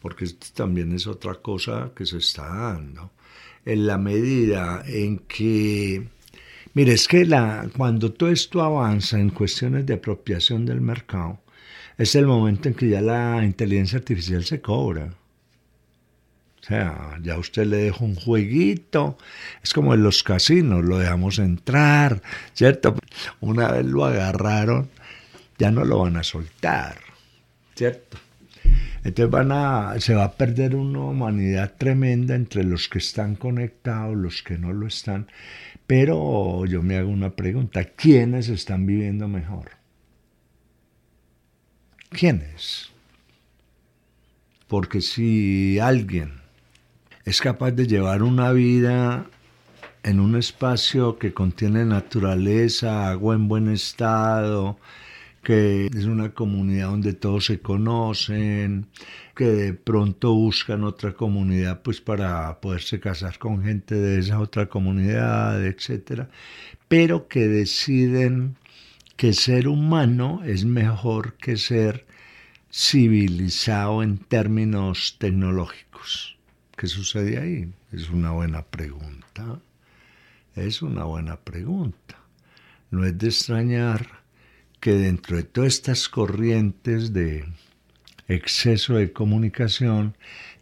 porque 0.00 0.26
también 0.54 0.92
es 0.92 1.06
otra 1.06 1.34
cosa 1.36 1.90
que 1.96 2.04
se 2.04 2.18
está 2.18 2.46
dando. 2.46 3.10
En 3.64 3.86
la 3.86 3.98
medida 3.98 4.84
en 4.86 5.20
que, 5.20 6.06
mire, 6.74 6.92
es 6.92 7.08
que 7.08 7.24
la, 7.24 7.68
cuando 7.76 8.12
todo 8.12 8.30
esto 8.30 8.62
avanza 8.62 9.18
en 9.18 9.30
cuestiones 9.30 9.86
de 9.86 9.94
apropiación 9.94 10.66
del 10.66 10.80
mercado, 10.82 11.40
es 11.96 12.14
el 12.14 12.26
momento 12.26 12.68
en 12.68 12.74
que 12.74 12.90
ya 12.90 13.00
la 13.00 13.42
inteligencia 13.44 13.98
artificial 13.98 14.44
se 14.44 14.60
cobra. 14.60 15.14
O 16.60 16.64
sea, 16.66 17.18
ya 17.22 17.38
usted 17.38 17.64
le 17.66 17.76
deja 17.78 18.04
un 18.04 18.16
jueguito, 18.16 19.16
es 19.62 19.72
como 19.72 19.94
en 19.94 20.02
los 20.02 20.22
casinos, 20.22 20.84
lo 20.84 20.98
dejamos 20.98 21.38
entrar, 21.38 22.20
¿cierto? 22.52 22.94
Una 23.40 23.72
vez 23.72 23.86
lo 23.86 24.04
agarraron, 24.04 24.90
ya 25.58 25.70
no 25.70 25.84
lo 25.84 26.00
van 26.00 26.16
a 26.16 26.22
soltar. 26.24 27.05
¿Cierto? 27.76 28.18
Entonces 29.04 29.30
van 29.30 29.52
a, 29.52 30.00
se 30.00 30.14
va 30.14 30.24
a 30.24 30.32
perder 30.32 30.74
una 30.74 31.00
humanidad 31.00 31.74
tremenda 31.78 32.34
entre 32.34 32.64
los 32.64 32.88
que 32.88 32.98
están 32.98 33.36
conectados, 33.36 34.16
los 34.16 34.42
que 34.42 34.58
no 34.58 34.72
lo 34.72 34.88
están. 34.88 35.28
Pero 35.86 36.66
yo 36.66 36.82
me 36.82 36.96
hago 36.96 37.10
una 37.10 37.30
pregunta, 37.30 37.84
¿quiénes 37.84 38.48
están 38.48 38.84
viviendo 38.86 39.28
mejor? 39.28 39.70
¿Quiénes? 42.10 42.90
Porque 44.66 45.00
si 45.00 45.78
alguien 45.78 46.40
es 47.24 47.40
capaz 47.40 47.70
de 47.72 47.86
llevar 47.86 48.24
una 48.24 48.50
vida 48.50 49.26
en 50.02 50.18
un 50.18 50.34
espacio 50.34 51.18
que 51.18 51.32
contiene 51.32 51.84
naturaleza, 51.84 53.08
agua 53.08 53.36
en 53.36 53.46
buen 53.46 53.68
estado, 53.68 54.78
que 55.46 55.86
es 55.86 56.06
una 56.06 56.34
comunidad 56.34 56.88
donde 56.88 57.12
todos 57.12 57.44
se 57.44 57.60
conocen, 57.60 58.88
que 59.36 59.44
de 59.44 59.74
pronto 59.74 60.34
buscan 60.34 60.82
otra 60.82 61.12
comunidad 61.12 61.82
pues 61.82 62.00
para 62.00 62.60
poderse 62.60 62.98
casar 62.98 63.38
con 63.38 63.62
gente 63.62 63.94
de 63.94 64.18
esa 64.18 64.40
otra 64.40 64.66
comunidad, 64.66 65.64
etcétera, 65.64 66.30
pero 66.88 67.28
que 67.28 67.46
deciden 67.46 68.56
que 69.14 69.34
ser 69.34 69.68
humano 69.68 70.42
es 70.44 70.64
mejor 70.64 71.34
que 71.34 71.56
ser 71.56 72.06
civilizado 72.72 74.02
en 74.02 74.18
términos 74.18 75.14
tecnológicos. 75.20 76.36
¿Qué 76.76 76.88
sucede 76.88 77.38
ahí? 77.38 77.72
Es 77.92 78.10
una 78.10 78.32
buena 78.32 78.62
pregunta. 78.62 79.60
Es 80.56 80.82
una 80.82 81.04
buena 81.04 81.36
pregunta. 81.36 82.16
No 82.90 83.04
es 83.04 83.16
de 83.16 83.28
extrañar 83.28 84.15
que 84.86 84.92
dentro 84.92 85.36
de 85.36 85.42
todas 85.42 85.74
estas 85.74 86.08
corrientes 86.08 87.12
de 87.12 87.44
exceso 88.28 88.94
de 88.94 89.12
comunicación, 89.12 90.14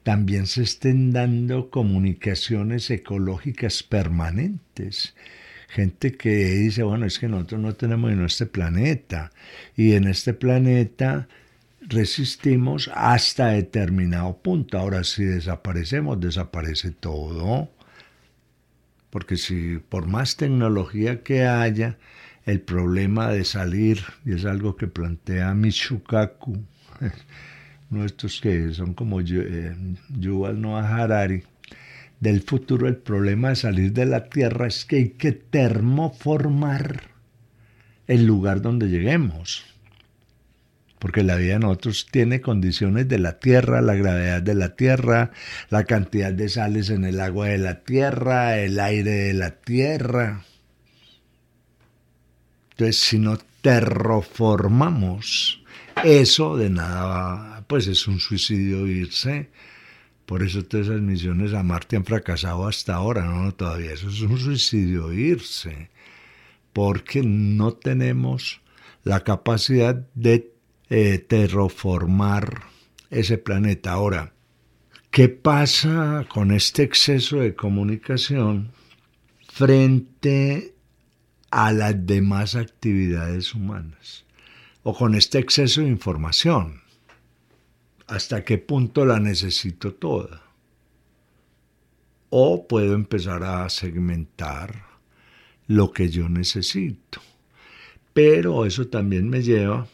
también 0.03 0.47
se 0.47 0.63
estén 0.63 1.13
dando 1.13 1.69
comunicaciones 1.69 2.89
ecológicas 2.89 3.83
permanentes. 3.83 5.15
Gente 5.69 6.13
que 6.13 6.31
dice, 6.55 6.85
bueno, 6.85 7.05
es 7.05 7.19
que 7.19 7.29
nosotros 7.29 7.61
no 7.61 7.75
tenemos 7.75 8.13
en 8.13 8.25
este 8.25 8.47
planeta 8.47 9.31
y 9.77 9.93
en 9.93 10.09
este 10.09 10.33
planeta 10.33 11.29
resistimos 11.83 12.91
hasta 12.95 13.49
determinado 13.49 14.39
punto. 14.39 14.79
Ahora 14.79 15.05
si 15.05 15.23
desaparecemos, 15.25 16.19
desaparece 16.19 16.93
todo. 16.93 17.69
Porque 19.11 19.37
si 19.37 19.81
por 19.87 20.07
más 20.07 20.39
tecnología 20.39 21.23
que 21.23 21.45
haya, 21.45 21.99
el 22.47 22.61
problema 22.61 23.31
de 23.31 23.45
salir, 23.45 24.03
y 24.25 24.35
es 24.35 24.45
algo 24.45 24.77
que 24.77 24.87
plantea 24.87 25.55
Michukaku, 25.55 26.63
estos 28.05 28.41
que 28.41 28.73
son 28.73 28.95
como 28.95 29.21
eh, 29.21 29.77
Yuval 30.19 30.61
Noah 30.61 30.97
Harari, 30.97 31.45
del 32.21 32.43
futuro, 32.43 32.89
el 32.89 32.97
problema 32.97 33.51
de 33.51 33.57
salir 33.57 33.93
de 33.93 34.07
la 34.07 34.25
Tierra 34.25 34.67
es 34.67 34.85
que 34.85 34.97
hay 34.97 35.09
que 35.11 35.33
termoformar 35.33 37.03
el 38.07 38.25
lugar 38.25 38.63
donde 38.63 38.89
lleguemos. 38.89 39.65
Porque 40.99 41.23
la 41.23 41.37
vida 41.37 41.55
de 41.55 41.59
nosotros 41.61 42.07
tiene 42.11 42.41
condiciones 42.41 43.09
de 43.09 43.19
la 43.19 43.39
Tierra, 43.39 43.83
la 43.83 43.95
gravedad 43.95 44.41
de 44.41 44.55
la 44.55 44.75
Tierra, 44.75 45.33
la 45.69 45.85
cantidad 45.85 46.33
de 46.33 46.49
sales 46.49 46.89
en 46.89 47.05
el 47.05 47.21
agua 47.21 47.49
de 47.49 47.59
la 47.59 47.81
Tierra, 47.81 48.57
el 48.57 48.81
aire 48.81 49.11
de 49.11 49.35
la 49.35 49.51
Tierra. 49.51 50.45
Entonces, 52.75 52.99
si 52.99 53.19
no 53.21 53.39
terraformamos 53.61 55.63
eso, 56.03 56.57
de 56.57 56.71
nada, 56.71 57.65
pues 57.69 57.87
es 57.87 58.09
un 58.09 58.19
suicidio 58.19 58.89
irse. 58.89 59.51
Por 60.27 60.43
eso 60.43 60.65
todas 60.65 60.89
esas 60.89 61.01
misiones 61.01 61.55
a 61.55 61.63
Marte 61.63 61.97
han 61.97 62.05
fracasado 62.05 62.67
hasta 62.67 62.95
ahora, 62.95 63.25
no, 63.25 63.55
todavía 63.55 63.93
eso 63.93 64.09
es 64.09 64.21
un 64.23 64.39
suicidio 64.39 65.13
irse, 65.13 65.91
porque 66.73 67.23
no 67.23 67.75
tenemos 67.75 68.61
la 69.05 69.21
capacidad 69.21 69.95
de 70.15 70.53
eh, 70.91 71.19
terraformar 71.19 72.65
ese 73.11 73.39
planeta. 73.39 73.93
Ahora, 73.93 74.33
¿qué 75.11 75.29
pasa 75.29 76.27
con 76.29 76.51
este 76.51 76.83
exceso 76.83 77.37
de 77.37 77.55
comunicación 77.55 78.73
frente 79.47 80.74
a 81.55 81.71
las 81.73 82.05
demás 82.05 82.57
actividades 82.57 83.55
humanas? 83.55 84.25
O 84.83 84.93
con 84.93 85.15
este 85.15 85.39
exceso 85.39 85.83
de 85.83 85.87
información. 85.87 86.83
¿Hasta 88.09 88.45
qué 88.45 88.59
punto 88.59 89.07
la 89.07 89.21
necesito 89.21 89.95
toda? 89.95 90.43
O 92.29 92.67
puedo 92.67 92.95
empezar 92.95 93.45
a 93.45 93.69
segmentar 93.71 94.85
lo 95.69 95.93
que 95.93 96.11
yo 96.11 96.29
necesito. 96.29 97.21
Pero 98.13 98.67
eso 98.67 98.89
también 98.89 99.31
me 99.31 99.43
lleva 99.43 99.87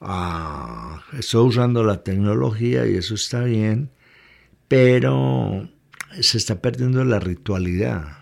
a... 0.00 1.04
Estoy 1.16 1.46
usando 1.46 1.84
la 1.84 2.02
tecnología 2.02 2.84
y 2.84 2.96
eso 2.96 3.14
está 3.14 3.44
bien, 3.44 3.90
pero 4.66 5.68
se 6.20 6.36
está 6.36 6.60
perdiendo 6.60 7.04
la 7.04 7.20
ritualidad, 7.20 8.18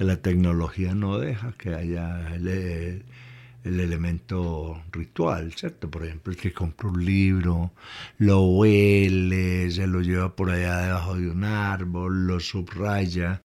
que 0.00 0.06
la 0.06 0.16
tecnología 0.16 0.94
no 0.94 1.18
deja 1.18 1.52
que 1.58 1.74
haya 1.74 2.34
el, 2.34 2.48
el 2.48 3.80
elemento 3.80 4.82
ritual, 4.90 5.52
¿cierto? 5.52 5.90
Por 5.90 6.06
ejemplo, 6.06 6.32
el 6.32 6.38
que 6.38 6.54
compra 6.54 6.88
un 6.88 7.04
libro, 7.04 7.72
lo 8.16 8.40
huele, 8.44 9.70
se 9.70 9.86
lo 9.86 10.00
lleva 10.00 10.34
por 10.34 10.48
allá 10.48 10.78
debajo 10.78 11.16
de 11.16 11.28
un 11.28 11.44
árbol, 11.44 12.26
lo 12.26 12.40
subraya, 12.40 13.42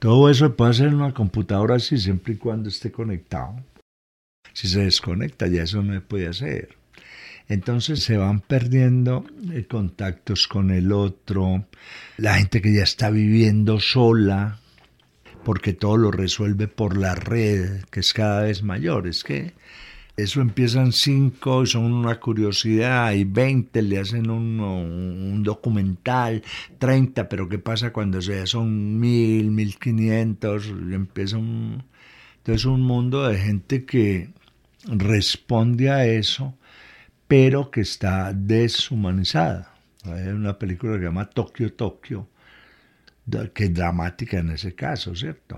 todo 0.00 0.30
eso 0.30 0.56
puede 0.56 0.70
hacer 0.70 0.86
en 0.86 0.94
una 0.94 1.12
computadora 1.12 1.74
así 1.74 1.98
siempre 1.98 2.32
y 2.32 2.36
cuando 2.38 2.70
esté 2.70 2.90
conectado. 2.90 3.62
Si 4.54 4.68
se 4.68 4.84
desconecta 4.84 5.48
ya 5.48 5.64
eso 5.64 5.82
no 5.82 5.92
se 5.92 6.00
puede 6.00 6.28
hacer. 6.28 6.78
Entonces 7.46 8.02
se 8.02 8.16
van 8.16 8.40
perdiendo 8.40 9.26
eh, 9.52 9.66
contactos 9.66 10.48
con 10.48 10.70
el 10.70 10.92
otro, 10.92 11.66
la 12.16 12.36
gente 12.38 12.62
que 12.62 12.72
ya 12.72 12.84
está 12.84 13.10
viviendo 13.10 13.80
sola, 13.80 14.60
porque 15.44 15.72
todo 15.74 15.96
lo 15.96 16.10
resuelve 16.10 16.68
por 16.68 16.96
la 16.96 17.14
red, 17.14 17.84
que 17.90 18.00
es 18.00 18.12
cada 18.12 18.42
vez 18.42 18.62
mayor. 18.62 19.06
Es 19.06 19.22
que 19.22 19.54
eso 20.16 20.40
empiezan 20.40 20.92
cinco, 20.92 21.66
son 21.66 21.92
una 21.92 22.20
curiosidad, 22.20 23.12
y 23.12 23.24
veinte 23.24 23.82
le 23.82 23.98
hacen 23.98 24.30
un, 24.30 25.42
documental, 25.42 26.42
treinta, 26.78 27.28
pero 27.28 27.48
¿qué 27.48 27.58
pasa 27.58 27.92
cuando 27.92 28.20
ya 28.20 28.46
son 28.46 28.98
mil, 29.00 29.50
mil 29.50 29.76
quinientos? 29.78 30.68
Empieza 30.68 31.36
un, 31.36 31.84
entonces 32.38 32.64
un 32.64 32.82
mundo 32.82 33.26
de 33.26 33.38
gente 33.38 33.84
que 33.84 34.30
responde 34.86 35.90
a 35.90 36.06
eso, 36.06 36.54
pero 37.26 37.70
que 37.70 37.80
está 37.80 38.32
deshumanizada. 38.32 39.74
Hay 40.04 40.28
una 40.28 40.58
película 40.58 40.92
que 40.92 40.98
se 41.00 41.04
llama 41.06 41.28
Tokio, 41.28 41.72
Tokio, 41.72 42.28
que 43.52 43.68
dramática 43.68 44.38
en 44.38 44.50
ese 44.50 44.74
caso, 44.74 45.14
¿cierto? 45.16 45.56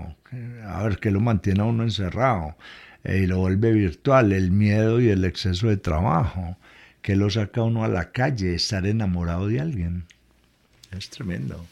A 0.65 0.83
ver, 0.85 0.99
que 0.99 1.11
lo 1.11 1.21
mantiene 1.21 1.63
a 1.63 1.65
uno 1.65 1.83
encerrado 1.83 2.57
y 3.05 3.27
lo 3.27 3.39
vuelve 3.39 3.73
virtual, 3.73 4.33
el 4.33 4.51
miedo 4.51 5.01
y 5.01 5.09
el 5.09 5.25
exceso 5.25 5.69
de 5.69 5.77
trabajo, 5.77 6.57
que 7.03 7.17
lo 7.17 7.31
saca 7.31 7.63
uno 7.63 7.85
a 7.85 7.89
la 7.89 8.11
calle, 8.11 8.55
estar 8.55 8.87
enamorado 8.87 9.49
de 9.49 9.61
alguien. 9.61 10.05
Es 10.97 11.11
tremendo. 11.11 11.65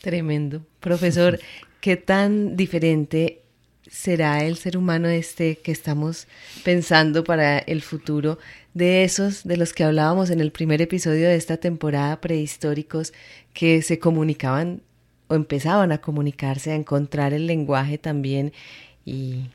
Tremendo. 0.00 0.64
Profesor, 0.80 1.38
¿qué 1.80 1.96
tan 1.96 2.56
diferente 2.56 3.42
será 3.90 4.42
el 4.44 4.56
ser 4.56 4.76
humano 4.76 5.08
este 5.08 5.56
que 5.56 5.70
estamos 5.70 6.26
pensando 6.64 7.24
para 7.24 7.58
el 7.58 7.82
futuro 7.82 8.38
de 8.74 9.04
esos 9.04 9.44
de 9.44 9.56
los 9.56 9.72
que 9.72 9.84
hablábamos 9.84 10.30
en 10.30 10.40
el 10.40 10.52
primer 10.52 10.80
episodio 10.82 11.28
de 11.28 11.36
esta 11.36 11.56
temporada 11.56 12.20
prehistóricos 12.20 13.12
que 13.52 13.82
se 13.82 13.98
comunicaban 13.98 14.82
o 15.28 15.34
empezaban 15.34 15.92
a 15.92 15.98
comunicarse, 15.98 16.72
a 16.72 16.76
encontrar 16.76 17.32
el 17.32 17.46
lenguaje 17.46 17.98
también 17.98 18.52
y 19.04 19.46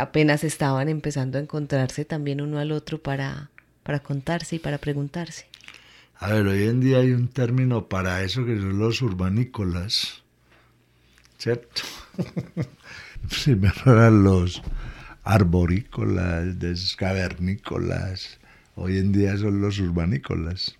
apenas 0.00 0.44
estaban 0.44 0.88
empezando 0.88 1.38
a 1.38 1.40
encontrarse 1.40 2.04
también 2.04 2.40
uno 2.40 2.58
al 2.58 2.72
otro 2.72 2.98
para, 2.98 3.50
para 3.82 4.00
contarse 4.00 4.56
y 4.56 4.58
para 4.58 4.78
preguntarse. 4.78 5.46
A 6.18 6.32
ver, 6.32 6.46
hoy 6.46 6.64
en 6.64 6.80
día 6.80 6.98
hay 6.98 7.12
un 7.12 7.28
término 7.28 7.88
para 7.88 8.22
eso 8.22 8.44
que 8.44 8.56
son 8.56 8.78
los 8.78 9.00
urbanícolas, 9.00 10.22
¿cierto? 11.38 11.82
Primero 13.44 13.74
eran 13.86 14.22
los 14.22 14.62
arborícolas, 15.24 16.96
cavernícolas, 16.96 18.38
hoy 18.74 18.98
en 18.98 19.12
día 19.12 19.36
son 19.36 19.60
los 19.60 19.78
urbanícolas. 19.78 20.76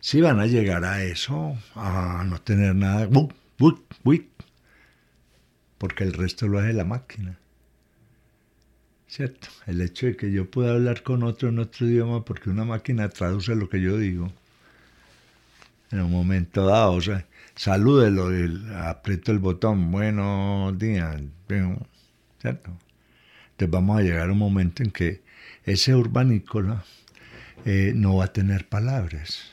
Si 0.00 0.20
van 0.20 0.40
a 0.40 0.46
llegar 0.46 0.84
a 0.84 1.02
eso, 1.02 1.56
a 1.74 2.24
no 2.26 2.40
tener 2.40 2.74
nada, 2.74 3.08
porque 5.78 6.04
el 6.04 6.12
resto 6.12 6.48
lo 6.48 6.58
hace 6.58 6.72
la 6.72 6.84
máquina. 6.84 7.38
¿Cierto? 9.08 9.48
El 9.66 9.80
hecho 9.80 10.06
de 10.06 10.16
que 10.16 10.30
yo 10.30 10.50
pueda 10.50 10.72
hablar 10.72 11.02
con 11.02 11.24
otro 11.24 11.48
en 11.48 11.58
otro 11.58 11.86
idioma 11.86 12.24
porque 12.24 12.48
una 12.48 12.64
máquina 12.64 13.08
traduce 13.08 13.54
lo 13.56 13.68
que 13.68 13.80
yo 13.80 13.98
digo 13.98 14.32
en 15.90 16.00
un 16.00 16.10
momento 16.10 16.66
dado, 16.66 16.92
o 16.92 17.00
sea, 17.00 17.26
salúdelo, 17.56 18.30
aprieto 18.76 19.32
el 19.32 19.38
botón, 19.38 19.90
buenos 19.90 20.78
días, 20.78 21.20
¿cierto? 22.40 22.70
Entonces 23.60 23.72
vamos 23.72 23.98
a 23.98 24.02
llegar 24.02 24.30
a 24.30 24.32
un 24.32 24.38
momento 24.38 24.82
en 24.82 24.90
que 24.90 25.20
ese 25.64 25.94
urbanícola 25.94 26.82
eh, 27.66 27.92
no 27.94 28.16
va 28.16 28.24
a 28.24 28.32
tener 28.32 28.66
palabras 28.66 29.52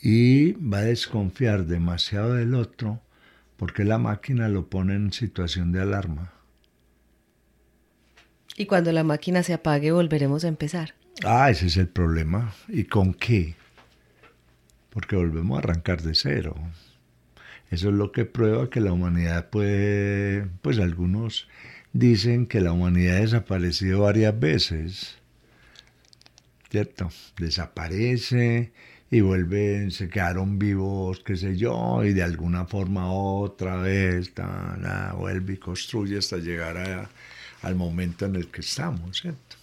y 0.00 0.52
va 0.52 0.78
a 0.78 0.82
desconfiar 0.82 1.66
demasiado 1.66 2.34
del 2.34 2.54
otro 2.54 3.00
porque 3.56 3.82
la 3.82 3.98
máquina 3.98 4.48
lo 4.48 4.70
pone 4.70 4.94
en 4.94 5.12
situación 5.12 5.72
de 5.72 5.80
alarma. 5.80 6.32
Y 8.56 8.66
cuando 8.66 8.92
la 8.92 9.02
máquina 9.02 9.42
se 9.42 9.52
apague 9.52 9.90
volveremos 9.90 10.44
a 10.44 10.48
empezar. 10.48 10.94
Ah, 11.24 11.50
ese 11.50 11.66
es 11.66 11.76
el 11.76 11.88
problema. 11.88 12.54
¿Y 12.68 12.84
con 12.84 13.14
qué? 13.14 13.56
Porque 14.90 15.16
volvemos 15.16 15.56
a 15.56 15.58
arrancar 15.58 16.02
de 16.02 16.14
cero. 16.14 16.54
Eso 17.72 17.88
es 17.88 17.94
lo 17.96 18.12
que 18.12 18.24
prueba 18.24 18.70
que 18.70 18.80
la 18.80 18.92
humanidad 18.92 19.50
puede, 19.50 20.46
pues 20.62 20.78
algunos 20.78 21.48
dicen 21.92 22.46
que 22.46 22.60
la 22.60 22.72
humanidad 22.72 23.16
ha 23.16 23.20
desaparecido 23.20 24.02
varias 24.02 24.38
veces. 24.38 25.16
¿Cierto? 26.70 27.10
Desaparece 27.38 28.72
y 29.10 29.20
vuelven, 29.22 29.90
se 29.90 30.10
quedaron 30.10 30.58
vivos, 30.58 31.20
qué 31.24 31.36
sé 31.36 31.56
yo, 31.56 32.04
y 32.04 32.12
de 32.12 32.22
alguna 32.22 32.66
forma 32.66 33.10
otra 33.10 33.76
vez 33.76 34.32
vuelve 35.16 35.54
y 35.54 35.56
construye 35.56 36.18
hasta 36.18 36.36
llegar 36.36 37.08
al 37.62 37.74
momento 37.74 38.26
en 38.26 38.36
el 38.36 38.48
que 38.48 38.60
estamos, 38.60 39.20
¿cierto? 39.20 39.56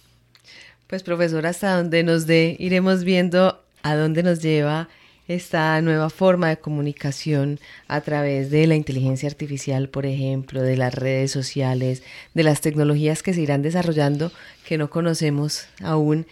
Pues 0.88 1.02
profesor, 1.02 1.46
hasta 1.46 1.76
donde 1.76 2.02
nos 2.02 2.26
dé, 2.26 2.56
iremos 2.58 3.04
viendo 3.04 3.62
a 3.82 3.94
dónde 3.94 4.24
nos 4.24 4.42
lleva 4.42 4.88
esta 5.28 5.80
nueva 5.80 6.10
forma 6.10 6.48
de 6.48 6.58
comunicación 6.58 7.58
a 7.88 8.00
través 8.00 8.50
de 8.50 8.66
la 8.66 8.76
inteligencia 8.76 9.28
artificial, 9.28 9.88
por 9.88 10.06
ejemplo, 10.06 10.62
de 10.62 10.76
las 10.76 10.94
redes 10.94 11.32
sociales, 11.32 12.02
de 12.34 12.42
las 12.42 12.60
tecnologías 12.60 13.22
que 13.22 13.34
se 13.34 13.40
irán 13.40 13.62
desarrollando 13.62 14.30
que 14.66 14.78
no 14.78 14.90
conocemos 14.90 15.66
aún 15.82 16.26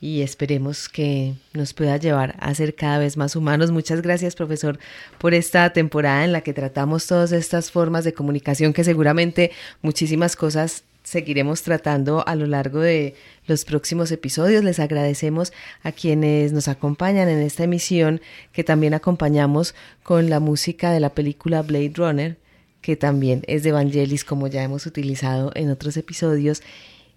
y 0.00 0.22
esperemos 0.22 0.88
que 0.88 1.34
nos 1.52 1.72
pueda 1.72 1.96
llevar 1.96 2.36
a 2.38 2.54
ser 2.54 2.74
cada 2.74 2.98
vez 2.98 3.16
más 3.16 3.34
humanos. 3.34 3.70
Muchas 3.70 4.02
gracias, 4.02 4.36
profesor, 4.36 4.78
por 5.18 5.34
esta 5.34 5.70
temporada 5.72 6.24
en 6.24 6.32
la 6.32 6.42
que 6.42 6.52
tratamos 6.52 7.06
todas 7.06 7.32
estas 7.32 7.70
formas 7.70 8.04
de 8.04 8.12
comunicación 8.12 8.72
que 8.72 8.84
seguramente 8.84 9.50
muchísimas 9.82 10.36
cosas 10.36 10.84
seguiremos 11.06 11.62
tratando 11.62 12.26
a 12.26 12.34
lo 12.34 12.46
largo 12.46 12.80
de 12.80 13.14
los 13.46 13.64
próximos 13.64 14.10
episodios. 14.10 14.64
Les 14.64 14.80
agradecemos 14.80 15.52
a 15.84 15.92
quienes 15.92 16.52
nos 16.52 16.66
acompañan 16.66 17.28
en 17.28 17.38
esta 17.38 17.62
emisión, 17.62 18.20
que 18.52 18.64
también 18.64 18.92
acompañamos 18.92 19.76
con 20.02 20.28
la 20.28 20.40
música 20.40 20.90
de 20.90 20.98
la 20.98 21.14
película 21.14 21.62
Blade 21.62 21.92
Runner, 21.94 22.38
que 22.80 22.96
también 22.96 23.42
es 23.46 23.62
de 23.62 23.70
Vangelis, 23.70 24.24
como 24.24 24.48
ya 24.48 24.64
hemos 24.64 24.84
utilizado 24.84 25.52
en 25.54 25.70
otros 25.70 25.96
episodios. 25.96 26.64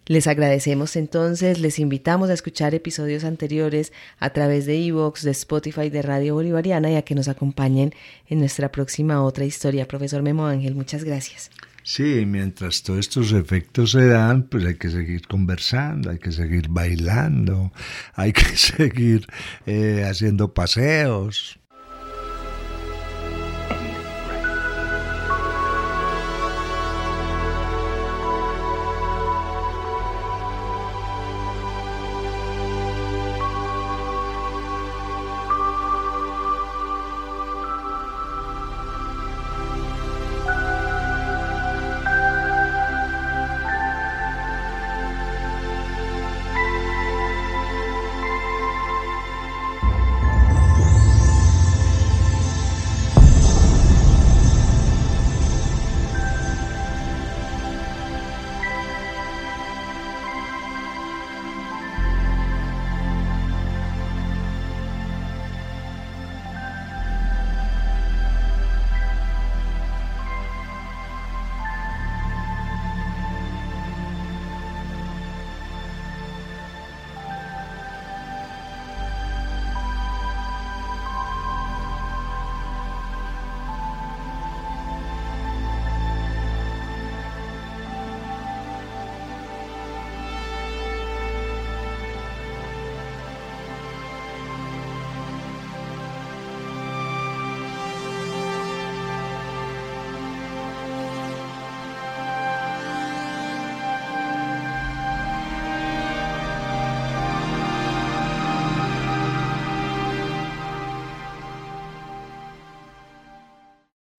Les 0.06 0.28
agradecemos 0.28 0.96
entonces, 0.96 1.60
les 1.60 1.80
invitamos 1.80 2.30
a 2.30 2.34
escuchar 2.34 2.76
episodios 2.76 3.24
anteriores 3.24 3.92
a 4.20 4.30
través 4.30 4.68
de 4.68 4.86
Evox, 4.86 5.24
de 5.24 5.32
Spotify, 5.32 5.90
de 5.90 6.04
Radio 6.04 6.36
Bolivariana 6.36 6.92
y 6.92 6.96
a 6.96 7.02
que 7.02 7.16
nos 7.16 7.28
acompañen 7.28 7.96
en 8.28 8.38
nuestra 8.38 8.72
próxima 8.72 9.24
otra 9.24 9.46
historia. 9.46 9.88
Profesor 9.88 10.22
Memo 10.22 10.46
Ángel, 10.46 10.76
muchas 10.76 11.04
gracias. 11.04 11.50
Sí, 11.92 12.24
mientras 12.28 12.84
todos 12.84 13.00
estos 13.00 13.32
efectos 13.32 13.94
se 13.94 14.06
dan, 14.06 14.44
pues 14.44 14.64
hay 14.64 14.76
que 14.76 14.92
seguir 14.92 15.28
conversando, 15.28 16.12
hay 16.12 16.20
que 16.20 16.32
seguir 16.32 16.68
bailando, 16.70 17.74
hay 18.14 18.32
que 18.32 18.44
seguir 18.58 19.26
eh, 19.66 20.06
haciendo 20.08 20.54
paseos, 20.54 21.60